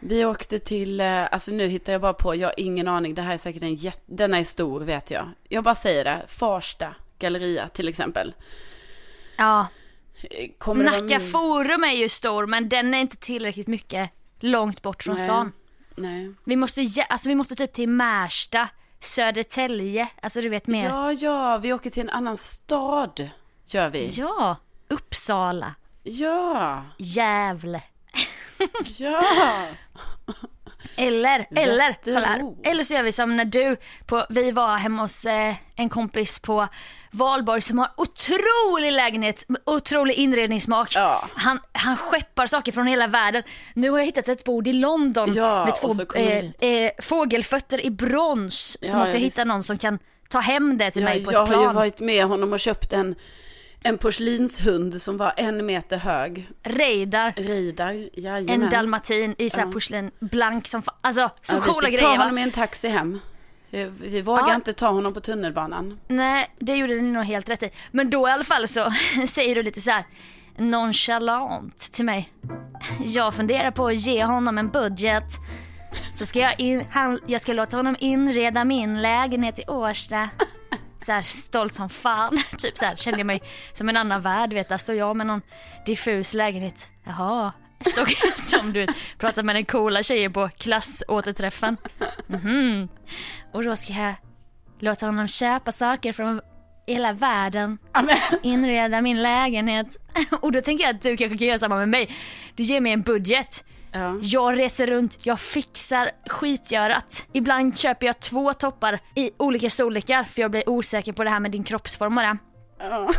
vi 0.00 0.24
åkte 0.24 0.58
till, 0.58 1.00
eh, 1.00 1.32
alltså 1.32 1.50
nu 1.50 1.66
hittar 1.66 1.92
jag 1.92 2.00
bara 2.02 2.12
på, 2.14 2.34
jag 2.34 2.48
har 2.48 2.54
ingen 2.60 2.88
aning, 2.88 3.14
det 3.14 3.22
här 3.22 3.34
är 3.34 3.38
säkert 3.38 3.62
en 3.62 3.74
jätte, 3.74 4.02
denna 4.06 4.38
är 4.38 4.44
stor 4.44 4.80
vet 4.80 5.10
jag. 5.10 5.30
Jag 5.48 5.64
bara 5.64 5.74
säger 5.74 6.04
det, 6.04 6.22
Farsta 6.28 6.94
galleria 7.18 7.68
till 7.68 7.88
exempel. 7.88 8.34
Ja, 9.38 9.66
Kommer 10.58 10.84
Nacka 10.84 11.20
forum 11.20 11.84
är 11.84 11.92
ju 11.92 12.08
stor 12.08 12.46
men 12.46 12.68
den 12.68 12.94
är 12.94 12.98
inte 12.98 13.16
tillräckligt 13.16 13.66
mycket 13.68 14.10
långt 14.40 14.82
bort 14.82 15.02
från 15.02 15.14
Nej. 15.14 15.24
stan. 15.24 15.52
Nej. 15.96 16.34
Vi 16.44 16.56
måste, 16.56 16.86
alltså 17.08 17.28
vi 17.28 17.34
måste 17.34 17.54
typ 17.54 17.72
till 17.72 17.88
Märsta, 17.88 18.68
Södertälje, 19.00 20.08
alltså 20.22 20.40
du 20.40 20.48
vet 20.48 20.66
mer. 20.66 20.88
Ja, 20.88 21.12
ja, 21.12 21.58
vi 21.58 21.72
åker 21.72 21.90
till 21.90 22.02
en 22.02 22.10
annan 22.10 22.36
stad, 22.36 23.28
gör 23.66 23.90
vi. 23.90 24.10
ja 24.16 24.56
Uppsala, 24.88 25.74
Ja, 26.02 26.82
Gävle. 26.98 27.82
ja. 28.98 29.22
Eller, 30.96 31.46
eller, 31.56 31.94
kolla 32.04 32.26
här. 32.26 32.42
Eller 32.64 32.84
så 32.84 32.94
gör 32.94 33.02
vi 33.02 33.12
som 33.12 33.36
när 33.36 33.44
du, 33.44 33.76
på, 34.06 34.26
vi 34.30 34.50
var 34.50 34.76
hemma 34.76 35.02
hos 35.02 35.24
eh, 35.24 35.54
en 35.76 35.88
kompis 35.88 36.38
på 36.38 36.68
Valborg 37.10 37.60
som 37.60 37.78
har 37.78 37.88
otrolig 37.96 38.92
lägenhet, 38.92 39.44
otrolig 39.66 40.14
inredningssmak. 40.14 40.92
Ja. 40.94 41.24
Han, 41.34 41.60
han 41.72 41.96
skeppar 41.96 42.46
saker 42.46 42.72
från 42.72 42.86
hela 42.86 43.06
världen. 43.06 43.42
Nu 43.74 43.90
har 43.90 43.98
jag 43.98 44.04
hittat 44.06 44.28
ett 44.28 44.44
bord 44.44 44.68
i 44.68 44.72
London 44.72 45.34
Ja, 45.34 45.64
med 45.64 45.74
två 45.74 46.14
eh, 46.14 46.70
eh, 46.70 46.90
fågelfötter 47.02 47.86
i 47.86 47.90
brons. 47.90 48.78
Så 48.82 48.88
Ja, 48.92 48.98
måste 48.98 49.12
jag 49.12 49.20
ja, 49.20 49.24
hitta 49.24 49.44
någon 49.44 49.62
som 49.62 49.78
kan 49.78 49.98
ta 50.28 50.40
hem 50.40 50.78
det 50.78 50.90
till 50.90 51.04
mig 51.04 51.24
på 51.24 51.32
jag 51.32 51.42
ett 51.42 51.48
har 51.48 51.56
ju 51.56 51.62
plan. 51.62 51.74
varit 51.74 52.00
med 52.00 52.24
honom 52.24 52.52
och 52.52 52.60
köpt 52.60 52.92
en, 52.92 53.14
en 53.86 53.98
porslinshund 53.98 55.02
som 55.02 55.16
var 55.16 55.32
en 55.36 55.66
meter 55.66 55.96
hög. 55.96 56.48
Reidar. 56.62 57.32
Reidar, 57.36 58.08
jajamän. 58.14 58.62
En 58.62 58.70
dalmatin 58.70 59.34
i 59.38 59.50
så 59.50 59.56
här 59.58 59.66
Ja. 59.66 59.72
porslin, 59.72 60.10
blank 60.20 60.66
som 60.66 60.82
Alltså 61.00 61.30
så 61.42 61.56
Ja, 61.56 61.60
coola 61.60 61.80
vi 61.88 61.92
fick 61.92 62.00
grejer 62.00 62.12
ta 62.14 62.18
va? 62.18 62.22
honom 62.24 62.38
i 62.38 62.42
en 62.42 62.50
taxi 62.50 62.88
hem. 62.88 63.20
Vi, 63.70 63.84
vi 64.00 64.22
vågade 64.22 64.48
Ja. 64.48 64.54
inte 64.54 64.72
ta 64.72 64.88
honom 64.88 65.14
på 65.14 65.20
tunnelbanan. 65.20 65.98
Nej, 66.08 66.50
det 66.58 66.76
gjorde 66.76 66.94
ni 66.94 67.02
nog 67.10 67.24
helt 67.24 67.50
rätt 67.50 67.62
i. 67.62 67.70
Men 67.90 68.10
då 68.10 68.28
i 68.28 68.30
alla 68.30 68.44
fall 68.44 68.68
så 68.68 68.90
säger 69.28 69.54
du 69.54 69.62
lite 69.62 69.80
så 69.80 69.90
här 69.90 70.04
nonchalant 70.58 71.76
till 71.92 72.04
mig. 72.04 72.28
Jag 73.04 73.34
funderar 73.34 73.70
på 73.70 73.86
att 73.86 73.96
ge 73.96 74.24
honom 74.24 74.58
en 74.58 74.68
budget. 74.68 75.24
Så 76.14 76.26
ska 76.26 76.38
jag, 76.38 76.60
in, 76.60 76.84
han, 76.90 77.20
jag 77.26 77.40
ska 77.40 77.52
låta 77.52 77.76
honom 77.76 77.96
inreda 77.98 78.64
min 78.64 79.02
lägenhet 79.02 79.58
i 79.58 79.62
Årsta. 79.68 80.28
Så 81.06 81.12
här 81.12 81.22
stolt 81.22 81.74
som 81.74 81.88
fan. 81.88 82.38
Typ 82.58 82.78
så 82.78 82.84
här 82.84 82.96
kände 82.96 83.18
jag 83.20 83.26
mig 83.26 83.42
som 83.72 83.88
en 83.88 83.96
annan 83.96 84.22
värld. 84.22 84.52
Vet, 84.52 84.68
där 84.68 84.76
står 84.76 84.94
jag 84.94 85.16
med 85.16 85.26
någon 85.26 85.40
diffus 85.86 86.34
lägenhet. 86.34 86.92
Jaha. 87.04 87.52
Stod 87.80 88.08
som 88.36 88.72
du 88.72 88.80
vet, 88.80 88.96
pratade 89.18 89.42
med 89.46 89.56
den 89.56 89.64
coola 89.64 90.02
tjejen 90.02 90.32
på 90.32 90.48
klassåterträffen. 90.48 91.76
Mhm. 92.26 92.88
Och 93.52 93.64
då 93.64 93.76
ska 93.76 93.92
jag 93.92 94.14
låta 94.80 95.06
honom 95.06 95.28
köpa 95.28 95.72
saker 95.72 96.12
från 96.12 96.40
hela 96.86 97.12
världen. 97.12 97.78
Amen. 97.92 98.16
Inreda 98.42 99.02
min 99.02 99.22
lägenhet. 99.22 99.96
Och 100.40 100.52
då 100.52 100.60
tänker 100.60 100.84
jag 100.84 100.94
att 100.94 101.02
du 101.02 101.16
kanske 101.16 101.38
kan 101.38 101.46
göra 101.48 101.58
samma 101.58 101.76
med 101.76 101.88
mig. 101.88 102.10
Du 102.54 102.62
ger 102.62 102.80
mig 102.80 102.92
en 102.92 103.02
budget. 103.02 103.64
Ja. 103.98 104.18
Jag 104.22 104.58
reser 104.58 104.86
runt, 104.86 105.26
jag 105.26 105.40
fixar 105.40 106.10
skitgörat. 106.28 107.26
Ibland 107.32 107.78
köper 107.78 108.06
jag 108.06 108.20
två 108.20 108.52
toppar 108.52 108.98
i 109.14 109.30
olika 109.36 109.70
storlekar 109.70 110.24
för 110.24 110.42
jag 110.42 110.50
blir 110.50 110.68
osäker 110.68 111.12
på 111.12 111.24
det 111.24 111.30
här 111.30 111.40
med 111.40 111.50
din 111.50 111.64
kroppsform 111.64 112.18
och 112.18 112.24
det. 112.24 112.36
Ja. 112.78 113.10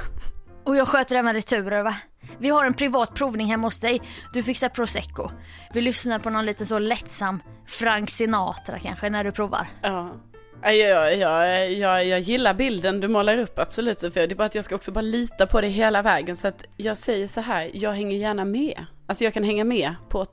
Och 0.65 0.75
jag 0.75 0.87
sköter 0.87 1.15
även 1.15 1.33
returer 1.33 1.83
va. 1.83 1.95
Vi 2.39 2.49
har 2.49 2.65
en 2.65 2.73
privat 2.73 3.13
provning 3.15 3.47
hemma 3.47 3.67
hos 3.67 3.79
dig. 3.79 4.01
Du 4.33 4.43
fixar 4.43 4.69
prosecco. 4.69 5.29
Vi 5.73 5.81
lyssnar 5.81 6.19
på 6.19 6.29
någon 6.29 6.45
liten 6.45 6.65
så 6.65 6.79
lättsam 6.79 7.41
Frank 7.67 8.09
Sinatra 8.09 8.79
kanske 8.79 9.09
när 9.09 9.23
du 9.23 9.31
provar. 9.31 9.67
Ja. 9.81 10.15
Ja, 10.63 10.71
Jag, 10.71 11.17
jag, 11.17 11.71
jag, 11.71 12.05
jag 12.05 12.19
gillar 12.19 12.53
bilden 12.53 12.99
du 12.99 13.07
målar 13.07 13.37
upp, 13.37 13.59
absolut 13.59 13.99
Sofia. 13.99 14.27
Det 14.27 14.33
är 14.33 14.35
bara 14.35 14.45
att 14.45 14.55
jag 14.55 14.65
ska 14.65 14.75
också 14.75 14.91
bara 14.91 15.01
lita 15.01 15.47
på 15.47 15.61
det 15.61 15.67
hela 15.67 16.01
vägen. 16.01 16.35
Så 16.35 16.47
att 16.47 16.63
jag 16.77 16.97
säger 16.97 17.27
så 17.27 17.41
här, 17.41 17.71
jag 17.73 17.91
hänger 17.91 18.17
gärna 18.17 18.45
med. 18.45 18.85
Alltså 19.07 19.23
jag 19.23 19.33
kan 19.33 19.43
hänga 19.43 19.63
med 19.63 19.95
på 20.09 20.25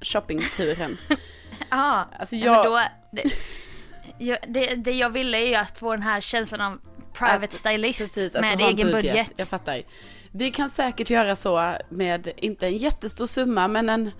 shoppingturen. 0.00 0.96
Ja, 1.70 2.08
Alltså 2.18 2.36
jag- 2.36 2.64
då, 2.64 2.80
det, 3.12 3.22
jag, 4.18 4.38
det, 4.48 4.74
det 4.74 4.92
jag 4.92 5.10
ville 5.10 5.38
är 5.38 5.46
ju 5.48 5.54
att 5.54 5.78
få 5.78 5.92
den 5.92 6.02
här 6.02 6.20
känslan 6.20 6.60
av 6.60 6.78
private 7.12 7.44
Att- 7.44 7.52
stylist 7.52 8.14
precis, 8.14 8.40
med 8.40 8.60
egen 8.60 8.90
budget. 8.90 9.32
Jag 9.36 9.48
fattar. 9.48 9.82
Vi 10.32 10.50
kan 10.50 10.70
säkert 10.70 11.10
göra 11.10 11.36
så 11.36 11.74
med, 11.88 12.32
inte 12.36 12.66
en 12.66 12.76
jättestor 12.76 13.26
summa, 13.26 13.68
men 13.68 13.88
en, 13.88 14.10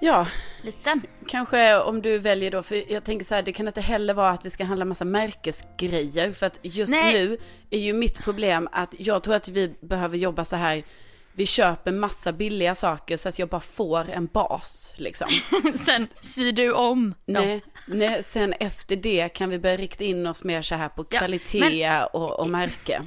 ja, 0.00 0.26
Liten. 0.62 1.02
kanske 1.28 1.78
om 1.80 2.02
du 2.02 2.18
väljer 2.18 2.50
då, 2.50 2.62
för 2.62 2.92
jag 2.92 3.04
tänker 3.04 3.24
så 3.26 3.34
här, 3.34 3.42
det 3.42 3.52
kan 3.52 3.66
inte 3.66 3.80
heller 3.80 4.14
vara 4.14 4.30
att 4.30 4.44
vi 4.44 4.50
ska 4.50 4.64
handla 4.64 4.84
massa 4.84 5.04
märkesgrejer, 5.04 6.32
för 6.32 6.46
att 6.46 6.58
just 6.62 6.90
Nej. 6.90 7.12
nu 7.12 7.38
är 7.70 7.78
ju 7.78 7.92
mitt 7.92 8.18
problem 8.18 8.68
att 8.72 8.94
jag 8.98 9.22
tror 9.22 9.34
att 9.34 9.48
vi 9.48 9.74
behöver 9.80 10.16
jobba 10.16 10.44
så 10.44 10.56
här, 10.56 10.82
vi 11.32 11.46
köper 11.46 11.92
massa 11.92 12.32
billiga 12.32 12.74
saker 12.74 13.16
så 13.16 13.28
att 13.28 13.38
jag 13.38 13.48
bara 13.48 13.60
får 13.60 14.10
en 14.10 14.26
bas 14.26 14.92
liksom. 14.96 15.28
Sen 15.74 16.08
syr 16.20 16.52
du 16.52 16.72
om 16.72 17.04
dem. 17.04 17.14
Nej, 17.26 17.62
nej, 17.86 18.22
sen 18.24 18.52
efter 18.52 18.96
det 18.96 19.28
kan 19.28 19.50
vi 19.50 19.58
börja 19.58 19.76
rikta 19.76 20.04
in 20.04 20.26
oss 20.26 20.44
mer 20.44 20.62
så 20.62 20.74
här 20.74 20.88
på 20.88 21.06
Ja, 21.10 21.18
kvalitet 21.18 22.02
och, 22.12 22.40
och 22.40 22.48
märke. 22.50 23.02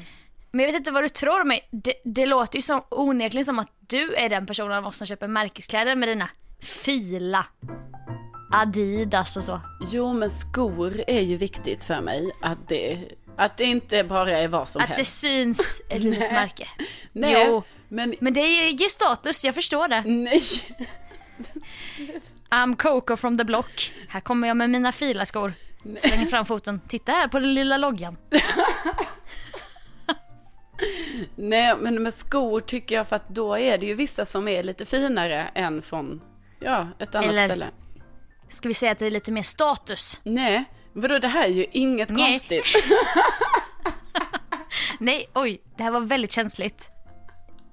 Men 0.51 0.59
jag 0.65 0.67
vet 0.71 0.77
inte 0.77 0.91
vad 0.91 1.03
du 1.03 1.09
tror 1.09 1.43
mig. 1.43 1.67
Det, 1.71 1.93
det 2.05 2.25
låter 2.25 2.55
ju 2.55 2.61
som, 2.61 2.81
onekligen 2.89 3.45
som 3.45 3.59
att 3.59 3.71
du 3.87 4.13
är 4.13 4.29
den 4.29 4.45
personen 4.45 4.77
av 4.77 4.87
oss 4.87 4.97
som 4.97 5.07
köper 5.07 5.27
märkeskläder 5.27 5.95
med 5.95 6.09
dina 6.09 6.29
fila 6.61 7.45
Adidas 8.51 9.37
och 9.37 9.43
så. 9.43 9.59
Jo, 9.91 10.13
men 10.13 10.29
skor 10.29 11.03
är 11.07 11.19
ju 11.21 11.37
viktigt 11.37 11.83
för 11.83 12.01
mig. 12.01 12.31
Att 12.41 12.69
det, 12.69 12.99
att 13.37 13.57
det 13.57 13.63
inte 13.63 14.03
bara 14.03 14.31
är 14.39 14.47
vad 14.47 14.69
som 14.69 14.81
Att 14.81 14.87
det 14.89 14.95
helst. 14.95 15.19
syns 15.19 15.81
ett 15.89 16.03
litet 16.03 16.31
märke. 16.31 16.67
Nej, 17.11 17.45
Jo. 17.47 17.63
Men 17.93 18.15
Men 18.19 18.33
det 18.33 18.69
ger 18.71 18.89
status, 18.89 19.45
jag 19.45 19.55
förstår 19.55 19.87
det. 19.87 20.03
nej. 20.05 20.41
I'm 22.49 22.75
Coco 22.75 23.15
from 23.15 23.37
the 23.37 23.43
block. 23.43 23.93
Här 24.07 24.19
kommer 24.19 24.47
jag 24.47 24.57
med 24.57 24.69
mina 24.69 24.91
filaskor. 24.91 25.53
Slänger 25.97 26.25
fram 26.25 26.45
foten. 26.45 26.81
Titta 26.87 27.11
här 27.11 27.27
på 27.27 27.39
den 27.39 27.53
lilla 27.53 27.77
loggan. 27.77 28.17
Nej, 31.35 31.75
men 31.79 32.03
med 32.03 32.13
skor 32.13 32.59
tycker 32.59 32.95
jag 32.95 33.07
för 33.07 33.15
att 33.15 33.29
då 33.29 33.57
är 33.57 33.77
det 33.77 33.85
ju 33.85 33.93
vissa 33.93 34.25
som 34.25 34.47
är 34.47 34.63
lite 34.63 34.85
finare 34.85 35.49
än 35.55 35.81
från, 35.81 36.21
ja, 36.59 36.87
ett 36.99 37.15
annat 37.15 37.29
Eller- 37.29 37.45
ställe. 37.47 37.67
Ska 38.49 38.67
vi 38.67 38.73
säga 38.73 38.91
att 38.91 38.99
det 38.99 39.05
är 39.05 39.11
lite 39.11 39.31
mer 39.31 39.41
status? 39.41 40.21
Nej, 40.23 40.63
vadå 40.93 41.19
det 41.19 41.27
här 41.27 41.43
är 41.43 41.47
ju 41.47 41.65
inget 41.71 42.09
Nej. 42.09 42.31
konstigt. 42.31 42.65
Nej, 44.99 45.25
oj, 45.33 45.61
det 45.77 45.83
här 45.83 45.91
var 45.91 45.99
väldigt 45.99 46.31
känsligt. 46.31 46.89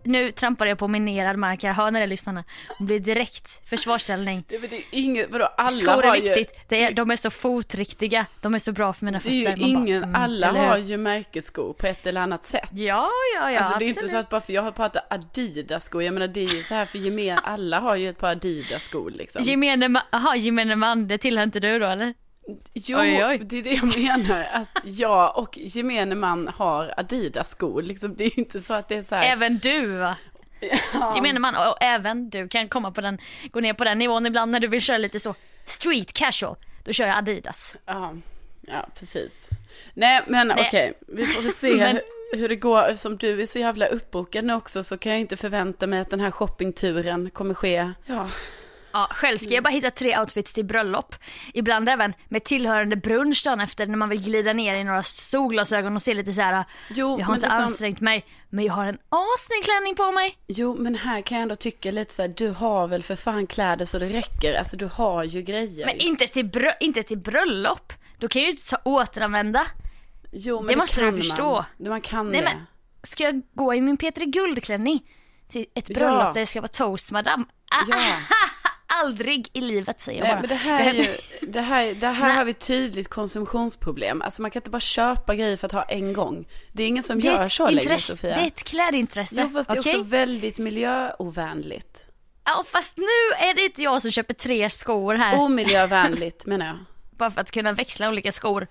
Nu 0.03 0.31
trampar 0.31 0.67
jag 0.67 0.79
på 0.79 0.89
minerad 0.89 1.37
mark, 1.37 1.63
jag 1.65 1.75
hör 1.75 1.91
när 1.91 2.01
det 2.01 2.07
lyssnarna. 2.07 2.45
Hon 2.79 2.87
blir 2.87 3.01
direkt 3.01 3.69
försvarsställning. 3.69 4.45
Det, 4.49 4.59
det 4.59 4.77
är 4.77 4.83
inget, 4.91 5.31
vadå 5.31 5.45
alla 5.57 5.69
Skor 5.69 6.05
är 6.05 6.15
ju, 6.17 6.21
viktigt, 6.23 6.65
det 6.69 6.85
är, 6.85 6.93
de 6.93 7.11
är 7.11 7.17
så 7.17 7.31
fotriktiga, 7.31 8.27
de 8.41 8.55
är 8.55 8.59
så 8.59 8.73
bra 8.73 8.93
för 8.93 9.05
mina 9.05 9.19
Det 9.19 9.23
fötter. 9.23 9.37
är 9.37 9.41
ju 9.43 9.47
Man 9.47 9.75
bara, 9.75 9.81
ingen, 9.83 10.03
mm, 10.05 10.15
alla 10.15 10.49
eller 10.49 10.67
har 10.67 10.79
ju 10.79 10.97
märkesskor 10.97 11.73
på 11.73 11.87
ett 11.87 12.07
eller 12.07 12.21
annat 12.21 12.45
sätt. 12.45 12.69
Ja, 12.73 13.09
ja, 13.37 13.51
ja, 13.51 13.59
alltså 13.61 13.79
det 13.79 13.85
är 13.85 13.89
absolut. 13.91 13.97
inte 13.97 14.09
så 14.09 14.17
att 14.17 14.31
bara 14.31 14.41
för 14.41 14.53
jag 14.53 14.63
har 14.63 14.73
pratat 14.73 15.07
Adidas-skor, 15.13 16.03
jag 16.03 16.15
menar 16.15 16.29
det 16.29 16.41
är 16.41 16.55
ju 16.57 16.63
så 16.63 16.75
här 16.75 16.85
för 16.87 16.99
gemen, 16.99 17.39
alla 17.45 17.81
har 17.81 17.97
ju 17.97 18.09
ett 18.09 18.19
par 18.19 18.31
Adidas-skor 18.31 19.11
liksom. 19.11 19.43
Gemene, 19.43 19.89
ma- 19.89 20.03
aha, 20.13 20.37
gemene 20.37 20.77
man, 20.77 21.09
det 21.09 21.19
tillhör 21.19 21.45
inte 21.45 21.61
du 21.61 21.79
då 21.79 21.87
eller? 21.87 22.15
Jo, 22.75 22.99
Oj, 22.99 23.25
oj. 23.25 23.39
det 23.39 23.59
är 23.59 23.63
det 23.63 23.71
jag 23.73 23.99
menar, 23.99 24.47
att 24.53 24.79
jag 24.85 25.39
och 25.39 25.59
gemene 25.59 26.15
man 26.15 26.49
har 26.49 26.95
Adidas-skor, 26.97 27.83
liksom 27.83 28.15
det 28.17 28.25
är 28.25 28.29
ju 28.29 28.35
inte 28.43 28.61
så 28.61 28.75
att 28.75 28.89
det 28.89 28.95
är 28.97 29.03
så 29.03 29.15
här. 29.15 29.33
Även 29.33 29.59
du 29.59 29.87
va? 29.87 30.17
Ja. 30.95 31.13
Gemene 31.17 31.39
man, 31.39 31.55
och 31.55 31.77
även 31.81 32.31
du 32.31 32.49
kan 32.49 32.69
komma 32.69 32.91
på 32.91 33.01
den, 33.01 33.19
gå 33.51 33.61
ner 33.61 33.75
på 33.75 33.85
den 33.85 33.99
nivån 33.99 34.27
ibland 34.27 34.53
när 34.53 34.61
du 34.61 34.69
vill 34.69 34.81
köra 34.81 34.99
lite 34.99 35.21
så 35.21 35.35
street 35.65 36.13
casual. 36.13 36.57
Då 36.85 36.93
kör 36.93 37.07
jag 37.07 37.19
Adidas. 37.19 37.77
Ja, 37.87 38.15
ja 38.61 38.87
precis. 38.99 39.49
Nej 39.95 40.23
men 40.27 40.53
okej, 40.53 40.93
vi 41.09 41.27
får 41.27 41.43
väl 41.43 41.53
se 41.53 41.75
Men- 41.77 42.01
hur, 42.33 42.49
det 42.49 42.57
går. 42.57 42.83
Eftersom 42.83 43.17
du 43.17 43.43
är 43.43 43.47
så 43.47 43.59
jävla 43.59 43.87
uppbokad 43.87 44.45
nu 44.45 44.53
också 44.55 44.85
så 44.85 44.99
kan 44.99 45.13
jag 45.13 45.21
inte 45.21 45.37
förvänta 45.37 45.87
mig 45.87 46.01
att 46.01 46.11
den 46.11 46.21
här 46.21 46.31
shoppingturen 46.31 47.31
kommer 47.31 47.55
ske. 47.55 47.91
Ja, 48.07 48.29
Ja, 48.93 49.09
själv 49.11 49.39
ska 49.39 49.55
jag 49.55 49.65
bara 49.65 49.71
hitta 49.71 49.91
tre 49.91 50.19
outfits 50.19 50.55
till 50.55 50.65
bröllop. 50.65 51.15
Ibland 51.55 51.89
även 51.89 52.15
med 52.29 52.45
tillhörande 52.45 52.97
brunch 52.97 53.43
dagen 53.45 53.61
efter 53.61 53.87
när 53.87 53.97
man 53.97 54.09
vill 54.09 54.23
glida 54.23 54.53
ner 54.53 54.75
i 54.75 54.85
några 54.85 55.03
solglasögon 55.03 55.97
och 55.97 56.03
se 56.03 56.15
lite 56.15 56.33
så 56.33 56.41
här. 56.41 56.65
Jo, 56.91 57.17
jag 57.21 57.27
har 57.27 57.35
inte 57.35 57.47
liksom- 57.47 57.65
ansträngt 57.65 58.01
mig 58.01 58.25
men 58.51 58.65
jag 58.65 58.73
har 58.75 58.87
en 58.87 58.99
assnygg 59.09 59.65
klänning 59.65 59.97
på 59.97 60.13
mig. 60.13 60.35
jo 60.47 60.77
men 60.79 60.95
här 60.95 61.21
kan 61.23 61.37
jag 61.39 61.43
ändå 61.43 61.57
tycka 61.57 61.91
lite 61.91 62.15
så 62.15 62.23
här, 62.23 62.29
du 62.37 62.49
har 62.51 62.89
väl 62.89 63.03
för 63.03 63.17
fan 63.17 63.47
kläder 63.47 63.85
så 63.85 63.99
det 63.99 64.09
räcker. 64.09 64.55
Alltså 64.59 64.77
du 64.77 64.87
har 64.87 65.25
ju 65.25 65.43
grejer. 65.43 65.87
Men 65.87 65.97
inte 65.97 66.27
till, 66.27 66.47
brö- 66.47 66.77
inte 66.81 67.03
till 67.03 67.19
bröllop. 67.19 67.93
Då 68.19 68.29
kan 68.29 68.43
jag 68.43 68.51
ju 68.51 68.57
ta 68.57 68.77
återanvända. 68.85 69.63
jo, 70.33 70.59
men 70.61 70.67
det 70.67 70.77
måste 70.77 71.01
du 71.01 71.13
förstå. 71.13 71.65
Man. 71.79 71.89
Man 71.89 72.01
kan 72.01 72.29
Nej 72.31 72.41
det. 72.41 72.45
men, 72.45 72.67
ska 73.03 73.25
jag 73.25 73.43
gå 73.55 73.75
i 73.75 73.81
min 73.81 73.97
Petri 73.97 74.27
Guldklänning 74.27 75.01
till 75.49 75.67
ett 75.75 75.89
bröllop 75.89 76.23
Ja. 76.23 76.33
där 76.33 76.41
jag 76.41 76.49
ska 76.49 76.61
vara 76.61 76.69
toast 76.69 77.11
madame? 77.11 77.45
Ah, 77.73 77.85
Ja. 77.91 77.97
Aldrig 79.03 79.49
i 79.53 79.61
livet 79.61 80.01
säger 80.01 80.19
jag 80.19 80.25
Nej, 80.25 80.33
bara. 80.35 80.41
men 80.41 80.49
det 80.49 80.55
här, 80.55 80.91
är 80.91 80.93
ju, 80.95 81.07
det 81.49 81.61
här, 81.61 81.95
det 81.95 82.07
här 82.07 82.37
har 82.37 82.45
vi 82.45 82.55
tydligt 82.55 83.09
konsumtionsproblem. 83.09 84.23
Alltså 84.23 84.43
man 84.43 84.51
kan 84.51 84.61
inte 84.61 84.71
bara 84.71 84.81
köpa 84.81 85.35
grejer 85.35 85.57
för 85.57 85.67
att 85.67 85.73
ha 85.73 85.83
en 85.83 86.13
gång. 86.13 86.49
Det 86.73 86.83
är 86.83 86.87
ingen 86.89 87.03
som 87.03 87.21
det 87.21 87.27
gör 87.27 87.49
så 87.49 87.71
längre 87.71 87.99
Sofia. 87.99 88.35
det 88.35 88.41
är 88.41 88.47
ett 88.47 88.65
klädintresse. 88.65 89.41
Jo 89.43 89.49
fast 89.49 89.71
det 89.71 89.77
är 89.77 89.81
okej? 89.81 89.97
också 89.97 90.03
väldigt 90.03 90.59
miljöovänligt. 90.59 92.05
Ja 92.45 92.65
fast 92.67 92.99
nu 92.99 93.47
är 93.49 93.55
det 93.55 93.65
inte 93.65 93.83
jag 93.83 94.03
som 94.03 94.11
köper 94.11 94.35
tre 94.35 94.71
skor 94.71 95.15
här 95.15 95.39
Omiljövänligt 95.39 96.47
menar 96.47 96.67
jag. 96.67 96.79
bara 97.19 97.31
för 97.31 97.41
att 97.41 97.51
kunna 97.51 97.73
växla 97.73 98.09
olika 98.09 98.33
skor. 98.33 98.67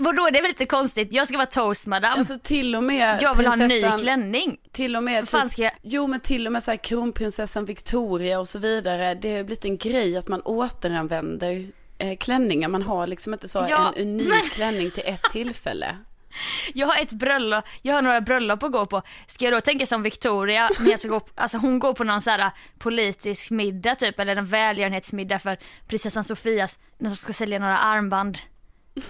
Vadå, 0.00 0.28
det 0.32 0.38
är 0.38 0.42
väl 0.42 0.48
lite 0.50 0.66
konstigt? 0.66 1.08
Jag 1.12 1.28
ska 1.28 1.36
vara 1.36 1.46
toastmadam. 1.46 2.18
Alltså 2.18 2.38
till 2.42 2.76
och 2.76 2.84
med 2.84 3.18
jag 3.22 3.34
vill 3.36 3.46
ha 3.46 3.52
en 3.52 3.68
ny 3.68 3.82
klänning. 3.98 4.56
Till 4.72 4.96
och 4.96 5.02
med, 5.04 5.28
typ- 5.28 5.50
ska 5.50 5.62
jag- 5.62 5.72
jo 5.82 6.06
men 6.06 6.20
till 6.20 6.46
och 6.46 6.52
med 6.52 6.62
så 6.64 6.70
här 6.70 6.78
kronprinsessan 6.78 7.64
Victoria 7.64 8.40
och 8.40 8.48
så 8.48 8.58
vidare. 8.58 9.14
Det 9.14 9.36
har 9.36 9.44
blivit 9.44 9.64
en 9.64 9.78
grej 9.78 10.16
att 10.16 10.28
man 10.28 10.40
återanvänder 10.42 11.66
eh, 11.98 12.16
klänningar. 12.16 12.68
Man 12.68 12.82
har 12.82 13.06
liksom 13.06 13.32
inte 13.32 13.48
så 13.48 13.64
Ja, 13.68 13.92
en 13.96 14.02
unik 14.02 14.28
men- 14.28 14.40
klänning 14.42 14.90
till 14.90 15.02
ett 15.06 15.22
tillfälle. 15.32 15.96
Jag 16.74 16.86
har 16.86 17.02
ett 17.02 17.12
bröllop, 17.12 17.64
jag 17.82 17.94
har 17.94 18.02
några 18.02 18.20
bröllop 18.20 18.62
att 18.62 18.72
gå 18.72 18.86
på. 18.86 19.02
Ska 19.26 19.44
jag 19.44 19.54
då 19.54 19.60
tänka 19.60 19.86
som 19.86 20.02
Victoria 20.02 20.68
när 20.80 20.90
jag 20.90 21.00
ska 21.00 21.08
gå, 21.08 21.20
alltså 21.34 21.58
hon 21.58 21.78
går 21.78 21.92
på 21.94 22.04
någon 22.04 22.20
så 22.20 22.30
här 22.30 22.50
politisk 22.78 23.50
middag 23.50 23.94
typ 23.94 24.20
eller 24.20 24.36
en 24.36 24.46
välgörenhetsmiddag 24.46 25.38
för 25.38 25.58
prinsessan 25.88 26.24
Sofias 26.24 26.78
när 26.98 27.10
de 27.10 27.16
ska 27.16 27.32
sälja 27.32 27.58
några 27.58 27.78
armband. 27.78 28.38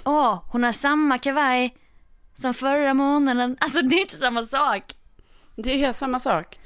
Åh, 0.05 0.43
hon 0.49 0.64
har 0.64 0.72
samma 0.72 1.18
kavaj 1.18 1.74
som 2.34 2.55
förra 2.55 2.95
månaden. 2.95 3.57
Alltså 3.61 3.82
det 3.82 3.97
är 3.97 4.01
inte 4.01 4.16
samma 4.16 4.43
sak. 4.43 4.82
Det 5.57 5.84
är 5.84 5.93
samma 5.93 6.20
sak. 6.20 6.59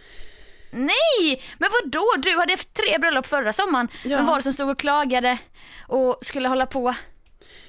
Nej, 0.71 1.43
men 1.59 1.71
vad 1.73 1.91
då? 1.93 2.05
Du 2.19 2.39
hade 2.39 2.53
haft 2.53 2.75
tre 2.75 2.99
bröllop 2.99 3.27
förra 3.27 3.53
sommaren. 3.53 3.89
Ja. 4.05 4.17
Vem 4.17 4.27
var 4.27 4.37
det 4.37 4.43
som 4.43 4.53
stod 4.53 4.71
och 4.71 4.79
klagade 4.79 5.39
och 5.89 6.19
skulle 6.23 6.49
hålla 6.49 6.67
på? 6.67 6.95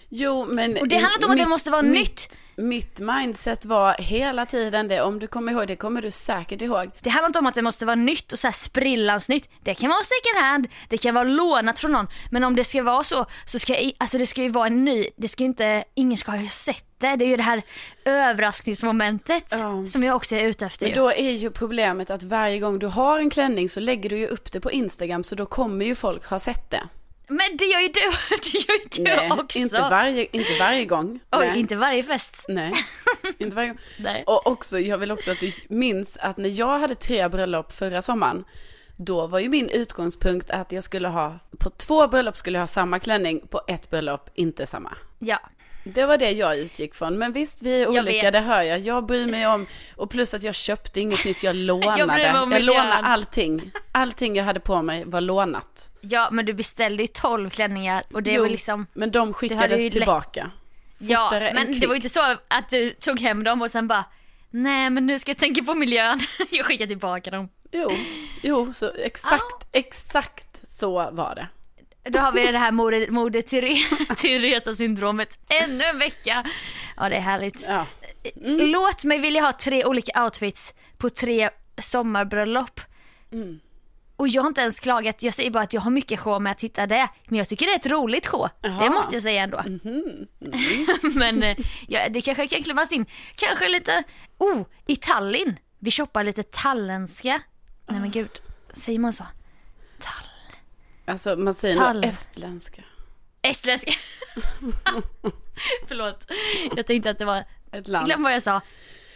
Jo 0.10 0.46
men. 0.46 0.78
Och 0.78 0.88
det 0.88 0.96
handlar 0.96 1.14
inte 1.16 1.26
om 1.26 1.32
att 1.32 1.38
det 1.38 1.46
måste 1.48 1.72
vara 1.72 1.82
mitt- 1.82 2.00
nytt. 2.00 2.30
Mitt 2.56 3.00
mindset 3.00 3.66
var 3.66 3.96
hela 4.00 4.46
tiden 4.46 4.88
det, 4.88 5.02
om 5.02 5.20
du 5.20 5.28
kommer 5.28 5.52
ihåg, 5.52 5.68
det 5.68 5.76
kommer 5.76 6.02
du 6.02 6.12
säkert 6.12 6.62
ihåg. 6.62 6.92
Det 7.02 7.10
handlar 7.10 7.28
inte 7.30 7.40
om 7.40 7.46
att 7.46 7.56
det 7.56 7.62
måste 7.62 7.86
vara 7.86 7.96
nytt 7.96 8.32
och 8.32 8.40
så 8.40 8.48
här 8.48 8.52
sprillans 8.54 9.30
nytt. 9.30 9.50
Det 9.64 9.76
kan 9.76 9.90
vara 9.90 10.04
second 10.04 10.46
hand, 10.46 10.68
det 10.90 10.98
kan 10.98 11.16
vara 11.16 11.24
lånat 11.24 11.80
från 11.80 11.92
någon. 11.92 12.08
Men 12.32 12.44
om 12.44 12.56
det 12.56 12.64
ska 12.64 12.84
vara 12.84 13.04
så, 13.04 13.26
så 13.46 13.60
ska 13.60 13.76
alltså 13.98 14.18
det 14.18 14.26
ska 14.26 14.42
ju 14.42 14.50
vara 14.50 14.68
en 14.68 14.86
ny, 14.86 15.06
det 15.16 15.28
ska 15.28 15.44
ju 15.44 15.48
inte, 15.48 15.84
ingen 15.94 16.18
ska 16.18 16.32
ha 16.32 16.48
sett 16.48 16.86
det. 16.98 17.16
Det 17.16 17.26
är 17.26 17.30
ju 17.30 17.38
det 17.38 17.44
här 17.44 17.62
överraskningsmomentet 18.06 19.46
Ja. 19.52 19.88
som 19.88 20.04
jag 20.04 20.16
också 20.16 20.36
är 20.36 20.48
ute 20.48 20.66
efter 20.66 20.86
Men 20.86 20.96
då 20.96 21.12
är 21.12 21.32
ju 21.32 21.50
problemet 21.52 22.10
att 22.10 22.24
varje 22.24 22.60
gång 22.60 22.80
du 22.80 22.88
har 22.88 23.20
en 23.20 23.30
klänning 23.30 23.70
så 23.70 23.80
lägger 23.80 24.10
du 24.10 24.18
ju 24.18 24.28
upp 24.28 24.52
det 24.52 24.60
på 24.60 24.72
Instagram 24.72 25.24
så 25.24 25.36
då 25.36 25.46
kommer 25.46 25.86
ju 25.86 25.96
folk 25.96 26.26
ha 26.26 26.40
sett 26.40 26.70
det. 26.72 26.84
Men 27.28 27.58
det 27.58 27.66
gör 27.66 27.80
ju 27.80 27.88
du, 27.88 28.02
det 28.52 28.68
gör 28.68 28.78
ju 28.78 28.90
du 28.92 29.04
Nej, 29.04 29.32
också. 29.32 29.60
inte 29.60 29.80
varje, 29.82 30.28
inte 30.32 30.60
varje 30.60 30.86
gång. 30.86 31.20
Oj, 31.32 31.48
Nej. 31.48 31.60
inte 31.60 31.76
varje 31.76 32.04
fest. 32.04 32.46
Nej, 32.50 32.74
inte 33.38 33.56
varje 33.56 33.68
gång. 33.70 33.78
Nej. 34.00 34.24
Och 34.28 34.48
också, 34.48 34.80
jag 34.80 34.98
vill 34.98 35.12
också 35.12 35.32
att 35.32 35.40
du 35.40 35.52
minns 35.68 36.18
att 36.18 36.38
när 36.38 36.50
jag 36.50 36.80
hade 36.80 36.96
tre 36.96 37.28
bröllop 37.30 37.72
förra 37.74 38.02
sommaren, 38.02 38.46
då 38.98 39.28
var 39.28 39.40
ju 39.40 39.50
min 39.50 39.70
utgångspunkt 39.70 40.50
att 40.52 40.72
jag 40.72 40.84
skulle 40.84 41.08
ha, 41.08 41.40
på 41.60 41.70
två 41.70 42.08
bröllop 42.08 42.38
skulle 42.38 42.58
jag 42.58 42.62
ha 42.62 42.68
samma 42.68 43.00
klänning, 43.00 43.48
på 43.48 43.62
ett 43.68 43.90
bröllop 43.90 44.30
inte 44.34 44.66
samma. 44.66 44.98
Ja. 45.20 45.40
Det 45.84 46.06
var 46.06 46.18
det 46.18 46.32
jag 46.32 46.58
utgick 46.58 46.96
från. 46.96 47.18
Men 47.18 47.32
visst, 47.32 47.62
vi 47.62 47.82
är 47.82 47.88
olika, 47.88 48.32
det 48.32 48.42
hör 48.42 48.62
jag. 48.62 48.80
Jag 48.80 49.06
bryr 49.06 49.28
mig 49.28 49.48
om, 49.48 49.66
och 49.96 50.10
plus 50.10 50.34
att 50.34 50.44
jag 50.44 50.56
köpte 50.56 51.02
inget 51.02 51.26
nytt, 51.26 51.44
jag 51.44 51.56
lånade. 51.70 52.00
Jag 52.00 52.54
jag 52.54 52.62
lånade 52.62 52.94
allting. 52.94 53.72
Allting 53.92 54.36
jag 54.36 54.44
hade 54.44 54.60
på 54.60 54.82
mig 54.82 55.04
var 55.06 55.22
lånat. 55.22 55.90
ja, 56.02 56.30
men 56.32 56.46
du 56.46 56.54
beställde 56.54 57.04
ju 57.04 57.08
12 57.08 57.50
klänningar 57.50 58.04
och 58.14 58.24
det 58.24 58.32
Jo, 58.34 58.42
var 58.42 58.50
liksom 58.50 58.88
men 58.94 59.12
de 59.12 59.34
skickades 59.34 59.92
tillbaka. 59.92 60.52
Ja, 60.98 61.30
men 61.54 61.80
det 61.80 61.88
var 61.88 61.94
ju 61.94 61.98
inte 61.98 62.10
så 62.10 62.38
att 62.48 62.70
du 62.70 62.90
tog 62.90 63.20
hem 63.20 63.44
dem 63.44 63.62
och 63.62 63.72
sen 63.72 63.88
bara 63.88 64.06
Nej 64.50 64.90
men 64.90 65.06
nu 65.08 65.20
ska 65.20 65.32
jag 65.32 65.38
tänka 65.38 65.64
på 65.64 65.74
miljön. 65.74 66.20
Jag 66.52 66.66
skickar 66.66 66.88
tillbaka 66.88 67.32
dem. 67.32 67.50
Jo, 67.72 67.92
jo, 68.44 68.74
så 68.74 68.92
exakt, 68.96 69.68
exakt 69.72 70.60
så 70.64 71.12
var 71.12 71.36
det. 71.36 71.48
Då 72.10 72.20
har 72.20 72.32
vi 72.32 72.52
det 72.52 72.58
här 72.58 72.72
moder 73.12 73.42
Tere- 73.42 74.16
Teresa-syndromet. 74.16 75.40
Ännu 75.64 75.84
en 75.84 76.00
vecka. 76.00 76.46
Ja 76.98 77.10
det 77.10 77.16
är 77.16 77.20
härligt. 77.20 77.66
Ja. 77.68 77.86
Låt 78.46 79.04
mig 79.04 79.20
vilja 79.20 79.42
ha 79.42 79.52
tre 79.54 79.86
olika 79.86 80.24
outfits 80.24 80.74
på 80.98 81.10
tre 81.10 81.50
sommarbröllop. 81.78 82.80
Mm. 83.34 83.60
Och 84.16 84.28
jag 84.28 84.42
har 84.42 84.48
inte 84.48 84.62
ens 84.62 84.80
klagat, 84.80 85.24
jag 85.24 85.34
säger 85.34 85.52
bara 85.52 85.64
att 85.64 85.74
jag 85.74 85.82
har 85.82 85.92
mycket 85.92 86.20
show 86.20 86.42
med 86.42 86.52
att 86.52 86.62
hitta 86.64 86.88
det. 86.88 87.10
Men 87.28 87.38
jag 87.38 87.48
tycker 87.50 87.66
det 87.66 87.72
är 87.72 87.76
ett 87.76 87.86
roligt 87.86 88.28
show. 88.28 88.50
Det 88.62 88.68
Jaha. 88.68 88.90
måste 88.90 89.16
jag 89.16 89.24
säga 89.24 89.44
ändå. 89.44 89.64
men 91.16 91.44
eh, 91.44 91.58
ja, 91.88 92.10
det 92.10 92.22
kanske 92.22 92.48
kan 92.48 92.64
klämmas 92.64 92.92
in. 92.92 93.06
Kanske 93.36 93.70
lite, 93.70 94.04
oh, 94.38 94.62
i 94.88 94.96
Tallinn. 94.96 95.56
Vi 95.80 95.92
shoppar 95.92 96.24
lite 96.24 96.44
talländska. 96.44 97.42
Nej 97.90 98.00
men 98.00 98.12
gud, 98.12 98.30
säger 98.74 99.00
man 99.00 99.14
så? 99.14 99.24
Alltså 101.06 101.36
man 101.36 101.54
säger 101.54 101.76
Tall. 101.78 101.96
nog 102.02 102.06
estländska. 102.06 102.82
Estländska. 103.42 103.92
Förlåt, 105.88 106.32
jag 106.76 106.86
tänkte 106.86 107.10
att 107.10 107.20
det 107.20 107.26
var, 107.26 107.44
Ett 107.72 107.88
land. 107.88 108.06
glöm 108.06 108.24
vad 108.24 108.34
jag 108.34 108.44
sa. 108.44 108.62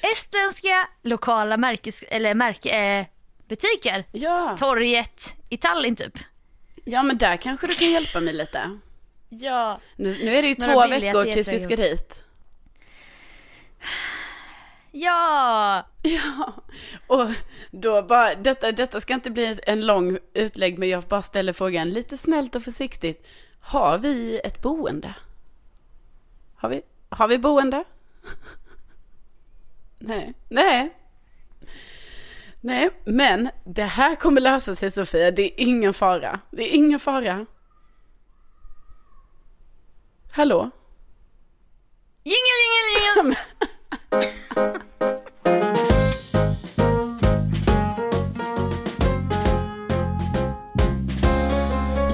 Estländska 0.01 0.87
lokala 1.03 1.57
märkes, 1.57 2.03
eller 2.07 2.33
märke, 2.33 2.69
eh, 2.69 3.05
butiker. 3.47 4.03
Ja. 4.11 4.55
Torget 4.59 5.35
i 5.49 5.57
Tallinn 5.57 5.95
typ. 5.95 6.17
ja, 6.85 7.03
men 7.03 7.17
där 7.17 7.37
kanske 7.37 7.67
du 7.67 7.73
kan 7.73 7.91
hjälpa 7.91 8.19
mig 8.19 8.33
lite. 8.33 8.79
Ja. 9.29 9.79
Nu, 9.95 10.17
nu 10.23 10.35
är 10.35 10.41
det 10.41 10.47
ju 10.47 10.55
Några 10.59 10.73
två 10.73 10.87
veckor 10.99 11.33
tills 11.33 11.51
vi 11.51 11.59
ska 11.59 11.75
dit. 11.75 12.23
Ja. 14.99 15.87
Ja, 16.01 16.53
och 17.07 17.29
då 17.71 18.01
bara, 18.01 18.35
detta, 18.35 18.71
detta 18.71 19.01
ska 19.01 19.13
inte 19.13 19.31
bli 19.31 19.59
en 19.63 19.85
lång 19.85 20.17
utlägg, 20.33 20.79
men 20.79 20.89
jag 20.89 21.03
bara 21.03 21.21
ställer 21.21 21.53
frågan 21.53 21.89
lite 21.89 22.17
snällt 22.17 22.55
och 22.55 22.63
försiktigt. 22.63 23.27
Har 23.59 23.97
vi 23.97 24.39
ett 24.43 24.61
boende? 24.61 25.13
Har 26.55 26.69
vi, 26.69 26.81
har 27.09 27.27
vi 27.27 27.37
boende? 27.37 27.83
Nej, 29.99 30.33
nej. 30.49 30.93
Nej, 32.61 32.89
men 33.05 33.49
det 33.65 33.83
här 33.83 34.15
kommer 34.15 34.41
lösa 34.41 34.75
sig 34.75 34.91
Sofia, 34.91 35.31
det 35.31 35.41
är 35.41 35.67
ingen 35.67 35.93
fara. 35.93 36.39
Det 36.51 36.63
är 36.63 36.75
ingen 36.75 36.99
fara. 36.99 37.45
Hallå? 40.31 40.69
Jingel, 42.23 42.59
jingel, 42.63 43.25
jingel. 43.25 43.37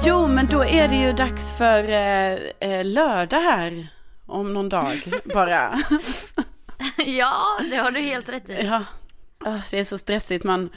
Jo, 0.06 0.28
men 0.28 0.48
då 0.48 0.66
är 0.66 0.88
det 0.88 0.96
ju 0.96 1.14
dags 1.14 1.52
för 1.52 1.90
eh, 1.90 2.34
eh, 2.60 2.86
lördag 2.86 3.38
här 3.40 3.88
om 4.26 4.54
någon 4.54 4.70
dag 4.70 4.94
bara. 5.34 5.80
Ja, 7.06 7.60
det 7.72 7.76
har 7.78 7.92
du 7.92 8.00
helt 8.00 8.30
rätt 8.30 8.50
i. 8.50 8.66
ja, 8.66 8.86
Ah, 9.46 9.60
det 9.72 9.80
är 9.80 9.86
så 9.86 9.98
stressigt. 9.98 10.44
Man, 10.44 10.70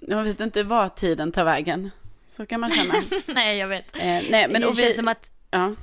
jag 0.00 0.22
vet 0.22 0.40
inte 0.40 0.62
var 0.62 0.88
tiden 0.88 1.32
tar 1.32 1.44
vägen. 1.44 1.90
Så 2.30 2.46
kan 2.46 2.60
man 2.60 2.70
känna. 2.70 2.94
Nej, 3.34 3.58
jag 3.58 3.68
vet. 3.68 3.96
Eh, 3.96 4.02
nej, 4.02 4.30
men 4.30 4.52
det 4.52 4.60
känns 4.60 4.82
vi, 4.82 4.92
som 4.92 5.08
att... 5.08 5.30
ja, 5.50 5.74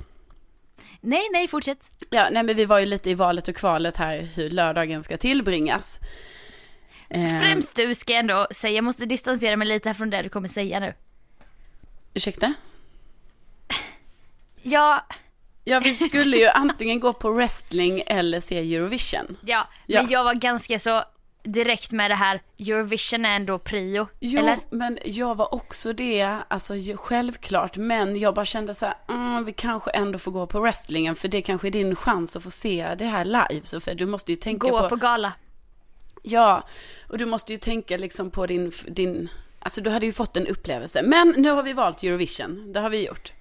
Nej, 1.04 1.28
nej, 1.32 1.48
fortsätt. 1.48 1.90
ja, 2.10 2.28
nej, 2.32 2.42
men 2.42 2.56
vi 2.56 2.64
var 2.64 2.78
ju 2.78 2.86
lite 2.86 3.10
i 3.10 3.14
valet 3.14 3.48
och 3.48 3.56
kvalet 3.56 3.96
här 3.96 4.18
hur 4.34 4.50
lördagen 4.50 5.02
ska 5.02 5.16
tillbringas. 5.16 5.98
Eh, 7.08 7.40
Främst 7.40 7.76
du 7.76 7.94
ska 7.94 8.12
jag 8.12 8.20
ändå 8.20 8.46
säga, 8.50 8.74
jag 8.74 8.84
måste 8.84 9.06
distansera 9.06 9.56
mig 9.56 9.68
lite 9.68 9.94
från 9.94 10.10
det 10.10 10.22
du 10.22 10.28
kommer 10.28 10.48
säga 10.48 10.80
nu. 10.80 10.94
Ursäkta? 12.14 12.54
Ja, 14.62 15.06
Ja, 15.64 15.80
vi 15.80 15.94
skulle 15.94 16.36
ju 16.36 16.48
antingen 16.48 17.00
gå 17.00 17.12
på 17.12 17.30
wrestling 17.30 18.02
eller 18.06 18.40
se 18.40 18.74
Eurovision. 18.76 19.36
ja, 19.44 19.68
Ja. 19.86 20.02
men 20.02 20.10
jag 20.10 20.24
var 20.24 20.34
ganska 20.34 20.78
så 20.78 21.02
direkt 21.42 21.92
med 21.92 22.10
det 22.10 22.14
här, 22.14 22.42
Eurovision 22.58 23.24
är 23.24 23.36
ändå 23.36 23.58
prio, 23.58 24.06
Jo, 24.20 24.40
eller? 24.40 24.58
men 24.70 24.98
jag 25.04 25.34
var 25.34 25.54
också 25.54 25.92
det, 25.92 26.36
alltså 26.48 26.74
självklart, 26.96 27.76
men 27.76 28.16
jag 28.16 28.34
bara 28.34 28.44
kände 28.44 28.74
så 28.74 28.86
här, 28.86 28.94
mm, 29.08 29.44
vi 29.44 29.52
kanske 29.52 29.90
ändå 29.90 30.18
får 30.18 30.32
gå 30.32 30.46
på 30.46 30.60
wrestlingen, 30.60 31.16
för 31.16 31.28
det 31.28 31.42
kanske 31.42 31.68
är 31.68 31.70
din 31.70 31.96
chans 31.96 32.36
att 32.36 32.42
få 32.42 32.50
se 32.50 32.94
det 32.98 33.04
här 33.04 33.24
live, 33.24 33.60
Sofia. 33.66 33.94
Du 33.94 34.06
måste 34.06 34.32
ju 34.32 34.36
tänka 34.36 34.68
Gå 34.68 34.80
på, 34.80 34.88
på 34.88 34.96
gala. 34.96 35.32
ja, 36.22 36.62
och 37.08 37.18
du 37.18 37.26
måste 37.26 37.52
ju 37.52 37.58
tänka 37.58 37.96
liksom 37.96 38.30
på 38.30 38.46
din, 38.46 38.72
din, 38.86 39.28
alltså 39.58 39.80
du 39.80 39.90
hade 39.90 40.06
ju 40.06 40.12
fått 40.12 40.36
en 40.36 40.46
upplevelse. 40.46 41.02
Men 41.02 41.34
nu 41.36 41.50
har 41.50 41.62
vi 41.62 41.72
valt 41.72 42.02
Eurovision, 42.02 42.72
det 42.72 42.80
har 42.80 42.90
vi 42.90 43.06
gjort. 43.06 43.32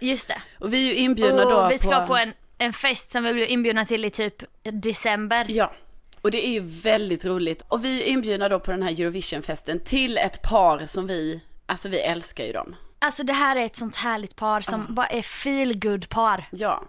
Just 0.00 0.28
det. 0.28 0.42
Och 0.58 0.72
vi 0.74 0.88
är 0.90 0.94
ju 0.94 0.98
inbjudna 1.00 1.44
då 1.44 1.56
Och 1.56 1.72
vi 1.72 1.78
ska 1.78 2.06
på, 2.06 2.16
en, 2.16 2.32
en 2.58 2.72
fest 2.72 3.10
som 3.10 3.24
vi 3.24 3.32
blir 3.32 3.46
inbjudna 3.46 3.84
till 3.84 4.04
i 4.04 4.10
typ 4.10 4.42
december. 4.62 5.46
Ja, 5.48 5.72
och 6.20 6.30
det 6.30 6.46
är 6.46 6.50
ju 6.50 6.60
väldigt 6.60 7.24
roligt. 7.24 7.62
Och 7.68 7.84
vi 7.84 8.02
är 8.02 8.06
inbjudna 8.06 8.48
då 8.48 8.60
på 8.60 8.70
den 8.70 8.82
här 8.82 8.90
Eurovisionfesten 8.90 9.80
till 9.80 10.18
ett 10.18 10.42
par 10.42 10.86
som 10.86 11.06
vi, 11.06 11.40
alltså 11.66 11.88
vi 11.88 12.00
älskar 12.00 12.44
ju 12.44 12.52
dem. 12.52 12.76
Alltså 12.98 13.22
det 13.22 13.32
här 13.32 13.56
är 13.56 13.64
ett 13.64 13.76
sånt 13.76 13.96
härligt 13.96 14.36
par 14.36 14.60
som 14.60 14.86
bara 14.88 15.06
är 15.06 15.22
feel 15.22 15.78
good 15.78 16.08
par. 16.08 16.44
Ja. 16.50 16.82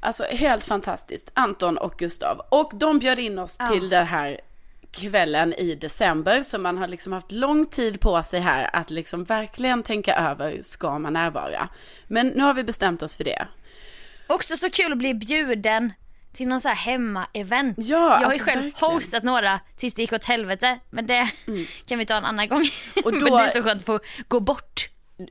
Alltså 0.00 0.24
helt 0.24 0.64
fantastiskt. 0.64 1.30
Anton 1.34 1.78
och 1.78 1.94
Gustav. 1.98 2.40
Och 2.48 2.72
de 2.74 2.98
bjöd 2.98 3.18
in 3.18 3.38
oss 3.38 3.58
till 3.70 3.88
den 3.88 4.06
här 4.06 4.40
kvällen 4.90 5.54
i 5.54 5.74
december. 5.74 6.42
Så 6.42 6.58
man 6.58 6.78
har 6.78 6.88
liksom 6.88 7.12
haft 7.12 7.32
lång 7.32 7.66
tid 7.66 8.00
på 8.00 8.22
sig 8.22 8.40
här 8.40 8.70
att 8.72 8.90
liksom 8.90 9.24
verkligen 9.24 9.82
tänka 9.82 10.14
över, 10.14 10.62
ska 10.62 10.98
man 10.98 11.12
närvara? 11.12 11.68
Men 12.06 12.28
nu 12.28 12.42
har 12.42 12.54
vi 12.54 12.64
bestämt 12.64 13.02
oss 13.02 13.16
för 13.16 13.24
det. 13.24 13.46
Också 14.26 14.56
så 14.56 14.70
kul 14.70 14.92
att 14.92 14.98
bli 14.98 15.14
bjuden 15.14 15.92
till 16.38 16.48
någon 16.48 16.60
så 16.60 16.68
här 16.68 16.74
hemma-event. 16.74 17.74
Ja, 17.76 17.96
jag 17.96 18.08
har 18.10 18.18
ju 18.20 18.24
alltså 18.24 18.44
själv 18.44 18.62
verkligen. 18.62 18.92
hostat 18.94 19.22
några 19.22 19.60
tills 19.76 19.94
det 19.94 20.02
gick 20.02 20.12
åt 20.12 20.24
helvete. 20.24 20.78
Men 20.90 21.06
det 21.06 21.28
kan 21.88 21.98
vi 21.98 22.06
ta 22.06 22.16
en 22.16 22.24
annan 22.24 22.48
gång. 22.48 22.64
Och 23.04 23.12
men 23.12 23.24
då- 23.24 23.36
det 23.38 23.44
är 23.44 23.48
så 23.48 23.62
skönt 23.62 23.80
att 23.80 23.86
få 23.86 24.00
gå 24.28 24.40
bort. 24.40 24.88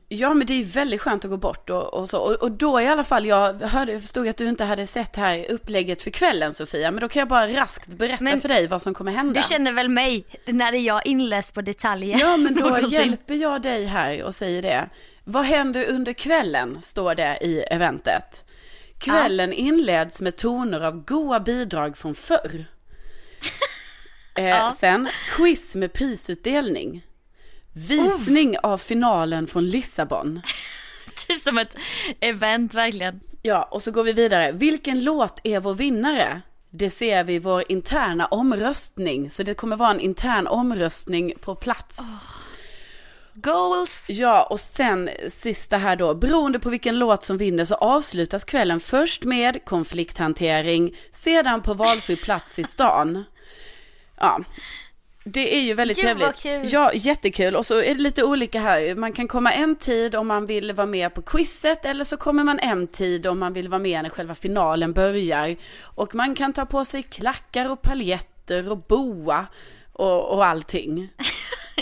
Ja 0.08 0.34
men 0.34 0.46
det 0.46 0.52
är 0.52 0.58
ju 0.58 0.64
väldigt 0.64 1.00
skönt 1.00 1.24
att 1.24 1.30
gå 1.30 1.36
bort 1.36 1.70
och, 1.70 1.94
och 1.94 2.08
så. 2.10 2.18
Och, 2.18 2.34
och 2.34 2.50
då 2.50 2.80
i 2.80 2.86
alla 2.86 3.04
fall, 3.04 3.26
jag 3.26 3.54
hörde, 3.54 4.00
förstod 4.00 4.28
att 4.28 4.36
du 4.36 4.48
inte 4.48 4.64
hade 4.64 4.86
sett 4.86 5.16
här 5.16 5.46
upplägget 5.50 6.02
för 6.02 6.10
kvällen 6.10 6.54
Sofia. 6.54 6.90
Men 6.90 7.00
då 7.00 7.08
kan 7.08 7.20
jag 7.20 7.28
bara 7.28 7.48
raskt 7.48 7.88
berätta 7.88 8.24
Men 8.24 8.40
för 8.40 8.48
dig 8.48 8.66
vad 8.66 8.82
som 8.82 8.94
kommer 8.94 9.12
hända. 9.12 9.40
Du 9.40 9.46
känner 9.48 9.72
väl 9.72 9.88
mig 9.88 10.24
när 10.46 10.72
är 10.72 10.80
jag 10.80 11.06
inläst 11.06 11.54
på 11.54 11.62
detaljer. 11.62 12.18
Ja 12.20 12.36
men 12.36 12.54
då 12.54 12.78
hjälper 12.88 13.34
jag 13.34 13.62
dig 13.62 13.84
här 13.84 14.22
och 14.22 14.34
säger 14.34 14.62
det. 14.62 14.88
Vad 15.24 15.44
händer 15.44 15.84
under 15.90 16.12
kvällen, 16.12 16.78
står 16.82 17.14
det 17.14 17.38
i 17.40 17.60
eventet. 17.60 18.44
Kvällen 18.98 19.52
inleds 19.52 20.20
med 20.20 20.36
toner 20.36 20.80
av 20.80 21.04
goa 21.04 21.40
bidrag 21.40 21.96
från 21.96 22.14
förr. 22.14 22.64
Eh, 24.34 24.72
Sen 24.72 25.08
quiz 25.36 25.74
med 25.74 25.92
prisutdelning. 25.92 27.04
Visning 27.72 28.58
av 28.58 28.78
finalen 28.78 29.46
från 29.46 29.68
Lissabon. 29.68 30.40
Typ 31.28 31.38
som 31.38 31.58
ett 31.58 31.76
event 32.20 32.74
verkligen. 32.74 33.20
Ja, 33.42 33.62
och 33.62 33.82
så 33.82 33.90
går 33.90 34.04
vi 34.04 34.12
vidare. 34.12 34.52
Vilken 34.52 35.04
låt 35.04 35.40
är 35.44 35.60
vår 35.60 35.74
vinnare? 35.74 36.42
Det 36.70 36.90
ser 36.90 37.24
vi 37.24 37.34
i 37.34 37.38
vår 37.38 37.64
interna 37.68 38.26
omröstning. 38.26 39.30
Så 39.30 39.42
det 39.42 39.54
kommer 39.54 39.76
vara 39.76 39.90
en 39.90 40.00
intern 40.00 40.46
omröstning 40.46 41.32
på 41.40 41.54
plats. 41.54 41.98
Goals. 43.42 44.10
Ja, 44.10 44.46
och 44.50 44.60
sen 44.60 45.10
sista 45.28 45.78
här 45.78 45.96
då. 45.96 46.14
Beroende 46.14 46.58
på 46.58 46.70
vilken 46.70 46.98
låt 46.98 47.24
som 47.24 47.38
vinner 47.38 47.64
så 47.64 47.74
avslutas 47.74 48.44
kvällen 48.44 48.80
först 48.80 49.24
med 49.24 49.64
konflikthantering, 49.64 50.96
sedan 51.12 51.62
på 51.62 51.74
valfri 51.74 52.16
plats 52.16 52.58
i 52.58 52.64
stan. 52.64 53.24
Ja. 54.16 54.40
Det 55.24 55.56
är 55.56 55.60
ju 55.60 55.74
väldigt 55.74 55.96
Gud, 55.96 56.04
trevligt. 56.06 56.42
kul. 56.42 56.72
Ja, 56.72 56.92
jättekul. 56.94 57.56
Och 57.56 57.66
så 57.66 57.82
är 57.82 57.94
det 57.94 58.00
lite 58.00 58.24
olika 58.24 58.60
här. 58.60 58.94
Man 58.94 59.12
kan 59.12 59.28
komma 59.28 59.52
en 59.52 59.76
tid 59.76 60.14
om 60.14 60.26
man 60.26 60.46
vill 60.46 60.72
vara 60.72 60.86
med 60.86 61.14
på 61.14 61.22
quizet 61.22 61.84
eller 61.84 62.04
så 62.04 62.16
kommer 62.16 62.44
man 62.44 62.58
en 62.58 62.86
tid 62.86 63.26
om 63.26 63.38
man 63.38 63.52
vill 63.52 63.68
vara 63.68 63.78
med 63.78 64.02
när 64.02 64.10
själva 64.10 64.34
finalen 64.34 64.92
börjar. 64.92 65.56
Och 65.82 66.14
man 66.14 66.34
kan 66.34 66.52
ta 66.52 66.66
på 66.66 66.84
sig 66.84 67.02
klackar 67.02 67.70
och 67.70 67.82
paljetter 67.82 68.70
och 68.70 68.78
boa 68.78 69.46
och, 69.92 70.34
och 70.34 70.46
allting. 70.46 71.08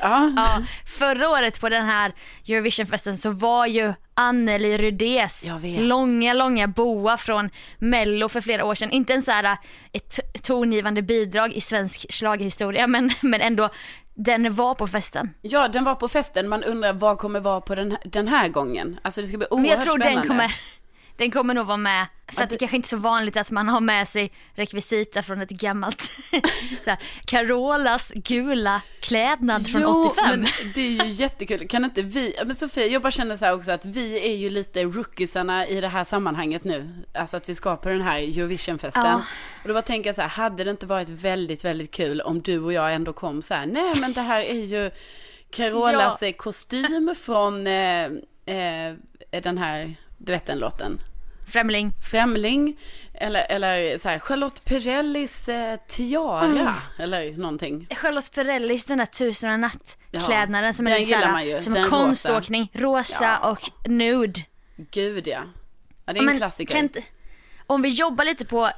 Ja. 0.03 0.33
Ja, 0.37 0.63
förra 0.99 1.29
året 1.31 1.61
på 1.61 1.69
den 1.69 1.85
här 1.87 2.13
Eurovisionfesten 2.49 3.17
så 3.17 3.31
var 3.31 3.67
ju 3.67 3.93
Anneli 4.15 4.79
Rydés 4.79 5.45
långa, 5.81 6.33
långa 6.33 6.67
boa 6.69 7.17
från 7.17 7.51
Mello 7.79 8.29
för 8.29 8.41
flera 8.41 8.65
år 8.65 8.75
sedan. 8.75 8.91
Inte 8.91 9.15
en 9.15 9.23
så 9.23 9.31
här 9.33 9.57
ett 9.93 10.09
t- 10.17 10.23
tongivande 10.43 11.03
bidrag 11.03 11.53
i 11.53 11.61
svensk 11.61 12.07
schlagerhistoria 12.13 12.87
men, 12.87 13.11
men 13.23 13.41
ändå 13.41 13.69
den 14.15 14.55
var 14.55 14.75
på 14.75 14.87
festen. 14.87 15.31
Ja, 15.43 15.69
den 15.69 15.85
var 15.85 15.95
på 15.95 16.09
festen. 16.09 16.49
Man 16.49 16.65
undrar 16.65 16.93
vad 16.93 17.19
kommer 17.19 17.41
vara 17.41 17.61
på 17.61 17.75
den, 17.75 17.97
den 18.05 18.29
här 18.29 18.49
gången. 18.49 18.99
Alltså 19.03 19.21
det 19.21 19.27
ska 19.27 19.39
bli 19.39 19.47
oerhört 19.51 19.63
Men 19.63 19.71
jag 19.71 19.81
tror 19.81 19.99
spännande. 19.99 20.21
den 20.21 20.29
kommer, 20.29 20.53
den 21.17 21.31
kommer 21.31 21.55
nog 21.55 21.67
vara 21.67 21.77
med. 21.77 22.07
För 22.33 22.43
att 22.43 22.51
det 22.51 22.59
kanske 22.59 22.77
inte 22.77 22.87
är 22.87 22.89
så 22.89 22.97
vanligt 22.97 23.37
att 23.37 23.51
man 23.51 23.69
har 23.69 23.81
med 23.81 24.09
sig 24.09 24.33
rekvisita 24.55 25.23
från 25.23 25.41
ett 25.41 25.51
gammalt, 25.51 26.11
här, 26.87 26.99
Carolas 27.25 28.13
gula 28.15 28.83
klädnad 29.01 29.67
från 29.67 29.83
jo, 29.83 30.07
85. 30.07 30.25
men 30.31 30.47
det 30.75 30.81
är 30.81 31.05
ju 31.05 31.11
jättekul. 31.11 31.69
Kan 31.69 31.85
inte 31.85 32.03
vi, 32.03 32.35
ja, 32.39 32.45
men 32.45 32.57
Sofia, 32.57 32.87
jag 32.87 33.03
bara 33.03 33.11
känner 33.11 33.37
så 33.37 33.45
här 33.45 33.55
också 33.55 33.73
att 33.73 33.85
vi 33.85 34.31
är 34.31 34.37
ju 34.37 34.51
lite 34.51 34.85
rookiesarna 34.85 35.67
i 35.67 35.81
det 35.81 35.89
här 35.89 36.05
sammanhanget 36.05 36.65
nu. 36.65 37.05
Alltså 37.15 37.37
att 37.37 37.49
vi 37.49 37.55
ska 37.55 37.77
på 37.77 37.89
den 37.89 38.03
här 38.03 38.19
Eurovisionfesten. 38.19 39.05
Ja. 39.05 39.23
Och 39.63 39.69
då 39.69 39.75
bara 39.75 39.83
tänker 39.83 40.09
jag 40.09 40.17
så 40.17 40.23
här, 40.23 40.29
hade 40.29 40.65
det 40.65 40.71
inte 40.71 40.87
varit 40.87 41.09
väldigt, 41.09 41.65
väldigt 41.65 41.91
kul 41.91 42.21
om 42.21 42.43
du 42.43 42.59
och 42.59 42.73
jag 42.73 42.95
ändå 42.95 43.13
kom 43.13 43.43
så 43.43 43.55
här, 43.55 43.67
nej 43.67 43.93
men 44.01 44.13
det 44.13 44.21
här 44.21 44.41
är 44.41 44.65
ju 44.65 44.91
Carolas 45.51 46.23
eh, 46.23 46.33
kostym 46.33 47.15
från 47.19 47.67
eh, 47.67 48.05
eh, 48.47 48.95
den 49.43 49.59
här, 49.59 49.97
du 50.19 50.33
vet 50.33 50.47
den 50.47 50.59
låten? 50.59 50.99
Främling. 51.49 51.93
Främling 52.11 52.77
eller, 53.15 53.47
eller 53.51 53.99
så 53.99 54.09
här, 54.09 54.19
Charlotte 54.19 54.65
Perrellis 54.65 55.49
eh, 55.49 55.77
tiara 55.89 56.45
Mm. 56.45 56.67
eller 56.99 57.33
någonting. 57.37 57.87
Charlotte 57.97 58.35
Perrellis 58.35 58.85
den 58.85 58.99
där 58.99 59.07
tusen 59.07 59.51
och 59.51 59.55
en 59.55 59.61
natt 59.61 59.99
Ja, 60.11 60.21
som 60.21 60.33
är 60.35 60.91
den 60.91 61.01
lite 61.01 61.11
såhär, 61.13 61.33
man 61.33 61.47
ju. 61.47 61.61
som 61.61 61.73
Den 61.75 61.85
en 61.85 61.91
konståkning, 61.91 62.71
rosa, 62.75 63.39
Ja. 63.43 63.51
och 63.51 63.91
nude. 63.91 64.41
Gud 64.91 65.27
ja. 65.29 65.43
Ja, 66.07 66.13
det 66.13 66.19
är 66.19 66.21
en 66.21 66.27
Men 66.27 66.37
klassiker. 66.37 66.79
inte, 66.79 67.03
om 67.67 67.83
vi 67.83 67.89
jobbar 67.89 68.25
lite 68.25 68.45
på 68.45 68.71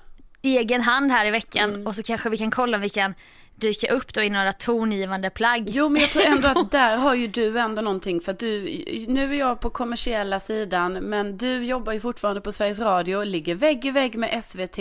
egen 0.43 0.81
hand 0.81 1.13
här 1.13 1.27
i 1.27 1.31
veckan 1.31 1.71
Mm. 1.75 1.87
och 1.87 1.95
så 1.95 2.03
kanske 2.03 2.29
vi 2.31 2.37
kan 2.39 2.51
kolla 2.51 2.77
om 2.77 2.81
vi 2.81 2.89
kan 2.89 3.15
dyka 3.59 3.93
upp 3.93 4.15
då 4.15 4.23
i 4.23 4.31
några 4.31 4.53
tongivande 4.53 5.31
plagg. 5.31 5.69
Jo, 5.69 5.89
men 5.89 6.03
jag 6.03 6.11
tror 6.11 6.23
ändå 6.23 6.49
att 6.49 6.71
där 6.71 6.97
har 6.97 7.15
ju 7.15 7.27
du 7.27 7.59
ändå 7.59 7.83
någonting. 7.83 8.21
För 8.21 8.33
att 8.33 8.39
du, 8.39 8.85
nu 9.09 9.35
är 9.35 9.39
jag 9.39 9.61
på 9.61 9.71
kommersiella 9.71 10.41
sidan, 10.41 10.93
men 10.93 11.39
du 11.39 11.65
jobbar 11.65 11.93
ju 11.93 12.01
fortfarande 12.01 12.41
på 12.41 12.53
Sveriges 12.53 12.81
Radio, 12.81 13.25
ligger 13.25 13.55
vägg 13.55 13.85
i 13.85 13.91
vägg 13.91 14.19
med 14.19 14.45
SVT, 14.45 14.79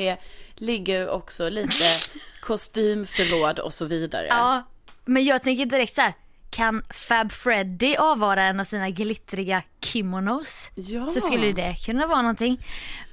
ligger 0.56 1.10
också 1.10 1.50
lite 1.50 1.86
kostymförråd 2.42 3.60
och 3.60 3.74
så 3.74 3.86
vidare. 3.86 4.28
Ja, 4.30 4.64
men 5.06 5.24
jag 5.24 5.44
tänker 5.44 5.66
direkt 5.66 5.94
så 5.94 6.02
här. 6.02 6.14
Kan 6.50 6.84
Fab 6.90 7.32
Freddy 7.32 7.96
avvara 7.96 8.44
en 8.44 8.60
av 8.60 8.64
sina 8.64 8.90
glittriga 8.90 9.64
kimonos? 9.82 10.72
Ja. 10.76 11.10
Så 11.10 11.22
skulle 11.22 11.52
det 11.52 11.76
kunna 11.86 12.08
vara 12.08 12.22
någonting. 12.22 12.66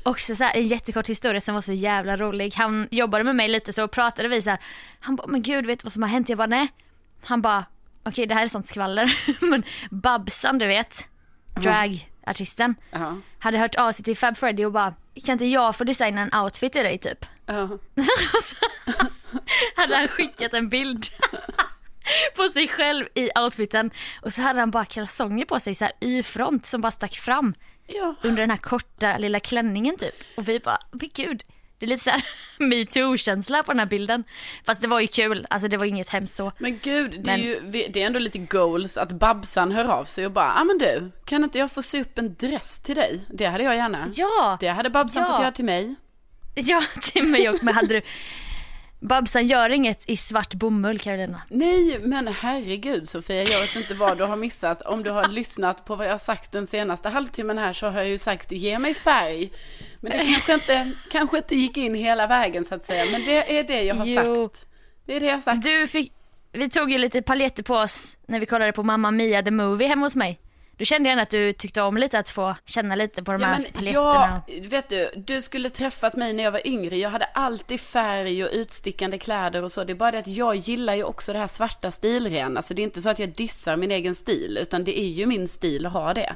Också 0.03 0.37
så 0.37 0.45
här, 0.45 0.57
en 0.57 0.63
jättekort 0.67 1.09
historia 1.09 1.41
som 1.41 1.55
var 1.55 1.63
så 1.63 1.73
jävla 1.73 2.17
rolig. 2.17 2.55
Han 2.57 2.89
jobbade 2.91 3.25
med 3.25 3.37
mig 3.37 3.49
lite 3.49 3.73
så 3.73 3.89
pratade 3.89 4.29
vi 4.29 4.43
så 4.43 4.51
här. 4.51 4.59
Han 5.01 5.17
bara, 5.17 5.27
men 5.27 5.43
gud 5.43 5.67
vet 5.67 5.79
du 5.79 5.85
vad 5.85 5.93
som 5.93 6.03
har 6.03 6.11
hänt? 6.11 6.29
Jag 6.29 6.39
bara, 6.39 6.47
nej. 6.47 6.69
Han 7.25 7.43
bara, 7.43 7.65
okej 8.05 8.27
det 8.27 8.35
här 8.35 8.45
är 8.45 8.49
sånt 8.49 8.67
skvaller. 8.67 9.19
men 9.51 9.63
Babsan 9.91 10.59
du 10.59 10.67
vet, 10.67 11.09
dragartisten, 11.55 12.75
Ja. 12.91 13.17
hade 13.39 13.59
hört 13.59 13.75
av 13.75 13.93
sig 13.93 14.05
till 14.05 14.17
Fab 14.17 14.37
Freddy 14.37 14.65
och 14.65 14.73
bara, 14.73 14.95
kan 15.25 15.33
inte 15.33 15.45
jag 15.45 15.77
få 15.77 15.85
designa 15.85 16.21
en 16.21 16.35
outfit 16.43 16.73
till 16.73 16.85
dig 16.85 16.99
typ? 16.99 17.27
Ja. 17.47 17.69
Så 18.43 18.57
hade 19.77 19.97
han 19.97 20.09
skickat 20.09 20.53
en 20.55 20.69
bild 20.69 21.05
på 22.37 22.43
sig 22.49 22.69
själv 22.69 23.07
i 23.15 23.31
outfiten 23.45 23.91
och 24.23 24.33
så 24.33 24.43
hade 24.43 24.61
han 24.61 24.71
bara 24.71 24.85
kalsonger 24.85 25.45
på 25.45 25.61
sig 25.61 25.75
så 25.75 25.85
här 25.85 25.93
y-front 26.01 26.67
som 26.67 26.81
bara 26.81 26.91
stack 26.91 27.15
fram 27.15 27.55
ja. 27.87 28.15
under 28.23 28.41
den 28.43 28.51
här 28.51 28.57
korta 28.59 29.19
lilla 29.19 29.41
klänningen 29.41 29.97
typ. 29.97 30.15
Och 30.37 30.49
vi 30.49 30.61
bara, 30.61 30.79
men 30.93 31.11
gud, 31.15 31.43
det 31.79 31.87
är 31.87 31.89
lite 31.89 32.03
så 32.03 32.11
här 32.11 32.23
metoo-känsla 32.59 33.63
på 33.63 33.73
den 33.73 33.79
här 33.79 33.87
bilden. 33.87 34.25
Fast 34.67 34.83
det 34.83 34.89
var 34.89 35.01
ju 35.01 35.07
kul, 35.07 35.47
alltså 35.51 35.69
det 35.69 35.77
var 35.77 35.85
inget 35.85 36.09
hemskt 36.09 36.37
så. 36.37 36.53
Men 36.59 36.79
gud, 36.83 37.11
det 37.11 37.17
är 37.31 37.37
Men- 37.37 37.41
ju 37.41 37.61
vi- 37.65 37.89
det 37.89 38.03
är 38.03 38.07
ändå 38.07 38.19
lite 38.19 38.39
goals 38.39 38.97
att 38.97 39.13
Babsan 39.13 39.73
hör 39.73 39.85
av 39.85 40.05
sig 40.05 40.27
och 40.27 40.33
bara, 40.33 40.45
ja 40.47 40.61
ah, 40.61 40.65
men 40.65 40.79
du, 40.79 41.11
kan 41.25 41.45
inte 41.45 41.59
jag 41.59 41.73
få 41.73 41.83
sy 41.83 42.01
upp 42.01 42.19
en 42.19 42.35
dress 42.35 42.81
till 42.81 42.95
dig? 42.95 43.21
Det 43.33 43.47
hade 43.47 43.65
jag 43.65 43.77
gärna. 43.77 44.09
Ja, 44.13 44.57
Det 44.61 44.69
hade 44.69 44.91
Babsan 44.91 45.23
Ja. 45.23 45.29
fått 45.31 45.41
göra 45.41 45.53
till 45.53 45.65
mig. 45.65 45.95
ja 46.55 46.83
till 47.01 47.25
mig 47.29 47.49
också. 47.49 47.65
Men 47.65 47.75
hade 47.75 47.89
du, 47.95 48.03
Babsan 49.09 49.47
gör 49.47 49.71
inget 49.71 50.09
i 50.09 50.17
svart 50.17 50.55
bomull 50.55 50.99
Carolina. 50.99 51.41
Nej, 51.49 51.99
men 51.99 52.29
herregud 52.29 53.09
Sofia, 53.09 53.43
jag 53.43 53.61
vet 53.61 53.77
inte 53.77 53.95
vad 53.95 54.19
du 54.19 54.25
har 54.25 54.37
missat. 54.37 54.83
Om 54.83 55.03
du 55.03 55.11
har 55.11 55.29
lyssnat 55.29 55.85
på 55.85 55.97
vad 55.97 56.07
jag 56.07 56.11
har 56.13 56.19
sagt 56.19 56.53
den 56.53 56.67
senaste 56.67 57.09
halvtimmen 57.09 57.59
här 57.59 57.73
så 57.73 57.87
har 57.87 57.99
jag 58.01 58.09
ju 58.09 58.19
sagt 58.19 58.53
ge 58.53 58.79
mig 58.79 58.95
färg. 58.95 59.53
Men 60.01 60.13
det 60.13 60.25
kanske 60.25 60.55
inte, 60.55 60.93
kanske 61.11 61.37
inte 61.37 61.57
gick 61.57 61.77
in 61.77 61.95
hela 61.95 62.27
vägen 62.27 62.65
så 62.65 62.75
att 62.75 62.85
säga. 62.85 63.05
Men 63.13 63.25
det 63.25 63.59
är 63.59 63.63
det 63.63 63.83
jag 63.83 63.95
har 63.95 64.07
Jo. 64.07 64.49
sagt. 64.49 64.67
Det 65.07 65.17
är 65.17 65.21
det 65.21 65.27
jag 65.27 65.35
har 65.35 65.41
sagt. 65.41 65.63
Du 65.63 65.87
fick, 65.89 66.13
vi 66.53 66.69
tog 66.69 66.91
ju 66.91 66.99
lite 66.99 67.23
paljetter 67.23 67.63
på 67.63 67.75
oss 67.75 68.17
när 68.27 68.41
vi 68.41 68.47
kollade 68.47 68.73
på 68.73 68.83
Mamma 68.83 69.11
Mia 69.11 69.43
the 69.43 69.51
Movie 69.51 69.89
hemma 69.89 70.07
hos 70.07 70.17
mig. 70.17 70.41
Du 70.77 70.85
kände 70.85 71.09
gärna 71.09 71.23
att 71.23 71.31
du 71.31 71.53
tyckte 71.53 71.83
om 71.83 71.97
lite 71.97 72.19
att 72.19 72.31
få 72.31 72.55
känna 72.65 72.95
lite 72.95 73.23
på 73.23 73.33
de 73.33 73.41
Ja, 73.41 73.47
här 73.49 73.59
men 73.63 73.73
paletterna. 73.73 74.43
jag, 74.47 74.69
vet 74.69 74.89
du, 74.89 75.11
du 75.17 75.43
skulle 75.43 75.71
träffat 75.71 76.17
mig 76.17 76.33
när 76.33 76.45
jag 76.45 76.51
var 76.51 76.67
yngre. 76.67 76.97
Jag 76.99 77.11
hade 77.11 77.25
alltid 77.25 77.81
färg 77.81 78.45
och 78.45 78.51
utstickande 78.53 79.19
kläder 79.19 79.63
och 79.63 79.73
så. 79.73 79.85
Det 79.85 79.93
är 79.93 79.95
bara 79.95 80.11
det 80.11 80.19
att 80.19 80.27
jag 80.27 80.57
gillar 80.57 80.95
ju 80.95 81.05
också 81.05 81.33
det 81.33 81.39
här 81.39 81.47
svarta 81.47 81.91
stilrena. 81.91 82.59
Alltså 82.59 82.75
det 82.75 82.83
är 82.83 82.85
inte 82.85 83.03
så 83.03 83.09
att 83.09 83.19
jag 83.19 83.29
dissar 83.29 83.77
min 83.77 83.91
egen 83.91 84.15
stil, 84.15 84.59
utan 84.63 84.85
det 84.85 84.99
är 85.01 85.09
ju 85.09 85.27
min 85.27 85.49
stil 85.49 85.87
att 85.87 85.93
ha 85.93 86.15
det. 86.15 86.35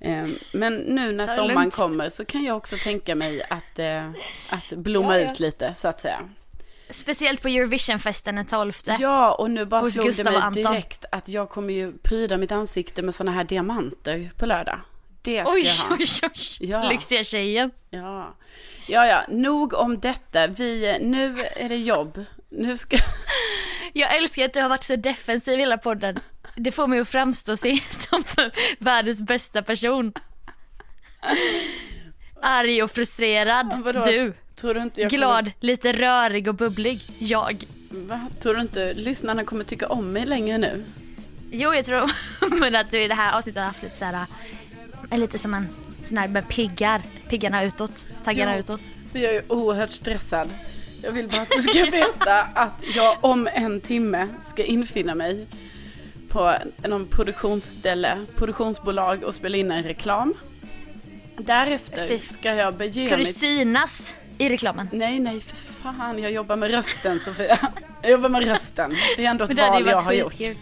Ehm, 0.00 0.34
Men 0.52 0.76
nu 0.76 1.12
när 1.12 1.26
sommaren 1.26 1.54
lugnt. 1.54 1.76
kommer 1.76 2.08
så 2.08 2.24
kan 2.24 2.44
jag 2.44 2.56
också 2.56 2.76
tänka 2.76 3.14
mig 3.14 3.42
att, 3.50 3.78
eh, 3.78 4.10
att 4.50 4.68
blomma 4.70 5.18
Ja, 5.18 5.24
ja. 5.26 5.32
ut 5.32 5.40
lite, 5.40 5.74
så 5.76 5.88
att 5.88 6.00
säga. 6.00 6.28
Speciellt 6.92 7.42
på 7.42 7.48
Eurovisionfesten 7.48 8.36
den 8.36 8.46
12. 8.46 8.72
Ja, 8.98 9.34
och 9.34 9.50
nu 9.50 9.64
bara 9.64 9.80
Hos 9.80 9.92
slog 9.92 10.16
det 10.16 10.24
mig 10.24 10.36
Anton. 10.36 10.62
direkt 10.62 11.04
att 11.12 11.28
jag 11.28 11.50
kommer 11.50 11.74
ju 11.74 11.92
pryda 11.92 12.36
mitt 12.36 12.52
ansikte 12.52 13.02
med 13.02 13.14
sådana 13.14 13.32
här 13.32 13.44
diamanter 13.44 14.30
på 14.36 14.46
lördag. 14.46 14.80
Det 15.22 15.44
ska 15.44 15.54
Oj, 15.54 15.62
jag 15.62 15.74
ha. 15.74 15.96
oj, 15.98 16.06
oj. 16.22 16.68
Ja. 16.70 16.88
Lyxiga 16.88 17.24
tjejen. 17.24 17.70
Ja. 17.90 18.34
ja, 18.86 19.06
ja, 19.06 19.22
nog 19.28 19.74
om 19.74 20.00
detta. 20.00 20.46
Vi, 20.46 20.98
nu 21.00 21.36
är 21.56 21.68
det 21.68 21.76
jobb. 21.76 22.24
Nu 22.48 22.76
ska... 22.76 22.96
Jag 23.92 24.16
älskar 24.16 24.44
att 24.44 24.54
du 24.54 24.60
har 24.60 24.68
varit 24.68 24.84
så 24.84 24.96
defensiv 24.96 25.58
hela 25.58 25.78
podden. 25.78 26.20
Det 26.56 26.72
får 26.72 26.86
mig 26.86 27.00
att 27.00 27.08
framstå 27.08 27.56
som 27.90 28.22
världens 28.78 29.20
bästa 29.20 29.62
person. 29.62 30.12
Arg 32.42 32.82
och 32.82 32.90
frustrerad. 32.90 33.82
Vadå? 33.84 34.02
Du. 34.02 34.34
Tror 34.62 34.74
du 34.74 34.82
inte 34.82 35.00
jag 35.00 35.10
Glad, 35.10 35.50
lite 35.60 35.92
rörig 35.92 36.48
och 36.48 36.54
bubblig. 36.54 37.00
Jag. 37.18 37.64
Kommer, 37.90 38.04
va? 38.04 38.28
Tror 38.40 38.54
du 38.54 38.60
inte 38.60 38.92
lyssnarna 38.92 39.44
kommer 39.44 39.64
tycka 39.64 39.88
om 39.88 40.12
mig 40.12 40.26
längre 40.26 40.58
nu? 40.58 40.84
Jo, 41.50 41.74
jag 41.74 41.84
tror 41.84 42.10
men 42.60 42.76
att 42.76 42.90
du 42.90 43.02
i 43.02 43.08
det 43.08 43.14
här 43.14 43.38
avsnittet 43.38 43.60
har 43.60 43.66
haft 43.66 43.82
lite 43.82 43.96
så 43.96 44.04
här, 44.04 44.26
äh, 45.10 45.18
lite 45.18 45.38
som 45.38 45.54
en 45.54 45.68
sån 46.02 46.18
här 46.18 46.28
med 46.28 46.48
piggar, 46.48 47.02
piggarna 47.28 47.64
utåt, 47.64 48.06
taggarna 48.24 48.52
Ja. 48.52 48.58
utåt. 48.58 48.80
Jag 49.12 49.34
är 49.34 49.52
oerhört 49.52 49.90
stressad. 49.90 50.48
Jag 51.02 51.12
vill 51.12 51.28
bara 51.28 51.42
att 51.42 51.50
du 51.56 51.62
ska 51.62 51.84
veta 51.90 52.42
att 52.42 52.82
jag 52.96 53.16
om 53.20 53.48
en 53.52 53.80
timme 53.80 54.28
ska 54.52 54.64
infinna 54.64 55.14
mig 55.14 55.46
på 56.28 56.54
någon 56.88 57.06
produktionsställe, 57.06 58.18
produktionsbolag 58.36 59.22
och 59.24 59.34
spela 59.34 59.56
in 59.56 59.70
en 59.70 59.82
reklam. 59.82 60.34
Därefter 61.38 62.18
ska 62.18 62.54
jag 62.54 62.74
bege 62.74 63.00
Ska 63.04 63.16
du 63.16 63.22
mig... 63.22 63.32
synas 63.32 64.16
i 64.38 64.48
reklamen? 64.48 64.88
Nej, 64.92 65.20
nej, 65.20 65.40
för 65.40 65.56
fan. 65.56 66.18
Jag 66.18 66.32
jobbar 66.32 66.56
med 66.56 66.70
rösten, 66.70 67.20
Sofia. 67.20 67.58
Jag 68.02 68.10
jobbar 68.10 68.28
med 68.28 68.44
rösten. 68.44 68.94
Det 69.16 69.24
är 69.24 69.30
ändå 69.30 69.44
ett 69.44 69.58
val 69.58 69.86
jag 69.86 70.00
har 70.00 70.12
gjort. 70.12 70.32
skitkul. 70.32 70.56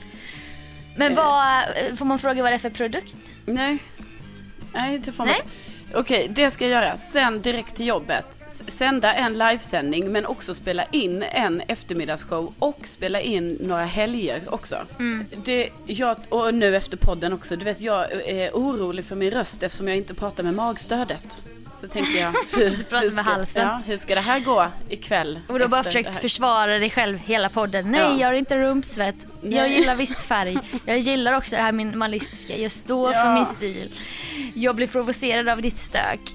Men 0.97 1.15
vad, 1.15 1.65
får 1.99 2.05
man 2.05 2.19
fråga 2.19 2.43
vad 2.43 2.53
det 2.53 2.57
är 2.57 2.59
för 2.59 2.71
produkt? 2.71 3.37
Nej. 3.47 3.79
Nej, 4.73 4.99
det 4.99 5.13
får 5.13 5.25
man 5.25 5.35
inte. 5.35 5.49
Okej, 5.95 6.29
det 6.35 6.51
ska 6.51 6.69
jag 6.69 6.83
göra. 6.83 6.97
Sen 6.97 7.41
direkt 7.41 7.77
till 7.77 7.87
jobbet. 7.87 8.39
Sända 8.69 9.15
en 9.15 9.39
livesändning 9.39 10.13
men 10.13 10.27
också 10.27 10.55
spela 10.55 10.85
in 10.85 11.23
en 11.23 11.61
eftermiddagsshow 11.61 12.55
och 12.59 12.81
spela 12.85 13.21
in 13.21 13.59
några 13.61 13.85
helger 13.85 14.41
också. 14.49 14.77
Mm. 14.99 15.27
Det, 15.45 15.71
jag, 15.87 16.17
och 16.29 16.55
nu 16.55 16.77
efter 16.77 16.97
podden 16.97 17.33
också. 17.33 17.57
Du 17.57 17.65
vet, 17.65 17.81
jag 17.81 18.13
är 18.13 18.51
orolig 18.51 19.05
för 19.05 19.17
min 19.17 19.31
röst 19.31 19.63
eftersom 19.63 19.89
jag 19.89 19.97
inte 19.97 20.15
pratar 20.15 20.43
med 20.43 20.55
magstödet. 20.55 21.37
Så 21.81 21.89
tänkte 21.89 22.19
jag, 22.19 22.33
hur, 22.61 22.71
Du 22.71 22.77
pratar 22.85 22.99
hur 23.07 23.15
med 23.15 23.25
ska, 23.25 23.33
halsen. 23.35 23.63
Ja, 23.69 23.81
hur 23.87 23.97
ska 23.97 24.15
det 24.15 24.21
här 24.21 24.41
gå 24.41 24.67
ikväll? 24.89 25.41
Och 25.49 25.59
du 25.59 25.65
har 25.65 25.69
bara 25.69 25.83
försökt 25.83 26.17
försvara 26.21 26.79
dig 26.79 26.91
själv 26.91 27.19
hela 27.19 27.49
podden. 27.49 27.91
Nej, 27.91 28.01
Ja. 28.01 28.17
jag 28.21 28.27
har 28.27 28.33
inte 28.35 28.59
rumpsvett. 28.59 29.27
Jag 29.43 29.51
Nej. 29.51 29.79
gillar 29.81 29.95
visst 29.97 30.23
färg. 30.23 30.59
Jag 30.87 30.99
gillar 30.99 31.33
också 31.37 31.57
det 31.57 31.63
här 31.63 31.73
minimalistiska. 31.73 32.57
Jag 32.57 32.71
står 32.71 33.13
Ja. 33.13 33.23
för 33.23 33.33
min 33.35 33.47
stil. 33.47 33.93
Jag 34.55 34.77
blir 34.77 34.87
provocerad 34.87 35.49
av 35.49 35.63
ditt 35.63 35.79
stök. 35.79 36.21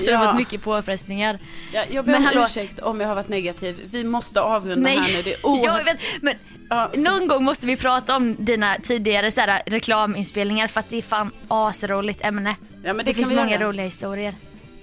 Så 0.00 0.10
det 0.10 0.16
har 0.16 0.24
Ja. 0.24 0.32
varit 0.32 0.36
mycket 0.36 0.62
påfrestningar. 0.62 1.38
Ja, 1.72 1.82
jag 1.90 2.04
ber 2.04 2.16
om 2.16 2.24
hallå- 2.24 2.44
ursäkt 2.46 2.78
om 2.78 3.00
jag 3.00 3.08
har 3.08 3.14
varit 3.14 3.28
negativ. 3.28 3.76
Vi 3.90 4.04
måste 4.04 4.40
avrunda 4.40 4.88
Nej, 4.88 4.96
här 4.98 5.16
nu. 5.16 5.22
Det 5.22 5.32
är 5.34 5.46
oerhört... 5.46 5.86
jag 5.86 5.96
men 6.22 6.34
Ja, 6.70 6.90
så- 6.94 7.00
någon 7.00 7.28
gång 7.28 7.44
måste 7.44 7.66
vi 7.66 7.76
prata 7.76 8.16
om 8.16 8.36
dina 8.38 8.76
tidigare 8.82 9.30
så 9.30 9.40
reklaminspelningar 9.66 10.66
för 10.66 10.80
att 10.80 10.88
det 10.88 10.96
är 10.98 11.02
fan 11.02 11.30
asroligt 11.48 12.24
ämne. 12.24 12.56
Ja, 12.84 12.92
men 12.92 12.96
det 12.96 13.02
det 13.02 13.14
finns 13.14 13.32
många 13.32 13.50
göra. 13.50 13.64
roliga 13.64 13.84
historier. 13.84 14.34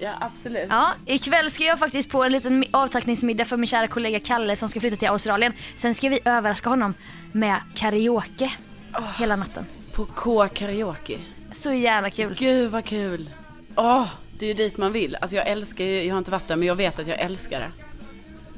Ja, 0.02 0.10
absolut. 0.20 0.66
Ja, 0.70 0.88
ikväll 1.06 1.50
ska 1.50 1.64
jag 1.64 1.78
faktiskt 1.78 2.10
på 2.10 2.24
en 2.24 2.32
liten 2.32 2.64
mi- 2.64 2.68
avtackningsmiddag 2.70 3.44
för 3.44 3.56
min 3.56 3.66
kära 3.66 3.86
kollega 3.86 4.20
Kalle 4.20 4.56
som 4.56 4.68
ska 4.68 4.80
flytta 4.80 4.96
till 4.96 5.08
Australien. 5.08 5.52
Sen 5.76 5.94
ska 5.94 6.08
vi 6.08 6.18
överraska 6.24 6.70
honom 6.70 6.94
med 7.32 7.56
karaoke 7.74 8.52
hela 9.18 9.36
natten. 9.36 9.66
På 9.92 10.04
K 10.06 10.48
karaoke. 10.48 11.18
Så 11.52 11.72
jävla 11.72 12.10
kul. 12.10 12.34
Gud 12.38 12.70
vad 12.70 12.84
kul. 12.84 13.30
Åh, 13.76 14.06
det 14.38 14.44
är 14.46 14.48
ju 14.48 14.54
dit 14.54 14.76
man 14.76 14.92
vill. 14.92 15.16
Alltså 15.20 15.36
jag 15.36 15.46
älskar 15.46 15.84
ju, 15.84 16.02
jag 16.02 16.14
har 16.14 16.18
inte 16.18 16.30
varit 16.30 16.48
där 16.48 16.56
men 16.56 16.68
jag 16.68 16.74
vet 16.76 16.98
att 16.98 17.06
jag 17.06 17.20
älskar 17.20 17.60
det. 17.60 17.70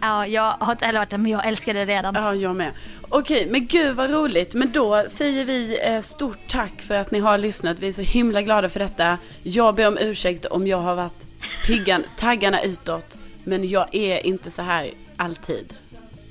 Ja, 0.00 0.26
jag 0.26 0.50
har 0.60 0.72
inte 0.72 0.86
heller 0.86 0.98
varit 1.00 1.10
där 1.10 1.18
men 1.18 1.32
jag 1.32 1.46
älskar 1.46 1.74
det 1.74 1.84
redan. 1.84 2.14
Ja, 2.14 2.34
jag 2.34 2.56
med. 2.56 2.70
Okej, 3.08 3.46
men 3.50 3.66
gud 3.66 3.96
vad 3.96 4.10
roligt. 4.10 4.54
Men 4.54 4.72
då 4.72 5.04
säger 5.08 5.44
vi 5.44 5.78
eh, 5.84 6.00
stort 6.00 6.38
tack 6.50 6.80
för 6.80 6.94
att 6.94 7.10
ni 7.10 7.18
har 7.20 7.38
lyssnat. 7.38 7.80
Vi 7.80 7.88
är 7.88 7.92
så 7.92 8.02
himla 8.02 8.42
glada 8.42 8.68
för 8.68 8.80
detta. 8.80 9.18
Jag 9.42 9.74
ber 9.74 9.88
om 9.88 9.98
ursäkt 9.98 10.44
om 10.46 10.66
jag 10.66 10.78
har 10.78 10.94
varit 10.94 11.24
piggan, 11.66 12.04
taggarna 12.16 12.62
utåt. 12.62 13.18
Men 13.44 13.68
jag 13.68 13.94
är 13.94 14.26
inte 14.26 14.50
så 14.50 14.62
här 14.62 14.90
alltid. 15.16 15.74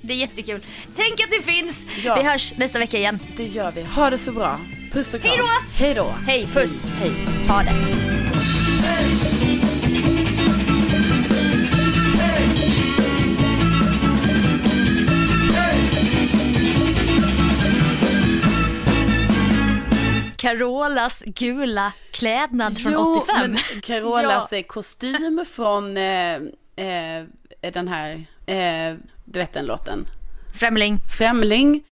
Det 0.02 0.14
är 0.14 0.18
jättekul. 0.18 0.62
Tänk 0.96 1.20
att 1.20 1.32
det 1.32 1.52
finns. 1.52 1.88
Ja. 2.04 2.16
Vi 2.16 2.24
hörs 2.24 2.54
nästa 2.58 2.80
vecka 2.80 2.98
igen. 2.98 3.20
Det 3.38 3.46
gör 3.46 3.72
vi. 3.72 3.84
Ha 3.84 4.10
det 4.10 4.18
så 4.18 4.32
bra. 4.32 4.60
Puss 4.92 5.14
och 5.14 5.22
kram. 5.22 5.32
Hej 5.32 5.40
då! 5.40 5.76
Hej 5.76 5.94
då! 5.94 6.16
Hej, 6.28 6.48
puss. 6.54 6.88
Hej. 7.00 7.12
Ha 7.48 7.64
det. 7.64 8.23
Carolas 20.44 21.24
gula 21.26 21.94
klädnad 22.12 22.78
från 22.82 22.96
85. 22.96 23.52
men 23.52 23.82
Carolas 23.82 24.54
eh, 24.54 24.64
kostym 24.64 25.46
från 25.52 25.98
eh, 25.98 26.36
eh, 26.76 27.24
den 27.74 27.88
här, 27.88 28.26
eh, 28.46 28.98
du 29.26 29.40
vet 29.40 29.54
den 29.54 29.66
låten? 29.66 30.06
Främling. 30.56 31.00
Främling. 31.18 31.84